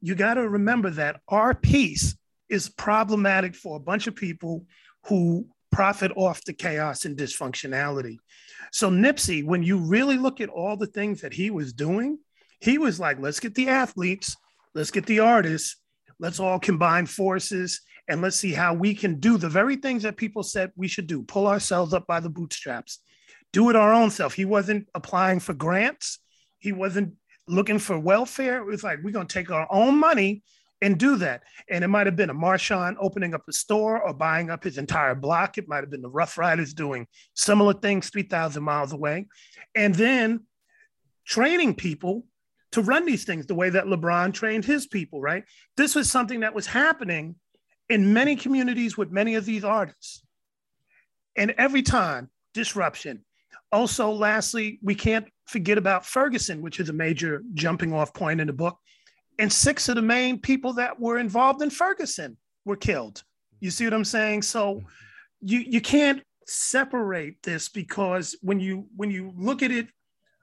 you 0.01 0.15
got 0.15 0.35
to 0.35 0.47
remember 0.47 0.89
that 0.91 1.21
our 1.27 1.53
peace 1.53 2.15
is 2.49 2.69
problematic 2.69 3.55
for 3.55 3.77
a 3.77 3.79
bunch 3.79 4.07
of 4.07 4.15
people 4.15 4.65
who 5.05 5.47
profit 5.71 6.11
off 6.15 6.43
the 6.45 6.53
chaos 6.53 7.05
and 7.05 7.17
dysfunctionality. 7.17 8.17
So, 8.71 8.89
Nipsey, 8.89 9.45
when 9.45 9.63
you 9.63 9.77
really 9.77 10.17
look 10.17 10.41
at 10.41 10.49
all 10.49 10.77
the 10.77 10.87
things 10.87 11.21
that 11.21 11.33
he 11.33 11.49
was 11.49 11.73
doing, 11.73 12.19
he 12.59 12.77
was 12.77 12.99
like, 12.99 13.19
let's 13.19 13.39
get 13.39 13.55
the 13.55 13.69
athletes, 13.69 14.35
let's 14.73 14.91
get 14.91 15.05
the 15.05 15.19
artists, 15.19 15.77
let's 16.19 16.39
all 16.39 16.59
combine 16.59 17.05
forces 17.05 17.81
and 18.07 18.21
let's 18.21 18.37
see 18.37 18.53
how 18.53 18.73
we 18.73 18.95
can 18.95 19.19
do 19.19 19.37
the 19.37 19.49
very 19.49 19.75
things 19.75 20.03
that 20.03 20.17
people 20.17 20.43
said 20.43 20.71
we 20.75 20.87
should 20.87 21.07
do. 21.07 21.23
Pull 21.23 21.47
ourselves 21.47 21.93
up 21.93 22.07
by 22.07 22.19
the 22.19 22.29
bootstraps. 22.29 22.99
Do 23.53 23.69
it 23.69 23.75
our 23.75 23.93
own 23.93 24.11
self. 24.11 24.33
He 24.33 24.45
wasn't 24.45 24.87
applying 24.95 25.39
for 25.39 25.53
grants. 25.53 26.19
He 26.59 26.71
wasn't 26.71 27.13
looking 27.47 27.79
for 27.79 27.99
welfare. 27.99 28.57
It 28.57 28.65
was 28.65 28.83
like 28.83 28.99
we're 29.03 29.11
going 29.11 29.27
to 29.27 29.33
take 29.33 29.51
our 29.51 29.67
own 29.69 29.97
money 29.97 30.43
and 30.81 30.97
do 30.97 31.17
that. 31.17 31.43
And 31.69 31.83
it 31.83 31.87
might 31.87 32.07
have 32.07 32.15
been 32.15 32.29
a 32.29 32.35
Marshawn 32.35 32.95
opening 32.99 33.33
up 33.33 33.43
a 33.47 33.53
store 33.53 34.01
or 34.01 34.13
buying 34.13 34.49
up 34.49 34.63
his 34.63 34.77
entire 34.77 35.15
block. 35.15 35.57
It 35.57 35.67
might 35.67 35.81
have 35.81 35.89
been 35.89 36.01
the 36.01 36.09
Ruff 36.09 36.37
Ryders 36.37 36.73
doing 36.73 37.07
similar 37.33 37.73
things 37.73 38.09
3000 38.09 38.61
miles 38.63 38.93
away. 38.93 39.27
And 39.73 39.95
then 39.95 40.45
training 41.25 41.75
people 41.75 42.25
to 42.71 42.81
run 42.81 43.05
these 43.05 43.23
things 43.23 43.45
the 43.45 43.55
way 43.55 43.69
that 43.69 43.85
lebron 43.85 44.33
trained 44.33 44.65
his 44.65 44.87
people 44.87 45.21
right? 45.21 45.43
This 45.77 45.95
was 45.95 46.11
something 46.11 46.41
that 46.41 46.53
was 46.53 46.67
happening 46.67 47.35
in 47.89 48.13
many 48.13 48.35
communities 48.35 48.97
with 48.97 49.11
many 49.11 49.35
of 49.35 49.45
these 49.45 49.63
artists. 49.63 50.23
And 51.35 51.51
every 51.57 51.83
time, 51.83 52.29
disruption. 52.53 53.23
Also, 53.71 54.11
lastly, 54.11 54.79
we 54.81 54.95
can't 54.95 55.27
forget 55.45 55.77
about 55.77 56.05
Ferguson, 56.05 56.61
which 56.61 56.79
is 56.79 56.89
a 56.89 56.93
major 56.93 57.43
jumping 57.53 57.93
off 57.93 58.13
point 58.13 58.41
in 58.41 58.47
the 58.47 58.53
book. 58.53 58.77
And 59.39 59.51
six 59.51 59.87
of 59.89 59.95
the 59.95 60.01
main 60.01 60.39
people 60.39 60.73
that 60.73 60.99
were 60.99 61.19
involved 61.19 61.61
in 61.61 61.69
Ferguson 61.69 62.37
were 62.65 62.75
killed. 62.75 63.23
You 63.59 63.71
see 63.71 63.85
what 63.85 63.93
I'm 63.93 64.05
saying? 64.05 64.41
So 64.41 64.75
mm-hmm. 64.75 64.87
you 65.41 65.59
you 65.59 65.81
can't 65.81 66.23
separate 66.47 67.43
this 67.43 67.69
because 67.69 68.35
when 68.41 68.59
you 68.59 68.87
when 68.95 69.11
you 69.11 69.33
look 69.37 69.61
at 69.61 69.71
it 69.71 69.87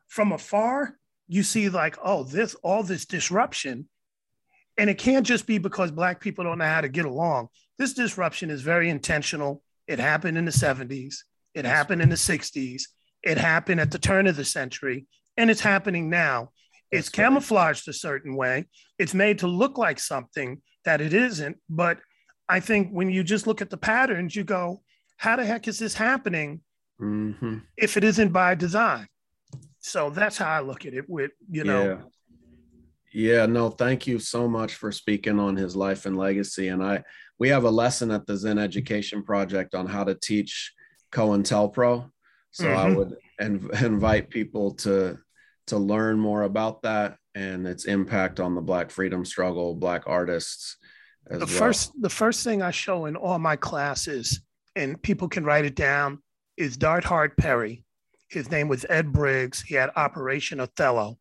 from 0.09 0.32
afar, 0.32 0.97
you 1.26 1.42
see 1.42 1.68
like, 1.68 1.97
oh, 2.03 2.22
this 2.24 2.55
all 2.62 2.82
this 2.82 3.05
disruption 3.05 3.88
and 4.79 4.91
it 4.91 4.99
can't 4.99 5.27
just 5.27 5.47
be 5.47 5.59
because 5.59 5.91
Black 5.91 6.20
people 6.20 6.45
don't 6.45 6.59
know 6.59 6.64
how 6.64 6.81
to 6.81 6.89
get 6.89 7.05
along. 7.05 7.49
This 7.79 7.95
disruption 7.95 8.51
is 8.51 8.62
very 8.62 8.91
intentional. 8.91 9.62
It 9.87 9.99
happened 9.99 10.39
in 10.39 10.45
the 10.45 10.51
70s, 10.51 11.16
it 11.55 11.64
happened 11.64 12.03
in 12.03 12.09
the 12.09 12.16
60s, 12.16 12.83
it 13.22 13.39
happened 13.39 13.81
at 13.81 13.91
the 13.91 13.99
turn 13.99 14.27
of 14.27 14.37
the 14.37 14.45
century, 14.45 15.07
and 15.37 15.51
it's 15.51 15.61
happening 15.61 16.11
now. 16.11 16.51
It's 16.91 17.09
camouflaged 17.09 17.89
a 17.89 17.93
certain 17.93 18.37
way. 18.37 18.66
It's 18.99 19.14
made 19.14 19.41
to 19.41 19.49
look 19.49 19.79
like 19.79 19.99
something 19.99 20.62
that 20.85 21.01
it 21.01 21.12
isn't. 21.12 21.57
But 21.68 21.99
I 22.49 22.61
think 22.61 22.91
when 22.91 23.11
you 23.11 23.25
just 23.25 23.47
look 23.47 23.61
at 23.61 23.70
the 23.70 23.77
patterns, 23.77 24.37
you 24.37 24.45
go, 24.45 24.83
how 25.16 25.37
the 25.37 25.45
heck 25.45 25.66
is 25.66 25.79
this 25.79 25.95
happening 25.95 26.61
mm-hmm. 27.01 27.59
if 27.77 27.97
it 27.97 28.05
isn't 28.05 28.33
by 28.33 28.55
design? 28.55 29.09
So 29.81 30.11
that's 30.11 30.39
how 30.39 30.49
I 30.49 30.61
look 30.61 30.87
at 30.87 30.95
it 30.95 31.09
with, 31.09 31.33
you 31.51 31.64
know, 31.64 31.85
yeah. 31.85 31.97
Yeah, 33.14 33.46
no, 33.46 33.70
thank 33.70 34.08
you 34.08 34.18
so 34.18 34.48
much 34.48 34.74
for 34.74 34.90
speaking 34.90 35.38
on 35.38 35.54
his 35.54 35.76
life 35.76 36.04
and 36.04 36.16
legacy. 36.16 36.66
And 36.66 36.82
I, 36.82 37.04
we 37.38 37.48
have 37.48 37.62
a 37.62 37.70
lesson 37.70 38.10
at 38.10 38.26
the 38.26 38.36
Zinn 38.36 38.58
Education 38.58 39.22
Project 39.22 39.76
on 39.76 39.86
how 39.86 40.02
to 40.02 40.16
teach 40.16 40.72
COINTELPRO. 41.12 42.10
So 42.50 42.64
mm-hmm. 42.64 42.76
I 42.76 42.92
would 42.92 43.14
inv- 43.40 43.82
invite 43.82 44.30
people 44.30 44.72
to 44.76 45.18
to 45.68 45.78
learn 45.78 46.18
more 46.18 46.42
about 46.42 46.82
that 46.82 47.16
and 47.34 47.66
its 47.66 47.84
impact 47.84 48.38
on 48.40 48.54
the 48.54 48.60
Black 48.60 48.90
freedom 48.90 49.24
struggle, 49.24 49.74
Black 49.74 50.02
artists. 50.06 50.76
the 51.30 51.38
well. 51.38 51.46
first, 51.46 51.92
the 52.02 52.10
first 52.10 52.44
thing 52.44 52.60
I 52.60 52.70
show 52.70 53.06
in 53.06 53.16
all 53.16 53.38
my 53.38 53.56
classes, 53.56 54.40
and 54.76 55.00
people 55.00 55.28
can 55.28 55.44
write 55.44 55.64
it 55.64 55.74
down, 55.74 56.18
is 56.58 56.76
Darthard 56.76 57.36
Perry. 57.38 57.82
His 58.28 58.50
name 58.50 58.68
was 58.68 58.84
Ed 58.90 59.16
Riggs. 59.16 59.62
He 59.62 59.74
had 59.74 59.90
Operation 59.96 60.60
Othello 60.60 61.18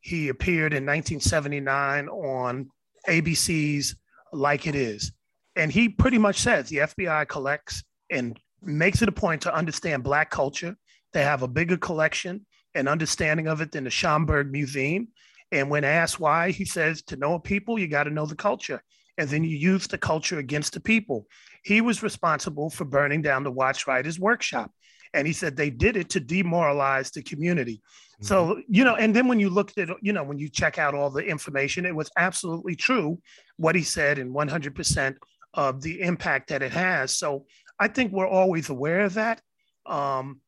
he 0.00 0.28
appeared 0.28 0.72
in 0.72 0.86
1979 0.86 2.08
on 2.08 2.70
ABC's 3.08 3.96
Like 4.32 4.66
It 4.66 4.74
Is. 4.74 5.12
And 5.56 5.70
he 5.70 5.88
pretty 5.88 6.18
much 6.18 6.40
says 6.40 6.68
the 6.68 6.78
FBI 6.78 7.28
collects 7.28 7.82
and 8.10 8.38
makes 8.62 9.02
it 9.02 9.08
a 9.08 9.12
point 9.12 9.42
to 9.42 9.54
understand 9.54 10.04
Black 10.04 10.30
culture. 10.30 10.76
They 11.12 11.22
have 11.22 11.42
a 11.42 11.48
bigger 11.48 11.76
collection 11.76 12.46
and 12.74 12.88
understanding 12.88 13.48
of 13.48 13.60
it 13.60 13.72
than 13.72 13.84
the 13.84 13.90
Schomburg 13.90 14.50
Museum. 14.50 15.08
And 15.52 15.68
when 15.68 15.84
asked 15.84 16.20
why, 16.20 16.50
he 16.50 16.64
says, 16.64 17.02
to 17.04 17.16
know 17.16 17.34
a 17.34 17.40
people, 17.40 17.78
you 17.78 17.88
got 17.88 18.04
to 18.04 18.10
know 18.10 18.26
the 18.26 18.36
culture. 18.36 18.82
And 19.18 19.28
then 19.28 19.44
you 19.44 19.56
use 19.56 19.86
the 19.86 19.98
culture 19.98 20.38
against 20.38 20.72
the 20.72 20.80
people. 20.80 21.26
He 21.64 21.80
was 21.80 22.02
responsible 22.02 22.70
for 22.70 22.84
burning 22.84 23.22
down 23.22 23.42
the 23.42 23.50
Watts 23.50 23.86
Writers 23.86 24.18
Workshop. 24.18 24.70
And 25.12 25.26
he 25.26 25.32
said 25.32 25.56
they 25.56 25.70
did 25.70 25.96
it 25.96 26.10
to 26.10 26.20
demoralize 26.20 27.10
the 27.10 27.22
community. 27.22 27.82
So, 28.20 28.46
mm-hmm. 28.46 28.60
you 28.68 28.84
know, 28.84 28.96
and 28.96 29.14
then 29.14 29.28
when 29.28 29.40
you 29.40 29.50
looked 29.50 29.78
at, 29.78 29.88
you 30.02 30.12
know, 30.12 30.22
when 30.22 30.38
you 30.38 30.48
check 30.48 30.78
out 30.78 30.94
all 30.94 31.10
the 31.10 31.24
information, 31.24 31.86
it 31.86 31.94
was 31.94 32.10
absolutely 32.16 32.76
true 32.76 33.18
what 33.56 33.74
he 33.74 33.82
said 33.82 34.18
and 34.18 34.34
100% 34.34 35.16
of 35.54 35.82
the 35.82 36.00
impact 36.00 36.48
that 36.48 36.62
it 36.62 36.72
has. 36.72 37.16
So 37.16 37.46
I 37.78 37.88
think 37.88 38.12
we're 38.12 38.28
always 38.28 38.68
aware 38.68 39.00
of 39.00 39.14
that. 39.14 39.40
Um, 39.86 40.40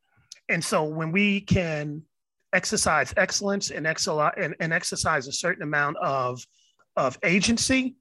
and 0.49 0.63
so 0.63 0.85
when 0.85 1.13
we 1.13 1.41
can 1.41 2.03
exercise 2.53 3.15
excellence 3.17 3.71
and, 3.71 3.87
excel- 3.87 4.33
and, 4.37 4.55
and 4.61 4.73
exercise 4.73 5.27
a 5.27 5.33
certain 5.33 5.63
amount 5.63 5.97
of, 5.97 6.45
of 6.97 7.19
agency, 7.25 7.97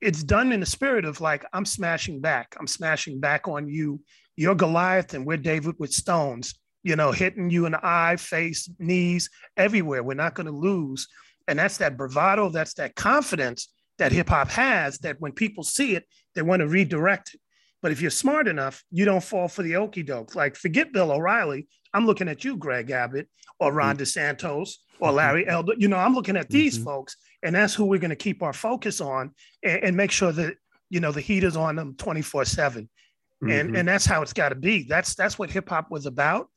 it's 0.00 0.22
done 0.22 0.52
in 0.52 0.60
the 0.60 0.66
spirit 0.66 1.04
of 1.04 1.20
like, 1.20 1.44
I'm 1.52 1.64
smashing 1.64 2.20
back. 2.20 2.54
I'm 2.58 2.66
smashing 2.66 3.20
back 3.20 3.48
on 3.48 3.68
you. 3.68 4.00
You're 4.36 4.54
Goliath 4.54 5.14
and 5.14 5.26
we're 5.26 5.36
David 5.36 5.74
with 5.78 5.92
stones, 5.92 6.54
you 6.82 6.96
know, 6.96 7.12
hitting 7.12 7.50
you 7.50 7.66
in 7.66 7.72
the 7.72 7.80
eye, 7.82 8.16
face, 8.16 8.68
knees, 8.78 9.30
everywhere. 9.56 10.02
We're 10.02 10.14
not 10.14 10.34
going 10.34 10.46
to 10.46 10.52
lose. 10.52 11.08
And 11.48 11.58
that's 11.58 11.78
that 11.78 11.96
bravado, 11.96 12.48
that's 12.48 12.74
that 12.74 12.94
confidence 12.94 13.72
that 13.98 14.12
hip 14.12 14.28
hop 14.28 14.48
has 14.50 14.98
that 14.98 15.20
when 15.20 15.32
people 15.32 15.62
see 15.62 15.94
it, 15.94 16.04
they 16.34 16.42
want 16.42 16.60
to 16.60 16.68
redirect 16.68 17.34
it. 17.34 17.40
But 17.82 17.92
if 17.92 18.00
you're 18.00 18.10
smart 18.10 18.46
enough, 18.46 18.82
you 18.90 19.04
don't 19.04 19.24
fall 19.24 19.48
for 19.48 19.62
the 19.62 19.76
okey 19.76 20.02
doke. 20.02 20.34
Like, 20.34 20.56
forget 20.56 20.92
Bill 20.92 21.12
O'Reilly. 21.12 21.66
I'm 21.94 22.06
looking 22.06 22.28
at 22.28 22.44
you, 22.44 22.56
Greg 22.56 22.90
Abbott, 22.90 23.28
or 23.58 23.72
Ron 23.72 23.96
mm-hmm. 23.96 24.02
DeSantis, 24.02 24.74
or 25.00 25.12
Larry 25.12 25.48
Elder. 25.48 25.74
You 25.76 25.88
know, 25.88 25.96
I'm 25.96 26.14
looking 26.14 26.36
at 26.36 26.50
these 26.50 26.76
mm-hmm. 26.76 26.84
folks, 26.84 27.16
and 27.42 27.54
that's 27.54 27.74
who 27.74 27.86
we're 27.86 27.98
going 27.98 28.10
to 28.10 28.16
keep 28.16 28.42
our 28.42 28.52
focus 28.52 29.00
on 29.00 29.32
and, 29.62 29.84
and, 29.84 29.96
make 29.96 30.10
sure 30.10 30.32
that 30.32 30.54
you 30.88 31.00
know 31.00 31.12
the 31.12 31.20
heat 31.20 31.44
is 31.44 31.56
on 31.56 31.76
them 31.76 31.94
24 31.96 32.44
7 32.44 32.82
mm-hmm. 32.82 33.50
and 33.50 33.76
and 33.76 33.88
that's 33.88 34.04
how 34.04 34.22
it's 34.22 34.32
got 34.32 34.50
to 34.50 34.54
be 34.54 34.84
that's 34.88 35.14
that's 35.14 35.38
what 35.38 35.50
hip-hop 35.50 35.90
was 35.90 36.06
about 36.06 36.48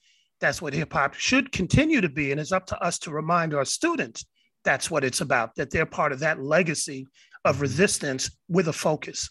that's 0.43 0.61
what 0.61 0.73
hip-hop 0.73 1.13
should 1.13 1.53
continue 1.53 2.01
to 2.01 2.09
be 2.09 2.31
and 2.31 2.39
it's 2.39 2.51
up 2.51 2.65
to 2.65 2.77
us 2.83 2.99
to 2.99 3.11
remind 3.11 3.53
our 3.53 3.63
students 3.63 4.25
that's 4.65 4.91
what 4.91 5.05
it's 5.05 5.21
about 5.21 5.55
that 5.55 5.71
they're 5.71 5.85
part 5.85 6.11
of 6.11 6.19
that 6.19 6.43
legacy 6.43 7.07
of 7.45 7.55
mm-hmm. 7.55 7.61
resistance 7.61 8.29
with 8.49 8.67
a 8.67 8.73
focus 8.73 9.29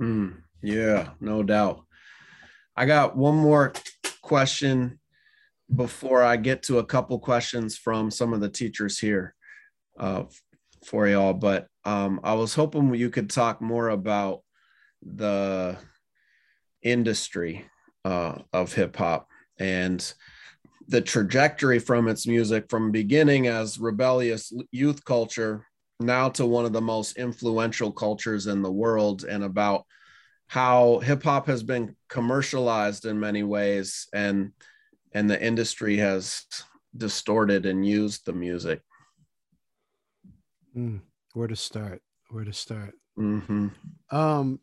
mm, 0.00 0.32
yeah 0.62 1.08
no 1.20 1.42
doubt 1.42 1.84
i 2.76 2.86
got 2.86 3.16
one 3.16 3.34
more 3.34 3.72
question 4.22 5.00
before 5.74 6.22
i 6.22 6.36
get 6.36 6.62
to 6.62 6.78
a 6.78 6.84
couple 6.84 7.18
questions 7.18 7.76
from 7.76 8.08
some 8.08 8.32
of 8.32 8.40
the 8.40 8.48
teachers 8.48 8.96
here 8.96 9.34
uh, 9.98 10.22
for 10.86 11.08
y'all 11.08 11.34
but 11.34 11.66
um, 11.84 12.20
i 12.22 12.32
was 12.32 12.54
hoping 12.54 12.94
you 12.94 13.10
could 13.10 13.28
talk 13.28 13.60
more 13.60 13.88
about 13.88 14.42
the 15.02 15.76
industry 16.80 17.64
uh, 18.04 18.38
of 18.52 18.72
hip-hop 18.72 19.26
and 19.58 20.14
the 20.88 21.00
trajectory 21.00 21.78
from 21.78 22.08
its 22.08 22.26
music 22.26 22.66
from 22.68 22.90
beginning 22.90 23.46
as 23.46 23.78
rebellious 23.78 24.52
youth 24.70 25.04
culture 25.04 25.66
now 26.00 26.28
to 26.28 26.44
one 26.44 26.64
of 26.64 26.72
the 26.72 26.80
most 26.80 27.16
influential 27.16 27.92
cultures 27.92 28.46
in 28.46 28.62
the 28.62 28.72
world 28.72 29.24
and 29.24 29.44
about 29.44 29.84
how 30.46 30.98
hip 30.98 31.22
hop 31.22 31.46
has 31.46 31.62
been 31.62 31.96
commercialized 32.08 33.06
in 33.06 33.18
many 33.18 33.42
ways 33.42 34.08
and 34.12 34.52
and 35.12 35.30
the 35.30 35.42
industry 35.42 35.96
has 35.96 36.44
distorted 36.96 37.66
and 37.66 37.86
used 37.86 38.26
the 38.26 38.32
music. 38.32 38.80
Mm, 40.76 41.00
where 41.34 41.46
to 41.46 41.54
start? 41.54 42.02
Where 42.30 42.44
to 42.44 42.52
start? 42.52 42.94
Mm-hmm. 43.16 43.68
um 44.10 44.58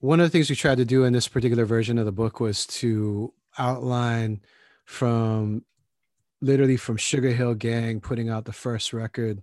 one 0.00 0.18
of 0.18 0.24
the 0.24 0.30
things 0.30 0.48
we 0.48 0.56
tried 0.56 0.78
to 0.78 0.84
do 0.84 1.04
in 1.04 1.12
this 1.12 1.28
particular 1.28 1.66
version 1.66 1.98
of 1.98 2.06
the 2.06 2.12
book 2.12 2.40
was 2.40 2.66
to 2.66 3.32
outline 3.58 4.40
from 4.90 5.64
literally 6.42 6.76
from 6.76 6.96
Sugar 6.96 7.30
Hill 7.30 7.54
Gang 7.54 8.00
putting 8.00 8.28
out 8.28 8.44
the 8.44 8.52
first 8.52 8.92
record 8.92 9.40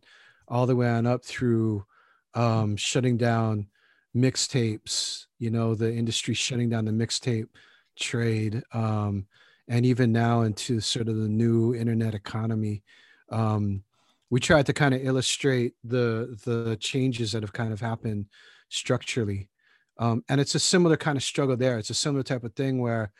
all 0.49 0.65
the 0.65 0.75
way 0.75 0.89
on 0.89 1.07
up 1.07 1.23
through 1.23 1.85
um, 2.33 2.75
shutting 2.75 3.15
down 3.15 3.67
mixtapes, 4.13 5.27
you 5.39 5.49
know, 5.49 5.73
the 5.73 5.91
industry 5.91 6.33
shutting 6.33 6.69
down 6.69 6.83
the 6.83 6.91
mixtape 6.91 7.47
trade, 7.95 8.61
um, 8.73 9.25
and 9.69 9.85
even 9.85 10.11
now 10.11 10.41
into 10.41 10.81
sort 10.81 11.07
of 11.07 11.15
the 11.15 11.29
new 11.29 11.73
internet 11.73 12.13
economy. 12.13 12.83
Um, 13.29 13.83
we 14.29 14.41
tried 14.41 14.65
to 14.65 14.73
kind 14.73 14.93
of 14.93 15.03
illustrate 15.03 15.75
the 15.85 16.37
the 16.43 16.75
changes 16.75 17.31
that 17.31 17.41
have 17.41 17.53
kind 17.53 17.71
of 17.71 17.79
happened 17.79 18.25
structurally, 18.67 19.49
um, 19.97 20.25
and 20.27 20.41
it's 20.41 20.55
a 20.55 20.59
similar 20.59 20.97
kind 20.97 21.15
of 21.15 21.23
struggle 21.23 21.55
there. 21.55 21.79
It's 21.79 21.89
a 21.89 21.93
similar 21.95 22.23
type 22.23 22.43
of 22.43 22.53
thing 22.53 22.79
where 22.79 23.13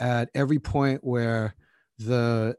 at 0.00 0.28
every 0.34 0.58
point 0.58 1.04
where 1.04 1.54
the 1.98 2.56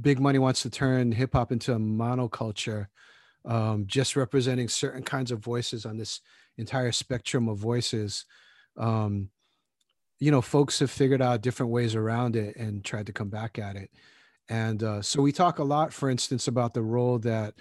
big 0.00 0.18
money 0.18 0.38
wants 0.38 0.62
to 0.62 0.70
turn 0.70 1.12
hip 1.12 1.34
hop 1.34 1.52
into 1.52 1.72
a 1.72 1.78
monoculture, 1.78 2.86
um, 3.44 3.84
just 3.86 4.16
representing 4.16 4.68
certain 4.68 5.02
kinds 5.02 5.30
of 5.30 5.40
voices 5.40 5.84
on 5.84 5.96
this 5.96 6.20
entire 6.58 6.92
spectrum 6.92 7.48
of 7.48 7.58
voices. 7.58 8.24
Um, 8.76 9.28
you 10.18 10.30
know, 10.30 10.40
folks 10.40 10.78
have 10.78 10.90
figured 10.90 11.20
out 11.20 11.42
different 11.42 11.72
ways 11.72 11.94
around 11.94 12.36
it 12.36 12.56
and 12.56 12.84
tried 12.84 13.06
to 13.06 13.12
come 13.12 13.28
back 13.28 13.58
at 13.58 13.76
it. 13.76 13.90
And 14.48 14.82
uh, 14.82 15.02
so 15.02 15.20
we 15.20 15.32
talk 15.32 15.58
a 15.58 15.64
lot, 15.64 15.92
for 15.92 16.10
instance, 16.10 16.48
about 16.48 16.74
the 16.74 16.82
role 16.82 17.18
that 17.20 17.54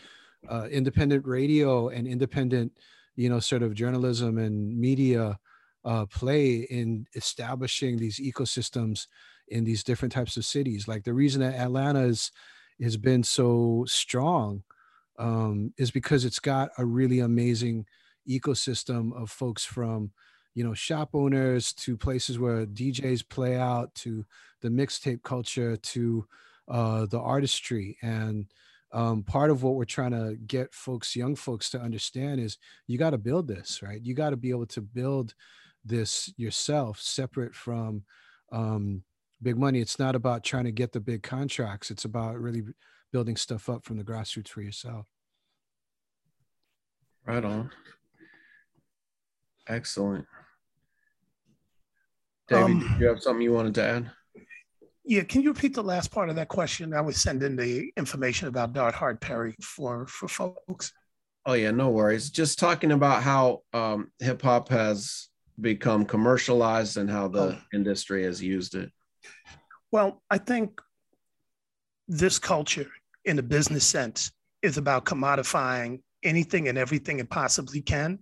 uh, 0.49 0.67
independent 0.69 1.25
radio 1.25 1.89
and 1.89 2.07
independent, 2.07 2.71
you 3.15 3.29
know, 3.29 3.39
sort 3.39 3.63
of 3.63 3.73
journalism 3.73 4.37
and 4.37 4.77
media 4.77 5.39
uh, 5.85 6.05
play 6.05 6.67
in 6.69 7.05
establishing 7.15 7.97
these 7.97 8.19
ecosystems 8.19 9.07
in 9.51 9.63
these 9.63 9.83
different 9.83 10.11
types 10.11 10.37
of 10.37 10.45
cities. 10.45 10.87
Like 10.87 11.03
the 11.03 11.13
reason 11.13 11.41
that 11.41 11.55
Atlanta 11.55 12.01
is, 12.01 12.31
has 12.81 12.97
been 12.97 13.23
so 13.23 13.85
strong 13.87 14.63
um, 15.19 15.73
is 15.77 15.91
because 15.91 16.25
it's 16.25 16.39
got 16.39 16.71
a 16.77 16.85
really 16.85 17.19
amazing 17.19 17.85
ecosystem 18.27 19.13
of 19.13 19.29
folks 19.29 19.63
from, 19.63 20.11
you 20.55 20.63
know, 20.63 20.73
shop 20.73 21.09
owners 21.13 21.73
to 21.73 21.97
places 21.97 22.39
where 22.39 22.65
DJs 22.65 23.27
play 23.29 23.57
out 23.57 23.93
to 23.95 24.25
the 24.61 24.69
mixtape 24.69 25.21
culture 25.23 25.77
to 25.77 26.25
uh, 26.67 27.05
the 27.05 27.19
artistry. 27.19 27.97
And 28.01 28.47
um, 28.93 29.23
part 29.23 29.51
of 29.51 29.63
what 29.63 29.75
we're 29.75 29.85
trying 29.85 30.11
to 30.11 30.35
get 30.47 30.73
folks, 30.73 31.15
young 31.15 31.35
folks, 31.35 31.69
to 31.71 31.79
understand 31.79 32.39
is 32.39 32.57
you 32.87 32.97
got 32.97 33.11
to 33.11 33.17
build 33.17 33.47
this, 33.47 33.81
right? 33.81 34.01
You 34.01 34.13
got 34.13 34.31
to 34.31 34.37
be 34.37 34.49
able 34.49 34.67
to 34.67 34.81
build 34.81 35.33
this 35.85 36.33
yourself, 36.37 36.99
separate 36.99 37.55
from 37.55 38.03
um, 38.51 39.03
big 39.41 39.57
money. 39.57 39.79
It's 39.79 39.99
not 39.99 40.15
about 40.15 40.43
trying 40.43 40.65
to 40.65 40.71
get 40.71 40.91
the 40.91 40.99
big 40.99 41.23
contracts. 41.23 41.91
It's 41.91 42.05
about 42.05 42.39
really 42.39 42.63
building 43.11 43.35
stuff 43.35 43.69
up 43.69 43.83
from 43.83 43.97
the 43.97 44.03
grassroots 44.03 44.49
for 44.49 44.61
yourself. 44.61 45.05
Right 47.25 47.43
on. 47.43 47.69
Excellent. 49.67 50.25
David, 52.47 52.63
um, 52.63 52.79
do 52.79 53.03
you 53.03 53.07
have 53.07 53.21
something 53.21 53.41
you 53.41 53.53
wanted 53.53 53.75
to 53.75 53.83
add? 53.83 54.11
Yeah, 55.03 55.23
can 55.23 55.41
you 55.41 55.51
repeat 55.51 55.73
the 55.73 55.83
last 55.83 56.11
part 56.11 56.29
of 56.29 56.35
that 56.35 56.47
question? 56.47 56.93
I 56.93 57.01
was 57.01 57.17
sending 57.17 57.55
the 57.55 57.91
information 57.97 58.47
about 58.47 58.73
Darthard 58.73 59.19
Perry 59.19 59.55
for 59.61 60.05
for 60.07 60.27
folks. 60.27 60.93
Oh 61.45 61.53
yeah, 61.53 61.71
no 61.71 61.89
worries. 61.89 62.29
Just 62.29 62.59
talking 62.59 62.91
about 62.91 63.23
how 63.23 63.61
um, 63.73 64.11
hip 64.19 64.41
hop 64.41 64.69
has 64.69 65.29
become 65.59 66.05
commercialized 66.05 66.97
and 66.97 67.09
how 67.09 67.27
the 67.27 67.41
oh. 67.41 67.57
industry 67.73 68.23
has 68.25 68.41
used 68.41 68.75
it. 68.75 68.91
Well, 69.91 70.21
I 70.29 70.37
think 70.37 70.81
this 72.07 72.39
culture, 72.39 72.89
in 73.25 73.39
a 73.39 73.43
business 73.43 73.85
sense, 73.85 74.31
is 74.61 74.77
about 74.77 75.05
commodifying 75.05 76.01
anything 76.23 76.67
and 76.67 76.77
everything 76.77 77.19
it 77.19 77.29
possibly 77.29 77.81
can. 77.81 78.19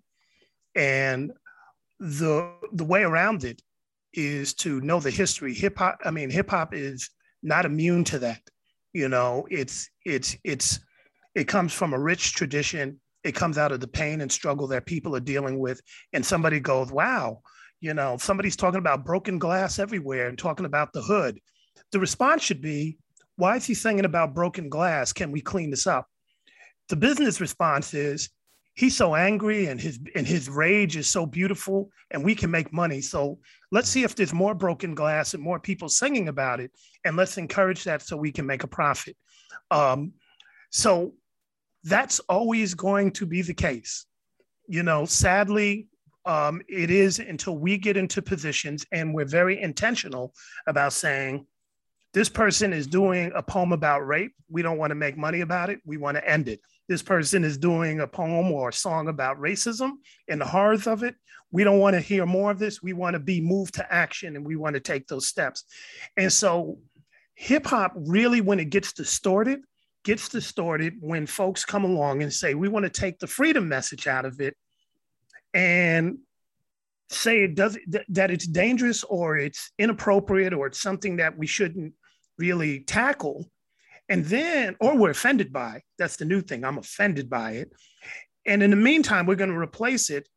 And 0.75 1.31
the 1.99 2.53
the 2.71 2.85
way 2.85 3.03
around 3.03 3.43
it 3.43 3.61
is 4.13 4.53
to 4.55 4.81
know 4.81 4.99
the 4.99 5.11
history. 5.11 5.53
Hip 5.53 5.77
hop, 5.77 5.99
I 6.05 6.11
mean, 6.11 6.29
hip 6.29 6.49
hop 6.49 6.73
is 6.73 7.09
not 7.43 7.65
immune 7.65 8.03
to 8.05 8.19
that. 8.19 8.41
You 8.93 9.09
know, 9.09 9.47
it's 9.49 9.89
it's 10.05 10.35
it's 10.43 10.79
it 11.35 11.47
comes 11.47 11.73
from 11.73 11.93
a 11.93 11.99
rich 11.99 12.33
tradition. 12.33 12.99
It 13.23 13.35
comes 13.35 13.57
out 13.57 13.71
of 13.71 13.81
the 13.81 13.87
pain 13.87 14.21
and 14.21 14.31
struggle 14.31 14.67
that 14.67 14.85
people 14.85 15.15
are 15.15 15.19
dealing 15.21 15.59
with. 15.59 15.81
And 16.13 16.25
somebody 16.25 16.59
goes, 16.59 16.91
wow, 16.91 17.41
you 17.81 17.93
know, 17.93 18.17
somebody's 18.17 18.55
talking 18.55 18.79
about 18.79 19.05
broken 19.05 19.39
glass 19.39 19.79
everywhere 19.79 20.27
and 20.27 20.37
talking 20.37 20.65
about 20.65 20.93
the 20.93 21.01
hood 21.01 21.39
the 21.91 21.99
response 21.99 22.43
should 22.43 22.61
be, 22.61 22.97
why 23.35 23.55
is 23.55 23.65
he 23.65 23.73
singing 23.73 24.05
about 24.05 24.33
broken 24.33 24.69
glass? 24.69 25.13
Can 25.13 25.31
we 25.31 25.41
clean 25.41 25.69
this 25.69 25.87
up? 25.87 26.07
The 26.89 26.95
business 26.95 27.39
response 27.39 27.93
is, 27.93 28.29
he's 28.75 28.95
so 28.95 29.15
angry 29.15 29.65
and 29.65 29.81
his 29.81 29.99
and 30.15 30.25
his 30.25 30.49
rage 30.49 30.95
is 30.95 31.09
so 31.09 31.25
beautiful 31.25 31.89
and 32.11 32.23
we 32.23 32.33
can 32.33 32.49
make 32.49 32.71
money 32.71 33.01
so 33.01 33.37
let's 33.73 33.89
see 33.89 34.03
if 34.03 34.15
there's 34.15 34.31
more 34.31 34.53
broken 34.53 34.95
glass 34.95 35.33
and 35.33 35.43
more 35.43 35.59
people 35.59 35.89
singing 35.89 36.29
about 36.29 36.61
it 36.61 36.71
and 37.03 37.17
let's 37.17 37.37
encourage 37.37 37.83
that 37.83 38.01
so 38.01 38.15
we 38.15 38.31
can 38.31 38.45
make 38.45 38.63
a 38.63 38.67
profit 38.67 39.17
um, 39.69 40.13
so 40.69 41.13
that's 41.83 42.19
always 42.29 42.73
going 42.73 43.11
to 43.11 43.25
be 43.25 43.41
the 43.41 43.53
case 43.53 44.05
you 44.69 44.83
know 44.83 45.03
sadly 45.03 45.88
um, 46.25 46.61
it 46.67 46.91
is 46.91 47.19
until 47.19 47.57
we 47.57 47.77
get 47.77 47.97
into 47.97 48.21
positions 48.21 48.85
and 48.91 49.13
we're 49.13 49.25
very 49.25 49.61
intentional 49.61 50.33
about 50.67 50.93
saying 50.93 51.45
this 52.13 52.29
person 52.29 52.73
is 52.73 52.87
doing 52.87 53.31
a 53.35 53.43
poem 53.43 53.71
about 53.71 54.05
rape. 54.05 54.33
We 54.49 54.61
don't 54.61 54.77
want 54.77 54.91
to 54.91 54.95
make 54.95 55.17
money 55.17 55.41
about 55.41 55.69
it. 55.69 55.79
We 55.85 55.97
want 55.97 56.17
to 56.17 56.27
end 56.27 56.47
it. 56.47 56.59
This 56.87 57.03
person 57.03 57.43
is 57.43 57.57
doing 57.57 57.99
a 57.99 58.07
poem 58.07 58.51
or 58.51 58.69
a 58.69 58.73
song 58.73 59.07
about 59.07 59.39
racism 59.39 59.91
and 60.27 60.41
the 60.41 60.45
horrors 60.45 60.87
of 60.87 61.03
it. 61.03 61.15
We 61.51 61.63
don't 61.63 61.79
want 61.79 61.95
to 61.95 61.99
hear 61.99 62.25
more 62.25 62.51
of 62.51 62.59
this. 62.59 62.81
We 62.81 62.93
want 62.93 63.13
to 63.13 63.19
be 63.19 63.41
moved 63.41 63.75
to 63.75 63.93
action 63.93 64.35
and 64.35 64.45
we 64.45 64.55
want 64.55 64.73
to 64.73 64.79
take 64.79 65.07
those 65.07 65.27
steps. 65.27 65.65
And 66.17 66.33
so 66.33 66.79
hip 67.35 67.67
hop 67.67 67.93
really, 67.95 68.41
when 68.41 68.59
it 68.59 68.71
gets 68.71 68.91
distorted, 68.91 69.61
gets 70.03 70.29
distorted 70.29 70.95
when 70.99 71.27
folks 71.27 71.63
come 71.63 71.83
along 71.83 72.23
and 72.23 72.33
say, 72.33 72.55
we 72.55 72.67
want 72.67 72.85
to 72.85 72.89
take 72.89 73.19
the 73.19 73.27
freedom 73.27 73.67
message 73.67 74.07
out 74.07 74.25
of 74.25 74.41
it 74.41 74.55
and 75.53 76.17
say 77.09 77.43
it 77.43 77.55
does 77.55 77.77
that 78.09 78.29
it's 78.29 78.45
dangerous 78.45 79.03
or 79.03 79.37
it's 79.37 79.71
inappropriate 79.79 80.53
or 80.53 80.67
it's 80.67 80.81
something 80.81 81.17
that 81.17 81.37
we 81.37 81.47
shouldn't 81.47 81.93
really 82.37 82.81
tackle. 82.81 83.49
And 84.09 84.25
then 84.25 84.75
or 84.79 84.95
we're 84.95 85.11
offended 85.11 85.51
by 85.51 85.81
that's 85.97 86.17
the 86.17 86.25
new 86.25 86.41
thing 86.41 86.63
i'm 86.63 86.77
offended 86.77 87.29
by 87.29 87.51
it. 87.51 87.71
And 88.45 88.63
in 88.63 88.69
the 88.69 88.75
meantime 88.75 89.25
we're 89.25 89.35
going 89.35 89.51
to 89.51 89.57
replace 89.57 90.09
it 90.09 90.27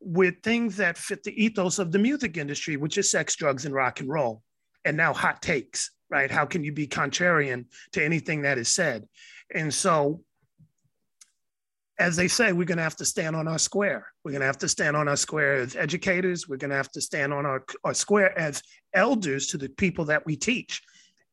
with 0.00 0.42
things 0.42 0.76
that 0.76 0.98
fit 0.98 1.22
the 1.22 1.44
ethos 1.44 1.78
of 1.78 1.92
the 1.92 1.98
music 1.98 2.36
industry 2.36 2.76
which 2.76 2.98
is 2.98 3.10
sex 3.10 3.36
drugs 3.36 3.64
and 3.64 3.74
rock 3.74 4.00
and 4.00 4.08
roll. 4.08 4.42
And 4.84 4.96
now 4.96 5.12
hot 5.12 5.42
takes 5.42 5.90
right? 6.12 6.30
How 6.30 6.44
can 6.44 6.62
you 6.62 6.72
be 6.72 6.86
contrarian 6.86 7.64
to 7.92 8.04
anything 8.04 8.42
that 8.42 8.58
is 8.58 8.68
said? 8.68 9.08
And 9.52 9.72
so 9.72 10.20
as 11.98 12.16
they 12.16 12.28
say, 12.28 12.52
we're 12.52 12.64
going 12.64 12.78
to 12.78 12.84
have 12.84 12.96
to 12.96 13.04
stand 13.04 13.36
on 13.36 13.46
our 13.46 13.58
square. 13.58 14.06
We're 14.24 14.32
going 14.32 14.40
to 14.40 14.46
have 14.46 14.58
to 14.58 14.68
stand 14.68 14.96
on 14.96 15.08
our 15.08 15.16
square 15.16 15.56
as 15.56 15.76
educators. 15.76 16.48
We're 16.48 16.56
going 16.56 16.70
to 16.70 16.76
have 16.76 16.90
to 16.92 17.00
stand 17.00 17.32
on 17.32 17.46
our, 17.46 17.64
our 17.84 17.94
square 17.94 18.36
as 18.38 18.62
elders 18.94 19.48
to 19.48 19.58
the 19.58 19.68
people 19.68 20.06
that 20.06 20.24
we 20.24 20.36
teach 20.36 20.82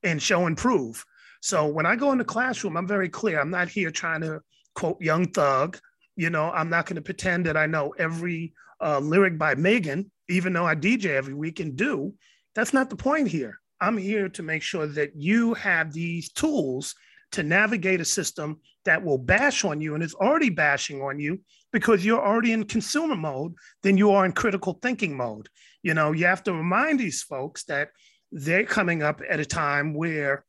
and 0.03 0.22
show 0.22 0.45
and 0.45 0.57
prove. 0.57 1.03
So 1.41 1.68
when 1.68 1.86
I 1.86 1.95
go 1.95 2.12
in 2.12 2.18
the 2.18 2.26
classroom, 2.26 2.76
I'm 2.76 2.88
very 2.88 3.10
clear. 3.10 3.39
I'm 3.39 3.49
not 3.49 3.70
here 3.70 3.91
trying 3.91 4.22
to 4.22 4.41
quote 4.76 5.01
Young 5.01 5.28
Thug. 5.32 5.80
You 6.16 6.30
know, 6.30 6.51
I'm 6.51 6.70
not 6.70 6.86
going 6.86 6.97
to 6.97 7.01
pretend 7.01 7.45
that 7.45 7.55
I 7.55 7.66
know 7.66 7.93
every 7.97 8.53
uh, 8.82 8.99
lyric 8.99 9.38
by 9.38 9.55
Megan, 9.55 10.12
even 10.28 10.53
though 10.53 10.66
I 10.66 10.76
DJ 10.76 11.05
every 11.12 11.34
week 11.34 11.60
and 11.62 11.76
do. 11.76 12.14
That's 12.55 12.74
not 12.74 12.89
the 12.89 12.95
point 12.97 13.30
here. 13.30 13.60
I'm 13.80 13.97
here 13.97 14.28
to 14.30 14.43
make 14.43 14.62
sure 14.62 14.88
that 14.88 15.16
you 15.16 15.53
have 15.53 15.93
these 15.93 16.30
tools 16.30 16.95
to 17.32 17.43
navigate 17.43 18.01
a 18.01 18.05
system 18.05 18.59
that 18.86 19.03
will 19.03 19.17
bash 19.17 19.63
on 19.63 19.82
you 19.82 19.93
and 19.93 20.03
is 20.03 20.15
already 20.15 20.49
bashing 20.49 21.01
on 21.01 21.19
you 21.19 21.39
because 21.71 22.03
you're 22.03 22.25
already 22.25 22.51
in 22.51 22.63
consumer 22.63 23.15
mode 23.15 23.53
than 23.84 23.97
you 23.97 24.11
are 24.11 24.25
in 24.25 24.32
critical 24.32 24.80
thinking 24.82 25.15
mode. 25.15 25.47
You 25.84 25.93
know, 25.93 26.11
you 26.11 26.25
have 26.25 26.43
to 26.43 26.53
remind 26.53 26.99
these 26.99 27.21
folks 27.21 27.63
that 27.65 27.89
they're 28.32 28.65
coming 28.65 29.03
up 29.03 29.21
at 29.27 29.39
a 29.39 29.45
time 29.45 29.93
where 29.93 30.43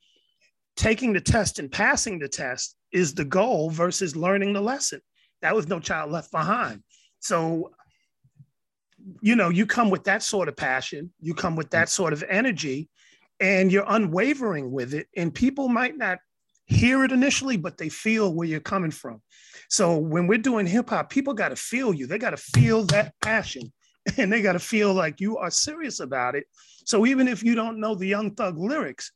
taking 0.76 1.12
the 1.12 1.20
test 1.20 1.58
and 1.58 1.70
passing 1.70 2.18
the 2.18 2.28
test 2.28 2.76
is 2.92 3.14
the 3.14 3.24
goal 3.24 3.70
versus 3.70 4.16
learning 4.16 4.52
the 4.52 4.60
lesson. 4.60 5.00
That 5.42 5.54
was 5.54 5.68
no 5.68 5.80
child 5.80 6.10
left 6.10 6.30
behind. 6.30 6.82
So, 7.20 7.72
you 9.20 9.36
know, 9.36 9.48
you 9.48 9.66
come 9.66 9.90
with 9.90 10.04
that 10.04 10.22
sort 10.22 10.48
of 10.48 10.56
passion, 10.56 11.12
you 11.20 11.34
come 11.34 11.56
with 11.56 11.70
that 11.70 11.88
sort 11.88 12.12
of 12.12 12.24
energy, 12.28 12.88
and 13.40 13.72
you're 13.72 13.84
unwavering 13.88 14.70
with 14.70 14.94
it. 14.94 15.08
And 15.16 15.34
people 15.34 15.68
might 15.68 15.96
not 15.96 16.18
hear 16.70 17.04
it 17.04 17.12
initially, 17.12 17.56
but 17.56 17.76
they 17.76 17.88
feel 17.88 18.32
where 18.32 18.46
you're 18.46 18.60
coming 18.60 18.90
from. 18.90 19.20
So 19.68 19.98
when 19.98 20.26
we're 20.26 20.38
doing 20.38 20.66
hip 20.66 20.90
hop, 20.90 21.10
people 21.10 21.34
got 21.34 21.50
to 21.50 21.56
feel 21.56 21.92
you. 21.92 22.06
They 22.06 22.18
got 22.18 22.30
to 22.30 22.36
feel 22.36 22.84
that 22.86 23.14
passion 23.20 23.72
and 24.16 24.32
they 24.32 24.40
got 24.40 24.52
to 24.52 24.58
feel 24.58 24.94
like 24.94 25.20
you 25.20 25.36
are 25.36 25.50
serious 25.50 26.00
about 26.00 26.34
it. 26.34 26.44
So 26.84 27.06
even 27.06 27.28
if 27.28 27.42
you 27.42 27.54
don't 27.54 27.80
know 27.80 27.94
the 27.94 28.06
Young 28.06 28.34
Thug 28.34 28.58
lyrics, 28.58 29.12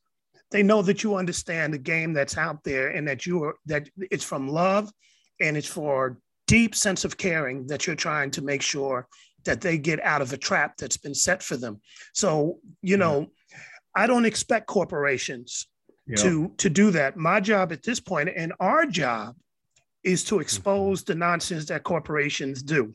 they 0.50 0.62
know 0.62 0.82
that 0.82 1.02
you 1.02 1.16
understand 1.16 1.72
the 1.72 1.78
game 1.78 2.12
that's 2.12 2.36
out 2.36 2.62
there 2.64 2.88
and 2.88 3.08
that 3.08 3.26
you 3.26 3.42
are 3.44 3.54
that 3.66 3.88
it's 3.98 4.24
from 4.24 4.48
love 4.48 4.90
and 5.40 5.56
it's 5.56 5.66
for 5.68 6.18
deep 6.46 6.74
sense 6.74 7.04
of 7.04 7.16
caring 7.16 7.66
that 7.68 7.86
you're 7.86 7.96
trying 7.96 8.30
to 8.32 8.42
make 8.42 8.62
sure 8.62 9.08
that 9.44 9.60
they 9.60 9.78
get 9.78 10.00
out 10.04 10.22
of 10.22 10.32
a 10.32 10.36
trap 10.36 10.76
that's 10.76 10.96
been 10.96 11.14
set 11.14 11.42
for 11.42 11.56
them. 11.56 11.80
So, 12.12 12.58
you 12.82 12.96
know, 12.96 13.28
I 13.96 14.06
don't 14.06 14.26
expect 14.26 14.66
corporations 14.66 15.66
yeah. 16.06 16.16
to 16.16 16.52
to 16.58 16.70
do 16.70 16.90
that. 16.92 17.16
My 17.16 17.40
job 17.40 17.72
at 17.72 17.82
this 17.82 18.00
point, 18.00 18.30
and 18.34 18.52
our 18.60 18.86
job, 18.86 19.36
is 20.02 20.24
to 20.24 20.40
expose 20.40 21.02
mm-hmm. 21.02 21.12
the 21.12 21.18
nonsense 21.18 21.66
that 21.66 21.82
corporations 21.82 22.62
do. 22.62 22.94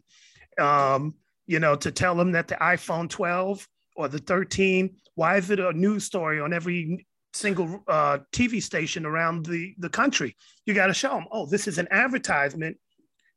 Um, 0.59 1.15
you 1.47 1.59
know, 1.59 1.75
to 1.75 1.91
tell 1.91 2.15
them 2.15 2.31
that 2.33 2.47
the 2.47 2.55
iPhone 2.55 3.09
12 3.09 3.67
or 3.95 4.07
the 4.07 4.19
13, 4.19 4.95
why 5.15 5.37
is 5.37 5.49
it 5.49 5.59
a 5.59 5.73
news 5.73 6.03
story 6.03 6.39
on 6.39 6.53
every 6.53 7.07
single 7.33 7.83
uh, 7.87 8.19
TV 8.31 8.61
station 8.61 9.05
around 9.05 9.45
the, 9.45 9.73
the 9.79 9.89
country? 9.89 10.35
You 10.65 10.75
got 10.75 10.87
to 10.87 10.93
show 10.93 11.09
them, 11.09 11.25
oh, 11.31 11.47
this 11.47 11.67
is 11.67 11.79
an 11.79 11.87
advertisement 11.89 12.77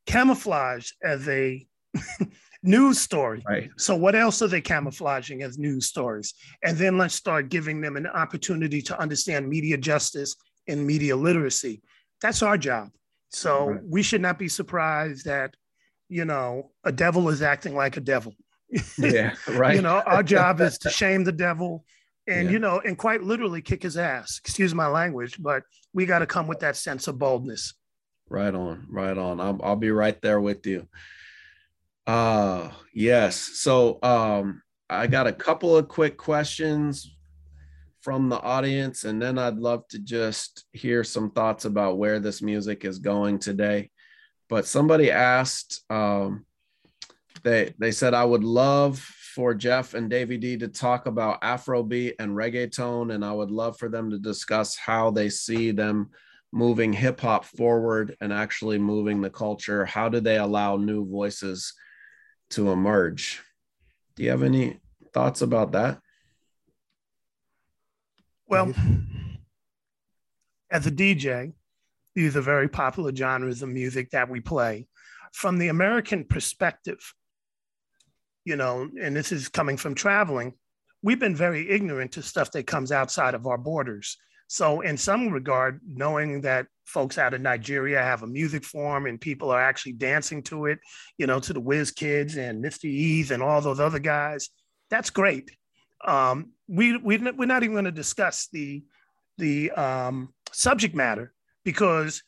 camouflaged 0.05 0.93
as 1.03 1.27
a 1.27 1.65
news 2.63 2.99
story. 2.99 3.43
Right. 3.47 3.69
So 3.77 3.95
what 3.95 4.15
else 4.15 4.41
are 4.41 4.47
they 4.47 4.61
camouflaging 4.61 5.43
as 5.43 5.57
news 5.57 5.85
stories? 5.87 6.33
And 6.63 6.77
then 6.77 6.97
let's 6.97 7.13
start 7.13 7.49
giving 7.49 7.81
them 7.81 7.97
an 7.97 8.07
opportunity 8.07 8.81
to 8.83 8.99
understand 8.99 9.47
media 9.47 9.77
justice 9.77 10.35
and 10.67 10.85
media 10.85 11.15
literacy. 11.15 11.81
That's 12.21 12.41
our 12.41 12.57
job. 12.57 12.89
So 13.29 13.67
right. 13.67 13.81
we 13.83 14.01
should 14.01 14.21
not 14.21 14.39
be 14.39 14.47
surprised 14.47 15.25
that, 15.25 15.55
you 16.07 16.25
know, 16.25 16.71
a 16.83 16.91
devil 16.91 17.29
is 17.29 17.41
acting 17.41 17.75
like 17.75 17.97
a 17.97 18.01
devil. 18.01 18.33
Yeah, 18.97 19.35
right. 19.49 19.75
you 19.75 19.83
know, 19.83 20.01
our 20.03 20.23
job 20.23 20.59
is 20.59 20.79
to 20.79 20.89
shame 21.01 21.23
the 21.23 21.31
devil 21.31 21.85
and, 22.27 22.45
yeah. 22.45 22.51
you 22.53 22.59
know, 22.59 22.81
and 22.83 22.97
quite 22.97 23.21
literally 23.21 23.61
kick 23.61 23.83
his 23.83 23.97
ass. 23.97 24.39
Excuse 24.43 24.73
my 24.73 24.87
language, 24.87 25.39
but 25.39 25.61
we 25.93 26.07
got 26.07 26.19
to 26.19 26.25
come 26.25 26.47
with 26.47 26.61
that 26.61 26.75
sense 26.75 27.07
of 27.07 27.19
boldness. 27.19 27.75
Right 28.29 28.55
on, 28.55 28.87
right 28.89 29.15
on. 29.15 29.39
I'll, 29.39 29.59
I'll 29.61 29.75
be 29.75 29.91
right 29.91 30.19
there 30.23 30.41
with 30.41 30.65
you. 30.65 30.87
Uh 32.05 32.69
yes. 32.93 33.35
So 33.37 33.99
um 34.03 34.61
I 34.89 35.07
got 35.07 35.27
a 35.27 35.33
couple 35.33 35.75
of 35.75 35.87
quick 35.87 36.17
questions 36.17 37.15
from 38.01 38.27
the 38.27 38.39
audience 38.41 39.05
and 39.05 39.21
then 39.21 39.39
I'd 39.39 39.57
love 39.57 39.87
to 39.89 39.99
just 39.99 40.65
hear 40.73 41.05
some 41.05 41.31
thoughts 41.31 41.63
about 41.63 41.97
where 41.97 42.19
this 42.19 42.41
music 42.41 42.83
is 42.83 42.99
going 42.99 43.39
today. 43.39 43.89
But 44.49 44.65
somebody 44.65 45.11
asked 45.11 45.81
um 45.89 46.45
they 47.43 47.73
they 47.79 47.91
said 47.91 48.13
I 48.13 48.25
would 48.25 48.43
love 48.43 48.99
for 48.99 49.53
Jeff 49.53 49.93
and 49.93 50.09
Davy 50.09 50.37
D 50.37 50.57
to 50.57 50.67
talk 50.67 51.05
about 51.05 51.41
Afrobeat 51.41 52.15
and 52.19 52.31
reggaeton 52.31 53.13
and 53.13 53.23
I 53.23 53.31
would 53.31 53.49
love 53.49 53.79
for 53.79 53.87
them 53.87 54.09
to 54.11 54.19
discuss 54.19 54.75
how 54.75 55.09
they 55.09 55.29
see 55.29 55.71
them 55.71 56.09
moving 56.51 56.91
hip 56.91 57.21
hop 57.21 57.45
forward 57.45 58.15
and 58.19 58.33
actually 58.33 58.77
moving 58.77 59.21
the 59.21 59.29
culture. 59.29 59.85
How 59.85 60.09
do 60.09 60.19
they 60.19 60.37
allow 60.37 60.75
new 60.75 61.09
voices 61.09 61.73
to 62.55 62.71
emerge. 62.71 63.41
Do 64.15 64.23
you 64.23 64.29
have 64.29 64.43
any 64.43 64.79
thoughts 65.13 65.41
about 65.41 65.71
that? 65.73 65.99
Well, 68.47 68.73
as 70.69 70.85
a 70.85 70.91
DJ, 70.91 71.53
these 72.15 72.35
are 72.35 72.41
very 72.41 72.67
popular 72.67 73.15
genres 73.15 73.63
of 73.63 73.69
music 73.69 74.11
that 74.11 74.29
we 74.29 74.39
play. 74.39 74.87
From 75.31 75.57
the 75.57 75.69
American 75.69 76.25
perspective, 76.25 77.13
you 78.45 78.55
know, 78.55 78.89
and 79.01 79.15
this 79.15 79.31
is 79.31 79.49
coming 79.49 79.77
from 79.77 79.95
traveling, 79.95 80.53
we've 81.01 81.19
been 81.19 81.35
very 81.35 81.69
ignorant 81.69 82.11
to 82.13 82.21
stuff 82.21 82.51
that 82.51 82.67
comes 82.67 82.91
outside 82.91 83.33
of 83.33 83.47
our 83.47 83.57
borders. 83.57 84.17
So, 84.47 84.81
in 84.81 84.97
some 84.97 85.29
regard, 85.29 85.81
knowing 85.87 86.41
that 86.41 86.67
folks 86.85 87.17
out 87.17 87.33
of 87.33 87.41
Nigeria 87.41 88.01
have 88.01 88.23
a 88.23 88.27
music 88.27 88.63
form 88.63 89.05
and 89.05 89.19
people 89.19 89.49
are 89.51 89.61
actually 89.61 89.93
dancing 89.93 90.43
to 90.43 90.65
it, 90.65 90.79
you 91.17 91.27
know, 91.27 91.39
to 91.39 91.53
the 91.53 91.61
Wizkids 91.61 92.37
and 92.37 92.63
Mr. 92.63 92.85
Eazi 92.85 93.31
and 93.31 93.43
all 93.43 93.61
those 93.61 93.79
other 93.79 93.99
guys, 93.99 94.49
that's 94.89 95.09
great. 95.09 95.51
Um, 96.05 96.51
we, 96.67 96.97
we, 96.97 97.17
we're 97.17 97.45
not 97.45 97.63
even 97.63 97.73
going 97.75 97.85
to 97.85 97.91
discuss 97.91 98.47
the, 98.51 98.83
the 99.37 99.71
um, 99.71 100.33
subject 100.51 100.95
matter 100.95 101.33
because 101.63 102.21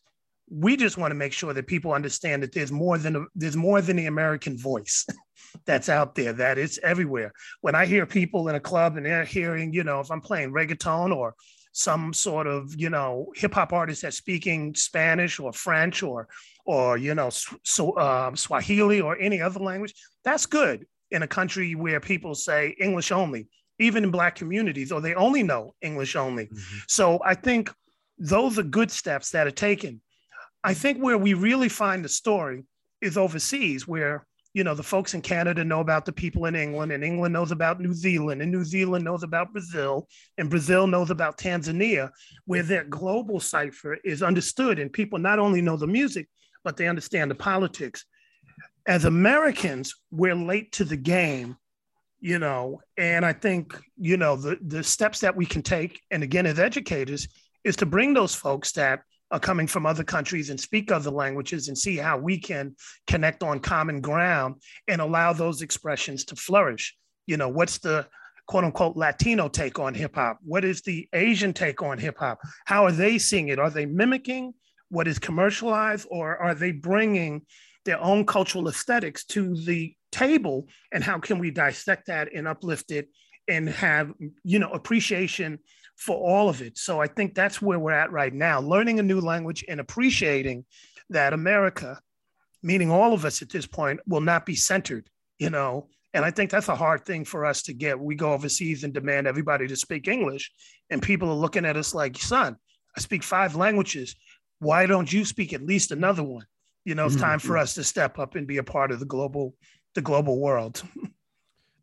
we 0.49 0.77
just 0.77 0.97
want 0.97 1.11
to 1.11 1.15
make 1.15 1.33
sure 1.33 1.53
that 1.53 1.67
people 1.67 1.91
understand 1.91 2.43
that 2.43 2.53
there's 2.53 2.71
more 2.71 2.97
than 2.97 3.15
a, 3.15 3.25
there's 3.35 3.55
more 3.55 3.81
than 3.81 3.97
the 3.97 4.05
American 4.05 4.57
voice 4.57 5.05
that's 5.65 5.89
out 5.89 6.15
there. 6.15 6.33
That 6.33 6.57
it's 6.57 6.79
everywhere. 6.83 7.31
When 7.61 7.75
I 7.75 7.85
hear 7.85 8.05
people 8.05 8.47
in 8.47 8.55
a 8.55 8.59
club 8.59 8.97
and 8.97 9.05
they're 9.05 9.25
hearing, 9.25 9.73
you 9.73 9.83
know, 9.83 9.99
if 9.99 10.11
I'm 10.11 10.21
playing 10.21 10.53
reggaeton 10.53 11.15
or 11.15 11.33
some 11.78 12.13
sort 12.13 12.47
of 12.47 12.73
you 12.80 12.89
know 12.89 13.34
hip 13.36 13.53
hop 13.53 13.73
artist 13.73 14.01
that's 14.01 14.15
speaking 14.15 14.73
Spanish 14.73 15.41
or 15.41 15.51
French 15.51 16.03
or 16.03 16.28
or 16.65 16.97
you 16.97 17.13
know 17.13 17.30
so 17.63 17.97
um, 17.97 18.36
Swahili 18.38 19.01
or 19.01 19.17
any 19.19 19.41
other 19.41 19.59
language, 19.59 19.93
that's 20.23 20.45
good 20.45 20.86
in 21.11 21.21
a 21.21 21.28
country 21.28 21.76
where 21.76 21.99
people 21.99 22.34
say 22.34 22.76
English 22.80 23.11
only, 23.11 23.47
even 23.78 24.05
in 24.05 24.09
black 24.09 24.36
communities, 24.36 24.91
or 24.91 25.01
they 25.01 25.13
only 25.15 25.43
know 25.43 25.76
English 25.82 26.15
only. 26.15 26.45
Mm-hmm. 26.45 26.78
So 26.88 27.19
I 27.23 27.36
think 27.36 27.69
those 28.17 28.57
are 28.57 28.63
good 28.63 28.89
steps 28.89 29.32
that 29.32 29.45
are 29.45 29.51
taken. 29.51 30.01
I 30.63 30.73
think 30.73 31.03
where 31.03 31.17
we 31.17 31.34
really 31.34 31.69
find 31.69 32.03
the 32.05 32.09
story 32.09 32.63
is 33.01 33.17
overseas, 33.17 33.86
where 33.86 34.26
you 34.55 34.63
know, 34.63 34.73
the 34.73 34.81
folks 34.81 35.13
in 35.13 35.21
Canada 35.21 35.65
know 35.65 35.81
about 35.81 36.05
the 36.05 36.13
people 36.13 36.45
in 36.45 36.55
England, 36.55 36.93
and 36.93 37.03
England 37.03 37.33
knows 37.33 37.51
about 37.51 37.81
New 37.81 37.93
Zealand, 37.93 38.41
and 38.41 38.49
New 38.49 38.63
Zealand 38.63 39.03
knows 39.03 39.21
about 39.21 39.51
Brazil, 39.51 40.07
and 40.37 40.49
Brazil 40.49 40.87
knows 40.87 41.09
about 41.09 41.37
Tanzania, 41.37 42.09
where 42.45 42.63
their 42.63 42.85
global 42.85 43.41
cipher 43.41 43.95
is 44.05 44.23
understood, 44.23 44.79
and 44.79 44.93
people 44.93 45.19
not 45.19 45.39
only 45.39 45.61
know 45.61 45.75
the 45.75 45.85
music, 45.85 46.29
but 46.63 46.77
they 46.77 46.87
understand 46.87 47.29
the 47.29 47.35
politics. 47.35 48.05
As 48.87 49.03
Americans, 49.03 49.93
we're 50.09 50.35
late 50.35 50.71
to 50.73 50.85
the 50.85 50.97
game, 50.97 51.57
you 52.21 52.39
know 52.39 52.79
and 52.97 53.25
i 53.25 53.33
think 53.33 53.77
you 53.97 54.15
know 54.15 54.37
the 54.37 54.57
the 54.65 54.81
steps 54.81 55.19
that 55.19 55.35
we 55.35 55.45
can 55.45 55.61
take 55.61 55.99
and 56.09 56.23
again 56.23 56.45
as 56.45 56.57
educators 56.57 57.27
is 57.65 57.75
to 57.75 57.85
bring 57.85 58.13
those 58.13 58.33
folks 58.33 58.71
that 58.71 59.01
are 59.36 59.39
coming 59.39 59.67
from 59.67 59.86
other 59.86 60.03
countries 60.03 60.49
and 60.49 60.57
speak 60.57 60.91
other 60.91 61.11
languages 61.11 61.67
and 61.67 61.77
see 61.77 61.97
how 61.97 62.17
we 62.17 62.38
can 62.38 62.73
connect 63.05 63.43
on 63.43 63.59
common 63.59 63.99
ground 63.99 64.55
and 64.88 65.01
allow 65.01 65.33
those 65.33 65.61
expressions 65.61 66.23
to 66.23 66.38
flourish. 66.38 66.95
You 67.27 67.36
know 67.36 67.49
what's 67.49 67.79
the 67.79 68.07
quote 68.47 68.63
unquote 68.63 68.95
latino 68.95 69.49
take 69.49 69.77
on 69.77 69.93
hip 69.93 70.15
hop? 70.15 70.39
What 70.41 70.63
is 70.63 70.81
the 70.81 71.09
asian 71.11 71.51
take 71.51 71.81
on 71.81 71.97
hip 71.97 72.17
hop? 72.17 72.39
How 72.65 72.86
are 72.86 72.93
they 72.93 73.17
seeing 73.17 73.49
it? 73.49 73.59
Are 73.59 73.69
they 73.69 73.86
mimicking 73.86 74.53
what 74.88 75.07
is 75.07 75.19
commercialized 75.19 76.07
or 76.09 76.38
are 76.38 76.55
they 76.55 76.71
bringing 76.71 77.41
their 77.83 78.01
own 78.01 78.25
cultural 78.25 78.69
aesthetics 78.69 79.25
to 79.25 79.53
the 79.65 79.93
table? 80.13 80.69
And 80.93 81.03
how 81.03 81.19
can 81.19 81.39
we 81.39 81.51
dissect 81.51 82.07
that 82.07 82.29
and 82.33 82.47
uplift 82.47 82.91
it 82.91 83.09
and 83.49 83.67
have 83.67 84.13
you 84.45 84.59
know 84.59 84.69
appreciation 84.69 85.59
for 85.95 86.15
all 86.17 86.49
of 86.49 86.61
it. 86.61 86.77
So 86.77 87.01
i 87.01 87.07
think 87.07 87.33
that's 87.33 87.61
where 87.61 87.79
we're 87.79 87.91
at 87.91 88.11
right 88.11 88.33
now 88.33 88.59
learning 88.59 88.99
a 88.99 89.03
new 89.03 89.21
language 89.21 89.63
and 89.67 89.79
appreciating 89.79 90.65
that 91.09 91.33
america 91.33 91.99
meaning 92.63 92.89
all 92.91 93.13
of 93.13 93.25
us 93.25 93.41
at 93.41 93.49
this 93.49 93.67
point 93.67 93.99
will 94.07 94.21
not 94.21 94.45
be 94.45 94.55
centered 94.55 95.09
you 95.37 95.49
know? 95.49 95.87
And 96.13 96.23
i 96.23 96.31
think 96.31 96.49
that's 96.49 96.69
a 96.69 96.75
hard 96.75 97.03
thing 97.05 97.25
for 97.25 97.45
us 97.45 97.61
to 97.63 97.73
get. 97.73 97.99
We 97.99 98.15
go 98.15 98.31
overseas 98.31 98.83
and 98.83 98.93
demand 98.93 99.27
everybody 99.27 99.67
to 99.67 99.75
speak 99.75 100.07
english 100.07 100.51
and 100.89 101.01
people 101.01 101.29
are 101.29 101.35
looking 101.35 101.65
at 101.65 101.77
us 101.77 101.93
like 101.93 102.17
son 102.17 102.55
i 102.95 103.01
speak 103.01 103.23
five 103.23 103.55
languages. 103.55 104.15
Why 104.59 104.85
don't 104.85 105.11
you 105.11 105.25
speak 105.25 105.51
at 105.51 105.61
least 105.61 105.91
another 105.91 106.23
one? 106.23 106.45
You 106.85 106.95
know 106.95 107.05
it's 107.05 107.17
time 107.17 107.39
for 107.39 107.53
mm-hmm. 107.53 107.63
us 107.63 107.73
to 107.73 107.83
step 107.83 108.19
up 108.19 108.35
and 108.35 108.47
be 108.47 108.57
a 108.57 108.63
part 108.63 108.91
of 108.91 108.99
the 108.99 109.05
global 109.05 109.55
the 109.95 110.01
global 110.01 110.39
world. 110.39 110.81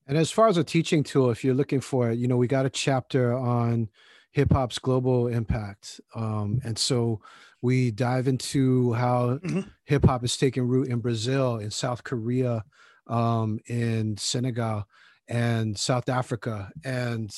And 0.07 0.19
as 0.19 0.31
far 0.31 0.49
as 0.49 0.57
a 0.57 0.65
teaching 0.65 1.03
tool, 1.03 1.31
if 1.31 1.45
you're 1.45 1.55
looking 1.55 1.81
for 1.81 2.11
it, 2.11 2.19
you 2.19 2.27
know, 2.29 2.37
we 2.37 2.47
got 2.47 2.67
a 2.67 2.71
chapter 2.71 3.33
on 3.33 3.89
hip 4.31 4.53
hop's 4.53 4.79
global 4.79 5.29
impact. 5.29 6.01
Um, 6.15 6.61
and 6.65 6.79
so 6.79 7.21
we 7.61 7.91
dive 7.91 8.27
into 8.27 8.93
how 8.95 9.39
mm-hmm. 9.39 9.61
hip 9.85 10.05
hop 10.05 10.25
is 10.25 10.37
taking 10.37 10.67
root 10.67 10.89
in 10.89 10.99
Brazil, 10.99 11.59
in 11.59 11.71
South 11.71 12.03
Korea, 12.03 12.65
um, 13.07 13.61
in 13.67 14.17
Senegal, 14.17 14.85
and 15.29 15.79
South 15.79 16.09
Africa. 16.09 16.71
And 16.85 17.31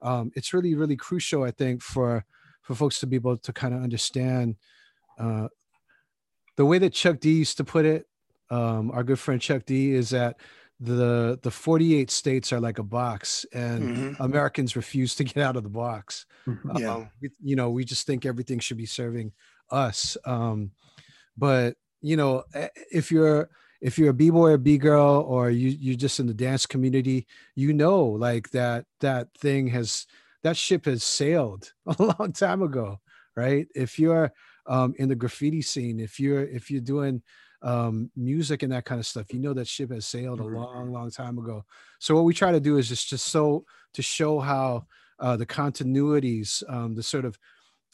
um, 0.00 0.30
it's 0.34 0.54
really, 0.54 0.74
really 0.74 0.96
crucial, 0.96 1.42
I 1.42 1.50
think, 1.50 1.82
for 1.82 2.24
for 2.62 2.74
folks 2.74 2.98
to 2.98 3.06
be 3.06 3.14
able 3.14 3.36
to 3.36 3.52
kind 3.52 3.74
of 3.74 3.82
understand 3.82 4.56
uh, 5.20 5.46
the 6.56 6.66
way 6.66 6.78
that 6.78 6.92
Chuck 6.92 7.20
D 7.20 7.32
used 7.34 7.58
to 7.58 7.64
put 7.64 7.84
it 7.84 8.06
um, 8.50 8.90
our 8.92 9.02
good 9.04 9.18
friend 9.18 9.40
Chuck 9.40 9.64
D, 9.66 9.92
is 9.92 10.10
that 10.10 10.36
the 10.80 11.38
the 11.42 11.50
48 11.50 12.10
states 12.10 12.52
are 12.52 12.60
like 12.60 12.78
a 12.78 12.82
box 12.82 13.46
and 13.52 13.96
mm-hmm. 13.96 14.22
Americans 14.22 14.76
refuse 14.76 15.14
to 15.14 15.24
get 15.24 15.38
out 15.38 15.56
of 15.56 15.62
the 15.62 15.70
box. 15.70 16.26
Mm-hmm. 16.46 16.76
Yeah. 16.78 16.94
Um, 16.94 17.10
you 17.42 17.56
know, 17.56 17.70
we 17.70 17.84
just 17.84 18.06
think 18.06 18.26
everything 18.26 18.58
should 18.58 18.76
be 18.76 18.86
serving 18.86 19.32
us. 19.70 20.16
Um, 20.24 20.72
but 21.36 21.76
you 22.02 22.16
know, 22.16 22.44
if 22.92 23.10
you're 23.10 23.48
if 23.80 23.98
you're 23.98 24.10
a 24.10 24.14
b-boy 24.14 24.50
or 24.50 24.58
b-girl 24.58 25.24
or 25.26 25.50
you 25.50 25.68
you're 25.68 25.96
just 25.96 26.20
in 26.20 26.26
the 26.26 26.34
dance 26.34 26.66
community, 26.66 27.26
you 27.54 27.72
know 27.72 28.04
like 28.04 28.50
that 28.50 28.84
that 29.00 29.28
thing 29.38 29.68
has 29.68 30.06
that 30.42 30.56
ship 30.56 30.84
has 30.84 31.02
sailed 31.02 31.72
a 31.86 32.02
long 32.02 32.32
time 32.32 32.62
ago, 32.62 33.00
right? 33.34 33.66
If 33.74 33.98
you're 33.98 34.32
um, 34.66 34.94
in 34.98 35.08
the 35.08 35.14
graffiti 35.14 35.62
scene, 35.62 36.00
if 36.00 36.20
you're 36.20 36.44
if 36.44 36.70
you're 36.70 36.80
doing 36.80 37.22
um, 37.66 38.12
music 38.14 38.62
and 38.62 38.72
that 38.72 38.84
kind 38.84 39.00
of 39.00 39.06
stuff. 39.06 39.32
You 39.32 39.40
know 39.40 39.52
that 39.54 39.66
ship 39.66 39.90
has 39.90 40.06
sailed 40.06 40.38
a 40.38 40.44
mm-hmm. 40.44 40.54
long, 40.54 40.92
long 40.92 41.10
time 41.10 41.36
ago. 41.36 41.64
So 41.98 42.14
what 42.14 42.24
we 42.24 42.32
try 42.32 42.52
to 42.52 42.60
do 42.60 42.78
is 42.78 42.88
just 42.88 43.08
just 43.08 43.26
so 43.26 43.64
to 43.94 44.02
show 44.02 44.38
how 44.38 44.86
uh, 45.18 45.36
the 45.36 45.46
continuities, 45.46 46.62
um, 46.72 46.94
the 46.94 47.02
sort 47.02 47.24
of 47.24 47.36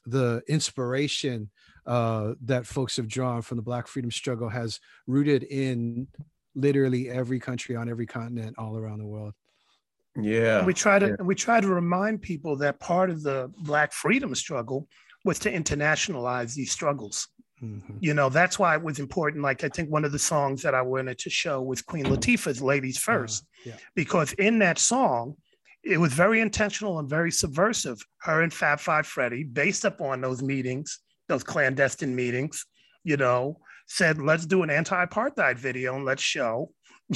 the 0.05 0.43
inspiration 0.47 1.51
uh, 1.87 2.35
that 2.43 2.67
folks 2.67 2.97
have 2.97 3.09
drawn 3.09 3.41
from 3.41 3.57
the 3.57 3.63
Black 3.63 3.87
freedom 3.87 4.11
struggle 4.11 4.49
has 4.51 4.79
rooted 5.07 5.43
in 5.45 6.07
literally 6.55 7.09
every 7.09 7.41
country 7.41 7.75
on 7.75 7.89
every 7.89 8.07
continent 8.07 8.57
all 8.59 8.77
around 8.77 8.99
the 8.99 9.07
world. 9.07 9.33
Yeah, 10.21 10.59
and 10.59 10.67
we 10.67 10.75
try 10.75 10.99
to 10.99 11.09
yeah. 11.09 11.25
we 11.25 11.35
try 11.35 11.63
to 11.63 11.69
remind 11.69 12.21
people 12.21 12.57
that 12.59 12.79
part 12.79 13.09
of 13.09 13.23
the 13.23 13.51
Black 13.61 13.95
freedom 13.95 14.35
struggle 14.35 14.87
was 15.25 15.39
to 15.39 15.51
internationalize 15.51 16.55
these 16.55 16.71
struggles. 16.71 17.29
Mm-hmm. 17.63 17.99
You 18.01 18.15
know, 18.15 18.29
that's 18.29 18.59
why 18.59 18.75
it 18.75 18.83
was 18.83 18.99
important. 18.99 19.43
Like, 19.43 19.63
I 19.63 19.69
think 19.69 19.91
one 19.91 20.05
of 20.05 20.13
the 20.13 20.19
songs 20.19 20.63
that 20.63 20.75
I 20.75 20.83
wanted 20.83 21.19
to 21.19 21.31
show 21.31 21.63
was 21.63 21.81
Queen 21.81 22.05
Latifah's 22.05 22.61
Ladies 22.61 22.97
uh-huh. 22.97 23.19
First, 23.19 23.45
uh, 23.45 23.71
yeah. 23.71 23.77
because 23.95 24.33
in 24.35 24.59
that 24.61 24.79
song, 24.79 25.37
it 25.85 25.99
was 25.99 26.13
very 26.13 26.41
intentional 26.41 26.99
and 26.99 27.09
very 27.09 27.31
subversive. 27.31 28.01
Her 28.19 28.43
and 28.43 28.53
Fab 28.53 28.81
Five 28.81 29.07
Freddy, 29.07 29.45
based 29.45 29.85
upon 29.85 30.21
those 30.21 30.43
meetings, 30.43 31.01
those 31.29 31.45
clandestine 31.45 32.15
meetings, 32.15 32.67
you 33.05 33.17
know, 33.17 33.59
said, 33.87 34.19
let's 34.19 34.47
do 34.47 34.63
an 34.63 34.71
anti 34.71 35.05
apartheid 35.05 35.59
video 35.59 35.97
and 35.97 36.05
let's 36.05 36.23
show, 36.23 36.73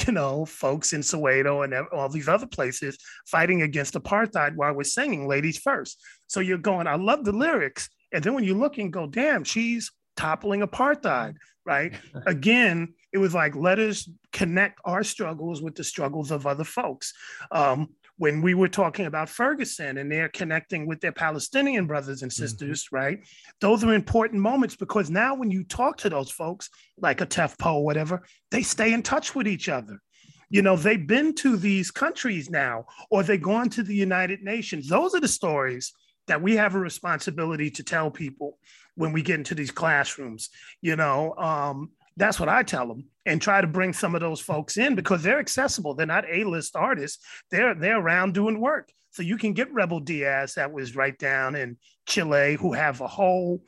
you 0.07 0.13
know, 0.13 0.45
folks 0.45 0.93
in 0.93 1.01
Soweto 1.01 1.65
and 1.65 1.75
all 1.93 2.09
these 2.09 2.29
other 2.29 2.47
places 2.47 2.99
fighting 3.27 3.63
against 3.63 3.95
apartheid 3.95 4.55
while 4.57 4.75
we're 4.75 4.85
singing 4.85 5.27
Ladies 5.27 5.59
First. 5.59 6.01
So 6.27 6.41
you're 6.41 6.59
going, 6.59 6.87
I 6.87 6.97
love 6.97 7.25
the 7.25 7.33
lyrics. 7.33 7.89
And 8.13 8.23
then 8.23 8.35
when 8.35 8.45
you 8.45 8.55
look 8.55 8.79
and 8.79 8.93
go, 8.93 9.07
damn, 9.07 9.45
she's 9.45 9.91
toppling 10.17 10.63
apartheid, 10.63 11.37
right? 11.65 11.95
Again, 12.27 12.95
it 13.13 13.19
was 13.19 13.35
like, 13.35 13.55
let 13.55 13.79
us 13.79 14.09
connect 14.33 14.81
our 14.85 15.03
struggles 15.03 15.63
with 15.63 15.75
the 15.75 15.85
struggles 15.85 16.31
of 16.31 16.47
other 16.47 16.65
folks. 16.65 17.13
Um, 17.51 17.89
when 18.19 18.41
we 18.41 18.55
were 18.55 18.69
talking 18.69 19.07
about 19.07 19.29
Ferguson 19.29 19.99
and 19.99 20.11
they're 20.11 20.29
connecting 20.29 20.87
with 20.87 21.01
their 21.01 21.13
Palestinian 21.13 21.87
brothers 21.87 22.23
and 22.23 22.31
mm-hmm. 22.31 22.43
sisters, 22.43 22.85
mm-hmm. 22.85 22.97
right? 22.97 23.19
Those 23.61 23.85
are 23.85 23.95
important 23.95 24.41
moments 24.41 24.77
because 24.77 25.11
now 25.11 25.35
when 25.35 25.51
you 25.51 25.65
talk 25.65 25.99
to 25.99 26.11
those 26.11 26.31
folks, 26.31 26.71
like 26.99 27.21
a 27.21 27.27
Tef 27.27 27.59
Poe 27.59 27.77
or 27.77 27.85
whatever, 27.85 28.23
they 28.51 28.63
stay 28.63 28.93
in 28.93 29.03
touch 29.03 29.35
with 29.35 29.47
each 29.47 29.69
other. 29.69 30.01
You 30.49 30.63
know, 30.63 30.77
they've 30.77 31.07
been 31.07 31.35
to 31.37 31.57
these 31.57 31.91
countries 31.91 32.49
now, 32.49 32.87
or 33.11 33.23
they've 33.23 33.43
gone 33.43 33.69
to 33.71 33.83
the 33.83 33.95
United 33.95 34.43
Nations. 34.43 34.89
Those 34.89 35.15
are 35.15 35.21
the 35.21 35.29
stories 35.29 35.93
that 36.29 36.41
we 36.41 36.57
have 36.57 36.75
a 36.75 36.79
responsibility 36.79 37.71
to 37.71 37.83
tell 37.83 38.11
people 38.11 38.59
when 38.97 39.13
we 39.13 39.23
get 39.23 39.39
into 39.39 39.55
these 39.55 39.71
classrooms. 39.71 40.51
You 40.83 40.97
know, 40.97 41.35
um, 41.37 41.91
that's 42.17 42.41
what 42.41 42.49
I 42.49 42.63
tell 42.63 42.89
them, 42.89 43.05
and 43.25 43.41
try 43.41 43.61
to 43.61 43.67
bring 43.67 43.93
some 43.93 44.15
of 44.15 44.21
those 44.21 44.41
folks 44.41 44.77
in 44.77 44.95
because 44.95 45.23
they're 45.23 45.39
accessible. 45.39 45.95
They're 45.95 46.07
not 46.07 46.25
A-list 46.31 46.77
artists. 46.77 47.25
They're 47.51 47.75
they're 47.75 48.01
around 48.01 48.35
doing 48.35 48.61
work. 48.61 48.91
So 49.11 49.23
you 49.23 49.39
can 49.39 49.55
get 49.55 49.73
Rebel 49.73 50.01
Diaz 50.01 50.55
that 50.55 50.73
was 50.73 50.95
right 50.95 51.17
down 51.19 51.55
in 51.55 51.79
Chile, 52.07 52.57
who 52.57 52.73
have 52.75 53.01
a 53.01 53.07
whole 53.07 53.63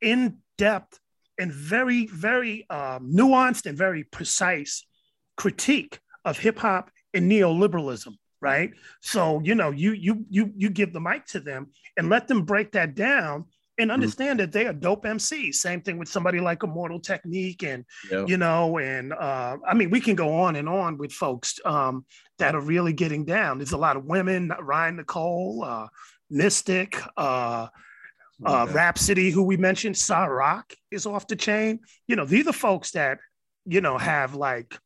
in-depth 0.00 0.98
and 1.38 1.52
very 1.52 2.06
very 2.06 2.68
um, 2.70 3.10
nuanced 3.12 3.66
and 3.66 3.76
very 3.76 4.04
precise 4.04 4.86
critique 5.36 5.98
of 6.24 6.38
hip 6.38 6.58
hop 6.58 6.90
and 7.14 7.30
neoliberalism 7.30 8.14
right 8.40 8.70
so 9.00 9.40
you 9.40 9.54
know 9.54 9.70
you 9.70 9.92
you 9.92 10.24
you 10.30 10.52
you 10.56 10.70
give 10.70 10.92
the 10.92 11.00
mic 11.00 11.24
to 11.26 11.40
them 11.40 11.68
and 11.96 12.08
let 12.08 12.28
them 12.28 12.44
break 12.44 12.72
that 12.72 12.94
down 12.94 13.44
and 13.80 13.88
mm-hmm. 13.88 13.94
understand 13.94 14.38
mm-hmm. 14.38 14.50
that 14.50 14.52
they 14.52 14.66
are 14.66 14.72
dope 14.72 15.04
MCs. 15.04 15.54
Same 15.54 15.80
thing 15.80 15.98
with 15.98 16.08
somebody 16.08 16.40
like 16.40 16.62
Immortal 16.62 17.00
Technique, 17.00 17.62
and 17.62 17.84
you 18.10 18.36
know, 18.36 18.78
and 18.78 19.12
uh, 19.12 19.56
I 19.66 19.74
mean, 19.74 19.90
we 19.90 20.00
can 20.00 20.14
go 20.14 20.34
on 20.40 20.56
and 20.56 20.68
on 20.68 20.98
with 20.98 21.12
folks 21.12 21.58
um, 21.64 22.04
that 22.38 22.54
are 22.54 22.60
really 22.60 22.92
getting 22.92 23.24
down. 23.24 23.58
There's 23.58 23.72
a 23.72 23.78
lot 23.78 23.96
of 23.96 24.04
women, 24.04 24.52
Ryan 24.60 24.96
Nicole, 24.96 25.64
uh, 25.64 25.88
Mystic, 26.30 27.00
uh, 27.16 27.68
uh, 28.44 28.66
Rapsody, 28.70 29.30
who 29.30 29.42
we 29.42 29.56
mentioned, 29.56 29.96
Sa-Roc 29.96 30.72
is 30.90 31.06
off 31.06 31.26
the 31.26 31.36
chain. 31.36 31.80
You 32.06 32.16
know, 32.16 32.24
these 32.24 32.46
are 32.46 32.52
folks 32.52 32.92
that 32.92 33.18
you 33.66 33.80
know 33.80 33.98
have 33.98 34.34
like 34.34 34.78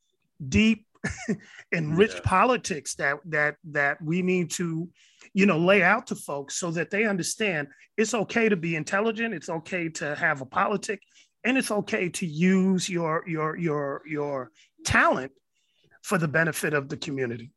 deep 0.46 0.86
and 1.72 1.96
rich 1.96 2.14
yeah. 2.14 2.20
politics 2.24 2.94
that 2.96 3.18
that 3.26 3.56
that 3.70 4.02
we 4.02 4.22
need 4.22 4.50
to 4.52 4.88
you 5.32 5.46
know 5.46 5.58
lay 5.58 5.82
out 5.82 6.06
to 6.06 6.14
folks 6.14 6.56
so 6.56 6.70
that 6.70 6.90
they 6.90 7.04
understand 7.04 7.68
it's 7.96 8.14
okay 8.14 8.48
to 8.48 8.56
be 8.56 8.76
intelligent 8.76 9.34
it's 9.34 9.48
okay 9.48 9.88
to 9.88 10.14
have 10.14 10.40
a 10.40 10.46
politic 10.46 11.00
and 11.44 11.58
it's 11.58 11.70
okay 11.70 12.08
to 12.08 12.26
use 12.26 12.88
your 12.88 13.22
your 13.26 13.56
your 13.56 14.02
your 14.06 14.50
talent 14.84 15.30
for 16.02 16.18
the 16.18 16.28
benefit 16.28 16.74
of 16.74 16.88
the 16.88 16.96
community. 16.96 17.52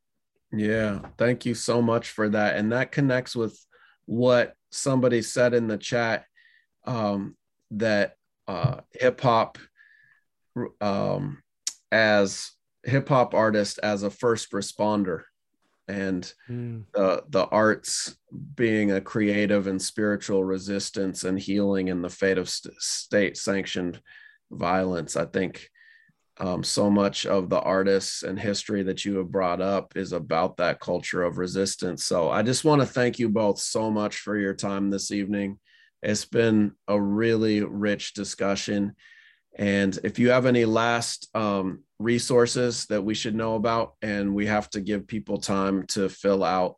Yeah 0.51 0.99
thank 1.17 1.45
you 1.45 1.55
so 1.55 1.81
much 1.81 2.09
for 2.11 2.29
that. 2.29 2.57
And 2.57 2.71
that 2.71 2.91
connects 2.91 3.35
with 3.35 3.57
what 4.05 4.53
somebody 4.71 5.21
said 5.21 5.53
in 5.53 5.67
the 5.67 5.77
chat 5.77 6.25
um, 6.85 7.35
that 7.71 8.15
uh, 8.47 8.81
hip 8.91 9.19
hop 9.19 9.57
um, 10.79 11.41
as 11.91 12.51
hip 12.83 13.09
hop 13.09 13.33
artist 13.33 13.79
as 13.83 14.03
a 14.03 14.09
first 14.09 14.51
responder 14.51 15.23
and 15.87 16.33
mm. 16.49 16.83
the 16.93 17.23
the 17.29 17.45
arts 17.45 18.17
being 18.55 18.91
a 18.91 19.01
creative 19.01 19.67
and 19.67 19.81
spiritual 19.81 20.43
resistance 20.43 21.23
and 21.23 21.39
healing 21.39 21.87
in 21.87 22.01
the 22.01 22.09
fate 22.09 22.37
of 22.37 22.49
st- 22.49 22.75
state 22.81 23.37
sanctioned 23.37 24.01
violence 24.51 25.15
i 25.15 25.25
think 25.25 25.69
um, 26.39 26.63
so 26.63 26.89
much 26.89 27.25
of 27.25 27.49
the 27.49 27.59
artists 27.59 28.23
and 28.23 28.39
history 28.39 28.83
that 28.83 29.03
you 29.05 29.17
have 29.17 29.31
brought 29.31 29.61
up 29.61 29.93
is 29.95 30.13
about 30.13 30.57
that 30.57 30.79
culture 30.79 31.23
of 31.23 31.37
resistance. 31.37 32.05
So 32.05 32.29
I 32.29 32.43
just 32.43 32.63
want 32.63 32.81
to 32.81 32.87
thank 32.87 33.17
you 33.17 33.29
both 33.29 33.59
so 33.59 33.89
much 33.89 34.17
for 34.17 34.37
your 34.37 34.53
time 34.53 34.89
this 34.89 35.11
evening. 35.11 35.57
It's 36.03 36.25
been 36.25 36.73
a 36.87 36.99
really 36.99 37.63
rich 37.63 38.13
discussion. 38.13 38.95
And 39.57 39.97
if 40.03 40.19
you 40.19 40.29
have 40.29 40.45
any 40.45 40.65
last 40.65 41.35
um, 41.35 41.83
resources 41.97 42.85
that 42.85 43.03
we 43.03 43.15
should 43.15 43.35
know 43.35 43.55
about, 43.55 43.95
and 44.03 44.33
we 44.35 44.45
have 44.45 44.69
to 44.71 44.81
give 44.81 45.07
people 45.07 45.39
time 45.39 45.87
to 45.87 46.09
fill 46.09 46.43
out 46.43 46.75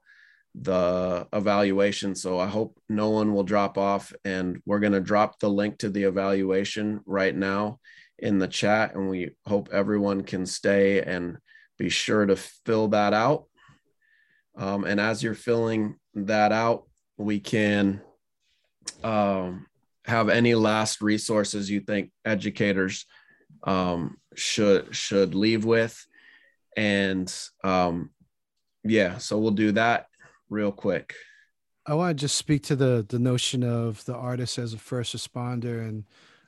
the 0.55 1.27
evaluation. 1.33 2.15
So 2.15 2.39
I 2.39 2.47
hope 2.47 2.79
no 2.87 3.09
one 3.09 3.33
will 3.33 3.43
drop 3.43 3.77
off. 3.77 4.13
And 4.23 4.61
we're 4.65 4.79
going 4.79 4.93
to 4.93 5.01
drop 5.01 5.39
the 5.39 5.49
link 5.49 5.79
to 5.79 5.89
the 5.89 6.03
evaluation 6.03 7.01
right 7.05 7.35
now 7.35 7.79
in 8.17 8.39
the 8.39 8.47
chat. 8.47 8.95
And 8.95 9.09
we 9.09 9.31
hope 9.45 9.69
everyone 9.71 10.23
can 10.23 10.45
stay 10.45 11.01
and 11.01 11.37
be 11.77 11.89
sure 11.89 12.25
to 12.25 12.35
fill 12.35 12.87
that 12.89 13.13
out. 13.13 13.45
Um, 14.57 14.85
and 14.85 14.99
as 14.99 15.21
you're 15.21 15.35
filling 15.35 15.95
that 16.15 16.51
out, 16.51 16.87
we 17.17 17.39
can 17.39 18.01
um, 19.03 19.67
have 20.09 20.29
any 20.29 20.55
last 20.55 21.01
resources 21.01 21.69
you 21.69 21.79
think 21.79 22.11
educators 22.25 23.05
um, 23.63 24.17
should 24.35 24.95
should 24.95 25.35
leave 25.35 25.65
with. 25.65 26.05
And 26.75 27.33
um, 27.63 28.11
yeah, 28.83 29.17
so 29.17 29.37
we'll 29.39 29.51
do 29.51 29.71
that 29.73 30.07
real 30.49 30.71
quick. 30.71 31.15
I 31.85 31.93
want 31.95 32.17
to 32.17 32.21
just 32.21 32.37
speak 32.37 32.63
to 32.63 32.75
the 32.75 33.05
the 33.07 33.19
notion 33.19 33.63
of 33.63 34.03
the 34.05 34.15
artist 34.15 34.57
as 34.57 34.73
a 34.73 34.77
first 34.77 35.15
responder 35.15 35.87
and 35.87 36.03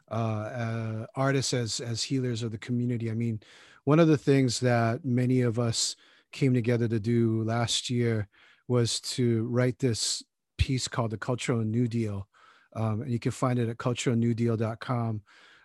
uh, 0.10 0.14
uh, 0.14 1.06
artists 1.16 1.54
as 1.54 1.80
as 1.80 2.04
healers 2.04 2.44
of 2.44 2.52
the 2.52 2.58
community. 2.58 3.10
I 3.10 3.16
mean, 3.16 3.40
one 3.86 4.00
of 4.00 4.08
the 4.08 4.18
things 4.18 4.60
that 4.60 5.06
many 5.06 5.42
of 5.42 5.58
us 5.58 5.96
came 6.32 6.54
together 6.54 6.88
to 6.88 7.00
do 7.00 7.44
last 7.44 7.90
year 7.90 8.28
was 8.68 9.02
to 9.02 9.48
write 9.48 9.80
this 9.80 10.24
piece 10.58 10.88
called 10.88 11.12
the 11.12 11.18
Cultural 11.18 11.64
New 11.64 11.88
Deal, 11.88 12.28
um, 12.76 13.02
and 13.02 13.12
you 13.12 13.20
can 13.20 13.32
find 13.32 13.60
it 13.60 13.70
at 13.70 13.78
culturalnewdeal.com. 13.78 15.22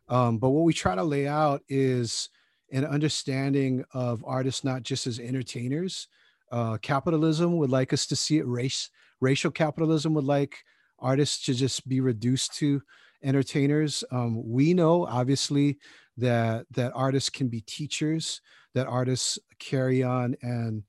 Um, 0.08 0.38
but 0.38 0.50
what 0.50 0.64
we 0.64 0.72
try 0.72 0.94
to 0.94 1.02
lay 1.02 1.26
out 1.26 1.62
is 1.68 2.28
an 2.72 2.84
understanding 2.84 3.84
of 3.92 4.24
artists 4.26 4.64
not 4.64 4.82
just 4.82 5.06
as 5.06 5.18
entertainers, 5.18 6.08
uh, 6.52 6.78
capitalism 6.78 7.56
would 7.56 7.70
like 7.70 7.92
us 7.92 8.06
to 8.06 8.16
see 8.16 8.38
it 8.38 8.46
race 8.46 8.90
racial 9.20 9.50
capitalism 9.50 10.14
would 10.14 10.24
like 10.24 10.58
artists 10.98 11.44
to 11.44 11.54
just 11.54 11.88
be 11.88 12.00
reduced 12.00 12.54
to 12.54 12.82
entertainers 13.22 14.04
um, 14.12 14.42
we 14.48 14.72
know 14.74 15.06
obviously 15.06 15.78
that 16.16 16.66
that 16.70 16.92
artists 16.94 17.30
can 17.30 17.48
be 17.48 17.60
teachers 17.62 18.40
that 18.74 18.86
artists 18.86 19.38
carry 19.58 20.02
on 20.02 20.36
and 20.42 20.82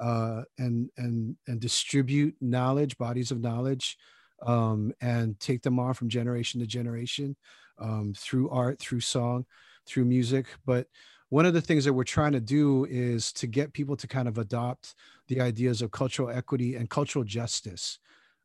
uh, 0.00 0.42
and 0.58 0.90
and 0.96 1.36
and 1.46 1.60
distribute 1.60 2.34
knowledge 2.40 2.98
bodies 2.98 3.30
of 3.30 3.40
knowledge 3.40 3.96
um, 4.44 4.92
and 5.00 5.38
take 5.40 5.62
them 5.62 5.78
on 5.78 5.94
from 5.94 6.08
generation 6.08 6.60
to 6.60 6.66
generation 6.66 7.36
um, 7.78 8.14
through 8.16 8.48
art 8.50 8.78
through 8.78 9.00
song 9.00 9.44
through 9.86 10.04
music 10.04 10.46
but 10.64 10.86
one 11.34 11.46
of 11.46 11.52
the 11.54 11.60
things 11.60 11.84
that 11.84 11.92
we're 11.92 12.04
trying 12.04 12.30
to 12.30 12.40
do 12.40 12.84
is 12.84 13.32
to 13.32 13.48
get 13.48 13.72
people 13.72 13.96
to 13.96 14.06
kind 14.06 14.28
of 14.28 14.38
adopt 14.38 14.94
the 15.26 15.40
ideas 15.40 15.82
of 15.82 15.90
cultural 15.90 16.30
equity 16.30 16.76
and 16.76 16.88
cultural 16.88 17.24
justice. 17.24 17.98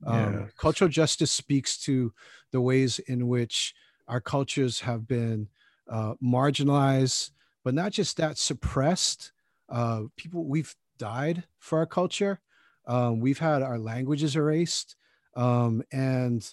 Um, 0.08 0.50
cultural 0.58 0.90
justice 0.90 1.32
speaks 1.32 1.78
to 1.84 2.12
the 2.52 2.62
ways 2.62 2.98
in 3.00 3.28
which 3.28 3.76
our 4.08 4.20
cultures 4.20 4.80
have 4.80 5.08
been 5.08 5.50
uh, 5.88 6.16
marginalized, 6.24 7.32
but 7.64 7.74
not 7.76 7.92
just 7.92 8.18
that, 8.18 8.40
suppressed. 8.40 9.34
Uh, 9.70 10.04
people, 10.16 10.46
we've 10.46 10.74
died 10.98 11.44
for 11.60 11.78
our 11.80 11.86
culture. 11.86 12.40
Um, 12.88 13.20
we've 13.20 13.38
had 13.38 13.62
our 13.62 13.78
languages 13.78 14.36
erased. 14.36 14.96
Um, 15.36 15.84
and 15.92 16.48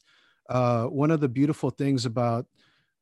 uh, 0.48 0.84
one 0.84 1.10
of 1.10 1.20
the 1.20 1.28
beautiful 1.28 1.70
things 1.70 2.06
about 2.06 2.46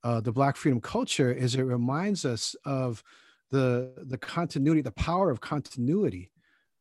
uh, 0.03 0.20
the 0.20 0.33
Black 0.33 0.57
freedom 0.57 0.81
culture 0.81 1.33
is 1.33 1.55
it 1.55 1.62
reminds 1.62 2.25
us 2.25 2.55
of 2.64 3.03
the 3.51 3.93
the 4.07 4.18
continuity, 4.18 4.83
the 4.83 4.91
power 4.93 5.31
of 5.31 5.41
continuity, 5.41 6.31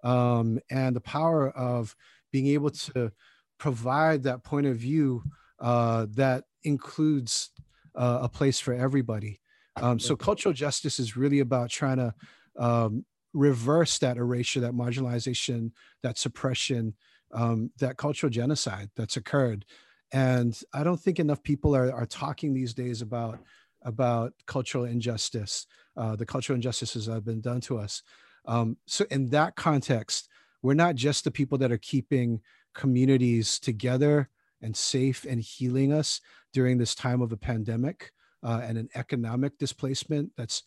um, 0.03 0.59
and 0.69 0.95
the 0.95 1.01
power 1.01 1.49
of 1.51 1.95
being 2.31 2.47
able 2.47 2.69
to 2.69 3.11
provide 3.59 4.23
that 4.23 4.43
point 4.43 4.65
of 4.65 4.77
view 4.77 5.23
uh, 5.59 6.07
that 6.11 6.43
includes 6.63 7.51
uh, 7.95 8.19
a 8.23 8.29
place 8.29 8.59
for 8.59 8.73
everybody. 8.73 9.39
Um, 9.77 9.99
so 9.99 10.15
cultural 10.15 10.53
justice 10.53 10.99
is 10.99 11.17
really 11.17 11.39
about 11.39 11.69
trying 11.69 11.97
to 11.97 12.13
um, 12.59 13.05
reverse 13.33 13.97
that 13.99 14.17
erasure, 14.17 14.59
that 14.59 14.73
marginalization, 14.73 15.71
that 16.03 16.17
suppression, 16.17 16.93
um, 17.33 17.71
that 17.79 17.97
cultural 17.97 18.29
genocide 18.29 18.89
that's 18.95 19.17
occurred. 19.17 19.65
And 20.11 20.59
I 20.73 20.83
don't 20.83 20.99
think 20.99 21.19
enough 21.19 21.41
people 21.43 21.75
are, 21.75 21.91
are 21.91 22.05
talking 22.05 22.53
these 22.53 22.73
days 22.73 23.01
about 23.01 23.39
about 23.85 24.33
cultural 24.45 24.85
injustice, 24.85 25.67
uh, 25.97 26.15
the 26.15 26.25
cultural 26.25 26.55
injustices 26.55 27.05
that 27.05 27.13
have 27.13 27.25
been 27.25 27.41
done 27.41 27.59
to 27.59 27.77
us. 27.77 28.01
Um, 28.45 28.77
so, 28.85 29.05
in 29.11 29.29
that 29.29 29.55
context, 29.55 30.29
we're 30.61 30.73
not 30.73 30.95
just 30.95 31.23
the 31.23 31.31
people 31.31 31.57
that 31.59 31.71
are 31.71 31.77
keeping 31.77 32.41
communities 32.73 33.59
together 33.59 34.29
and 34.61 34.75
safe 34.75 35.25
and 35.25 35.41
healing 35.41 35.91
us 35.91 36.21
during 36.53 36.77
this 36.77 36.95
time 36.95 37.21
of 37.21 37.31
a 37.31 37.37
pandemic 37.37 38.11
uh, 38.43 38.61
and 38.63 38.77
an 38.77 38.89
economic 38.95 39.57
displacement 39.57 40.31
that's 40.37 40.63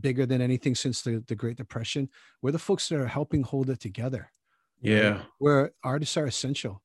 bigger 0.00 0.24
than 0.24 0.40
anything 0.40 0.74
since 0.74 1.02
the, 1.02 1.22
the 1.26 1.34
Great 1.34 1.56
Depression. 1.56 2.08
We're 2.40 2.52
the 2.52 2.58
folks 2.58 2.88
that 2.88 3.00
are 3.00 3.06
helping 3.06 3.42
hold 3.42 3.68
it 3.70 3.80
together. 3.80 4.32
Yeah. 4.82 5.22
Where 5.38 5.72
artists 5.82 6.16
are 6.16 6.26
essential. 6.26 6.82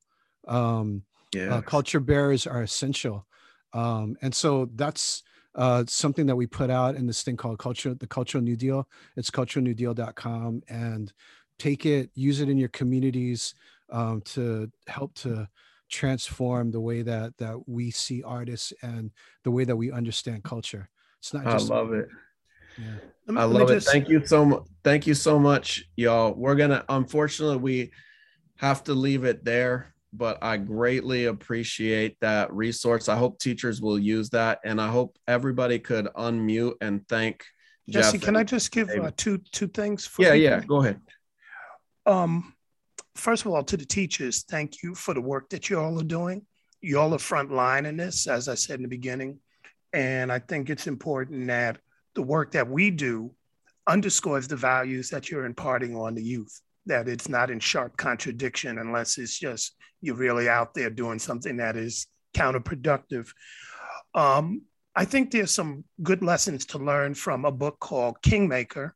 Um, 0.48 1.04
yeah. 1.34 1.56
Uh, 1.56 1.62
culture 1.62 2.00
bearers 2.00 2.48
are 2.48 2.62
essential. 2.62 3.28
Um, 3.74 4.16
and 4.22 4.34
so 4.34 4.70
that's 4.76 5.24
uh, 5.56 5.84
something 5.88 6.26
that 6.28 6.36
we 6.36 6.48
put 6.48 6.70
out 6.70 6.95
in 6.95 7.08
this 7.08 7.24
thing 7.24 7.36
called 7.36 7.60
culture, 7.60 7.93
the 7.93 8.08
cultural 8.08 8.43
new 8.43 8.56
deal. 8.56 8.88
It's 9.16 9.32
culturalnewdeal.com 9.32 10.62
and 10.70 11.12
take 11.60 11.86
it, 11.86 12.12
use 12.14 12.39
it 12.39 12.50
in 12.50 12.58
your 12.58 12.70
communities 12.70 13.56
um, 13.91 14.22
to 14.22 14.72
help 14.88 15.14
to 15.16 15.48
transform 15.89 16.70
the 16.70 16.80
way 16.80 17.02
that 17.02 17.36
that 17.38 17.58
we 17.68 17.89
see 17.89 18.22
artists 18.24 18.74
and 18.82 19.12
the 19.43 19.52
way 19.52 19.64
that 19.64 19.76
we 19.76 19.91
understand 19.91 20.43
culture. 20.43 20.89
It's 21.20 21.34
not 21.34 21.45
just 21.45 21.72
I 21.72 21.76
love 21.76 21.93
it. 21.93 22.08
Yeah. 22.78 23.38
I 23.38 23.43
love 23.43 23.69
it. 23.71 23.84
Thank 23.84 24.07
you 24.09 24.25
so 24.25 24.45
much. 24.45 24.63
Thank 24.84 25.05
you 25.05 25.13
so 25.13 25.38
much, 25.38 25.84
y'all. 25.95 26.34
We're 26.34 26.55
gonna 26.55 26.86
unfortunately 26.88 27.57
we 27.57 27.91
have 28.57 28.84
to 28.86 28.93
leave 28.93 29.25
it 29.25 29.43
there 29.43 29.93
but 30.13 30.38
I 30.41 30.57
greatly 30.57 31.25
appreciate 31.25 32.19
that 32.21 32.51
resource. 32.53 33.09
I 33.09 33.15
hope 33.15 33.39
teachers 33.39 33.82
will 33.82 33.99
use 33.99 34.30
that, 34.32 34.59
and 34.63 34.82
I 34.82 34.89
hope 34.89 35.17
everybody 35.28 35.80
could 35.80 36.07
unmute 36.15 36.73
and 36.82 37.07
thank 37.07 37.43
Jesse. 37.89 38.17
Jeff 38.17 38.25
can 38.25 38.36
I 38.36 38.43
just 38.43 38.71
give 38.71 38.89
uh, 38.89 39.11
two 39.15 39.39
two 39.51 39.67
things? 39.67 40.09
yeah, 40.17 40.32
people? 40.32 40.38
yeah. 40.38 40.59
Go 40.61 40.82
ahead. 40.82 41.01
Um, 42.05 42.53
first 43.15 43.45
of 43.45 43.51
all, 43.51 43.63
to 43.63 43.78
the 43.78 43.86
teachers, 43.86 44.43
thank 44.43 44.82
you 44.82 44.95
for 44.95 45.13
the 45.13 45.21
work 45.21 45.49
that 45.49 45.69
you 45.69 45.80
all 45.80 45.99
are 45.99 46.03
doing. 46.03 46.45
You 46.82 46.99
all 46.99 47.13
are 47.13 47.19
front 47.19 47.51
line 47.51 47.86
in 47.86 47.97
this, 47.97 48.28
as 48.28 48.47
I 48.47 48.55
said 48.55 48.78
in 48.78 48.84
the 48.84 48.89
beginning, 48.89 49.39
and 49.93 50.32
I 50.32 50.39
think 50.39 50.69
it's 50.69 50.88
important 50.88 51.47
that 51.47 51.80
the 52.18 52.24
work 52.24 52.51
that 52.53 52.68
we 52.68 52.89
do 52.89 53.32
underscores 53.86 54.47
the 54.47 54.55
values 54.55 55.11
that 55.11 55.30
you're 55.30 55.45
imparting 55.45 55.95
on 55.95 56.15
the 56.15 56.24
youth 56.24 56.61
that 56.88 57.07
it's 57.07 57.30
not 57.30 57.51
in 57.51 57.59
sharp 57.59 57.95
contradiction 57.95 58.80
unless 58.80 59.20
it's 59.20 59.38
just 59.38 59.76
you're 60.01 60.15
really 60.15 60.49
out 60.49 60.74
there 60.74 60.89
doing 60.89 61.20
something 61.20 61.57
that 61.57 61.78
is 61.78 62.07
counterproductive. 62.36 63.30
Um, 64.15 64.63
I 64.95 65.05
think 65.05 65.30
there's 65.30 65.51
some 65.51 65.84
good 66.01 66.24
lessons 66.24 66.65
to 66.68 66.80
learn 66.80 67.13
from 67.13 67.45
a 67.45 67.51
book 67.51 67.80
called 67.80 68.20
Kingmaker 68.24 68.95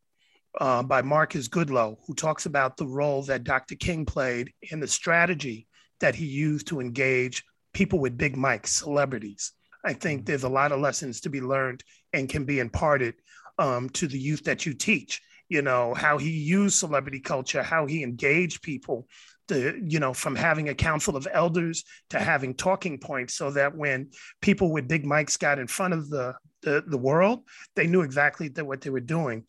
uh, 0.59 0.81
by 0.81 1.03
Marcus 1.03 1.47
Goodloe, 1.47 1.97
who 2.07 2.15
talks 2.15 2.47
about 2.47 2.75
the 2.75 2.87
role 2.87 3.21
that 3.23 3.43
Dr. 3.43 3.75
King 3.75 4.03
played 4.03 4.51
in 4.71 4.79
the 4.79 4.87
strategy 4.87 5.67
that 5.99 6.15
he 6.15 6.25
used 6.25 6.65
to 6.67 6.79
engage 6.79 7.43
people 7.71 7.99
with 7.99 8.17
big 8.17 8.35
mics, 8.35 8.69
celebrities. 8.69 9.51
I 9.85 9.93
think 9.93 10.25
there's 10.25 10.43
a 10.43 10.49
lot 10.49 10.71
of 10.71 10.79
lessons 10.79 11.21
to 11.21 11.29
be 11.29 11.39
learned 11.39 11.83
and 12.13 12.29
can 12.29 12.45
be 12.45 12.59
imparted 12.59 13.15
um, 13.59 13.89
to 13.89 14.07
the 14.07 14.19
youth 14.19 14.43
that 14.45 14.65
you 14.65 14.73
teach 14.73 15.21
you 15.51 15.61
know, 15.61 15.93
how 15.93 16.17
he 16.17 16.29
used 16.29 16.77
celebrity 16.77 17.19
culture, 17.19 17.61
how 17.61 17.85
he 17.85 18.03
engaged 18.03 18.61
people 18.61 19.05
to, 19.49 19.77
you 19.85 19.99
know, 19.99 20.13
from 20.13 20.33
having 20.33 20.69
a 20.69 20.73
council 20.73 21.17
of 21.17 21.27
elders 21.29 21.83
to 22.09 22.17
having 22.17 22.53
talking 22.53 22.97
points 22.97 23.33
so 23.33 23.51
that 23.51 23.75
when 23.75 24.09
people 24.41 24.71
with 24.71 24.87
big 24.87 25.03
mics 25.03 25.37
got 25.37 25.59
in 25.59 25.67
front 25.67 25.93
of 25.93 26.09
the, 26.09 26.33
the, 26.61 26.85
the 26.87 26.97
world, 26.97 27.41
they 27.75 27.85
knew 27.85 28.01
exactly 28.01 28.49
what 28.61 28.79
they 28.79 28.89
were 28.89 29.01
doing. 29.01 29.43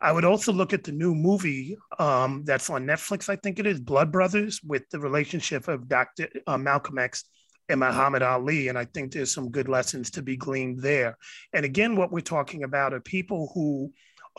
I 0.00 0.10
would 0.10 0.24
also 0.24 0.52
look 0.52 0.72
at 0.72 0.82
the 0.82 0.90
new 0.90 1.14
movie 1.14 1.76
um, 2.00 2.42
that's 2.44 2.68
on 2.68 2.84
Netflix, 2.84 3.28
I 3.28 3.36
think 3.36 3.60
it 3.60 3.66
is, 3.66 3.78
Blood 3.78 4.10
Brothers, 4.10 4.60
with 4.64 4.90
the 4.90 4.98
relationship 4.98 5.68
of 5.68 5.88
Dr. 5.88 6.28
Uh, 6.48 6.58
Malcolm 6.58 6.98
X 6.98 7.26
and 7.68 7.80
Muhammad 7.80 8.22
Ali. 8.22 8.68
And 8.68 8.78
I 8.78 8.84
think 8.84 9.12
there's 9.12 9.32
some 9.32 9.50
good 9.50 9.68
lessons 9.68 10.10
to 10.12 10.22
be 10.22 10.36
gleaned 10.36 10.80
there. 10.80 11.16
And 11.52 11.64
again, 11.64 11.96
what 11.96 12.12
we're 12.12 12.20
talking 12.20 12.64
about 12.64 12.92
are 12.92 13.00
people 13.00 13.50
who 13.54 13.92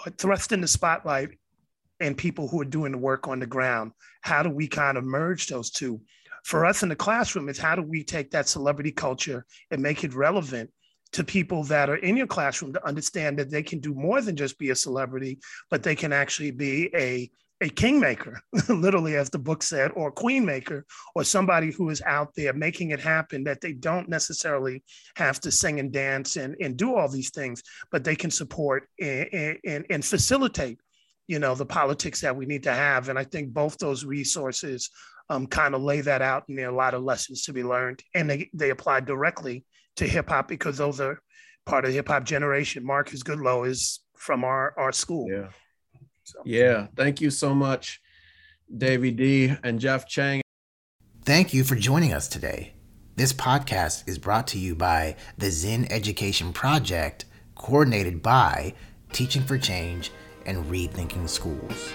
are 0.06 0.12
thrust 0.12 0.52
in 0.52 0.62
the 0.62 0.68
spotlight 0.68 1.30
and 2.00 2.18
people 2.18 2.48
who 2.48 2.62
are 2.62 2.66
doing 2.66 2.92
the 2.92 2.98
work 2.98 3.28
on 3.28 3.40
the 3.40 3.46
ground. 3.46 3.92
How 4.22 4.44
do 4.44 4.50
we 4.50 4.68
kind 4.68 4.98
of 4.98 5.04
merge 5.04 5.48
those 5.48 5.72
two? 5.72 6.02
For 6.44 6.66
us 6.66 6.84
in 6.84 6.90
the 6.90 6.96
classroom, 6.96 7.50
is 7.50 7.58
how 7.58 7.76
do 7.76 7.82
we 7.82 8.04
take 8.04 8.32
that 8.32 8.48
celebrity 8.48 8.92
culture 8.92 9.46
and 9.72 9.82
make 9.82 10.04
it 10.04 10.14
relevant 10.14 10.70
to 11.14 11.24
people 11.24 11.64
that 11.64 11.90
are 11.90 11.96
in 11.96 12.18
your 12.18 12.28
classroom 12.28 12.74
to 12.74 12.86
understand 12.86 13.40
that 13.40 13.50
they 13.50 13.64
can 13.64 13.80
do 13.80 13.96
more 13.96 14.22
than 14.22 14.36
just 14.36 14.60
be 14.60 14.70
a 14.70 14.76
celebrity, 14.76 15.40
but 15.70 15.82
they 15.82 15.96
can 15.96 16.12
actually 16.12 16.52
be 16.52 16.94
a 16.94 17.30
a 17.62 17.70
kingmaker, 17.70 18.42
literally, 18.70 19.16
as 19.16 19.30
the 19.30 19.40
book 19.40 19.64
said, 19.64 19.92
or 19.96 20.12
queenmaker, 20.12 20.84
or 21.16 21.24
somebody 21.24 21.72
who 21.72 21.90
is 21.90 22.02
out 22.02 22.30
there 22.36 22.54
making 22.54 22.92
it 22.92 23.00
happen 23.00 23.44
that 23.46 23.62
they 23.62 23.74
don't 23.74 24.10
necessarily 24.10 24.84
have 25.16 25.40
to 25.42 25.52
sing 25.52 25.80
and 25.80 25.92
dance 25.92 26.36
and, 26.36 26.56
and 26.60 26.78
do 26.78 26.96
all 26.96 27.08
these 27.08 27.30
things, 27.30 27.64
but 27.92 28.04
they 28.04 28.16
can 28.16 28.32
support 28.32 28.90
and, 29.00 29.58
and, 29.66 29.86
and 29.90 30.04
facilitate, 30.04 30.80
you 31.28 31.40
know, 31.40 31.56
the 31.56 31.66
politics 31.66 32.22
that 32.22 32.36
we 32.36 32.46
need 32.46 32.64
to 32.64 32.74
have. 32.74 33.08
And 33.10 33.18
I 33.18 33.24
think 33.24 33.54
both 33.54 33.78
those 33.78 34.04
resources 34.04 34.90
um, 35.30 35.48
kind 35.48 35.74
of 35.74 35.82
lay 35.82 36.02
that 36.02 36.22
out, 36.22 36.44
and 36.50 36.58
there 36.58 36.68
are 36.68 36.74
a 36.74 36.76
lot 36.76 36.94
of 36.94 37.04
lessons 37.04 37.44
to 37.44 37.54
be 37.54 37.64
learned, 37.64 38.04
and 38.14 38.30
they, 38.30 38.50
they 38.54 38.70
apply 38.70 39.00
directly 39.00 39.66
to 39.96 40.06
hip 40.06 40.30
hop 40.30 40.50
because 40.50 40.78
those 40.78 41.00
are 41.00 41.22
part 41.66 41.86
of 41.86 41.92
the 41.92 41.96
hip 41.96 42.10
hop 42.10 42.26
generation. 42.26 42.86
Marcus 42.86 43.24
Goodloe 43.24 43.68
is 43.68 44.02
from 44.18 44.44
our, 44.44 44.78
our 44.78 44.92
school. 44.92 45.30
Yeah. 45.32 45.48
So. 46.26 46.40
Yeah. 46.44 46.88
Thank 46.96 47.22
you 47.22 47.30
so 47.30 47.54
much, 47.54 48.02
Davy 48.76 49.12
D 49.12 49.54
and 49.64 49.80
Jeff 49.80 50.08
Chang. 50.08 50.42
Thank 51.24 51.54
you 51.54 51.64
for 51.64 51.76
joining 51.76 52.14
us 52.14 52.28
today. 52.28 52.74
This 53.16 53.32
podcast 53.32 54.08
is 54.08 54.18
brought 54.18 54.48
to 54.48 54.60
you 54.60 54.76
by 54.76 55.16
the 55.38 55.50
Zinn 55.50 55.88
Education 55.92 56.52
Project, 56.52 57.26
coordinated 57.56 58.22
by 58.22 58.74
Teaching 59.14 59.44
for 59.44 59.58
Change 59.58 60.12
and 60.46 60.66
Rethinking 60.66 61.30
Schools. 61.30 61.92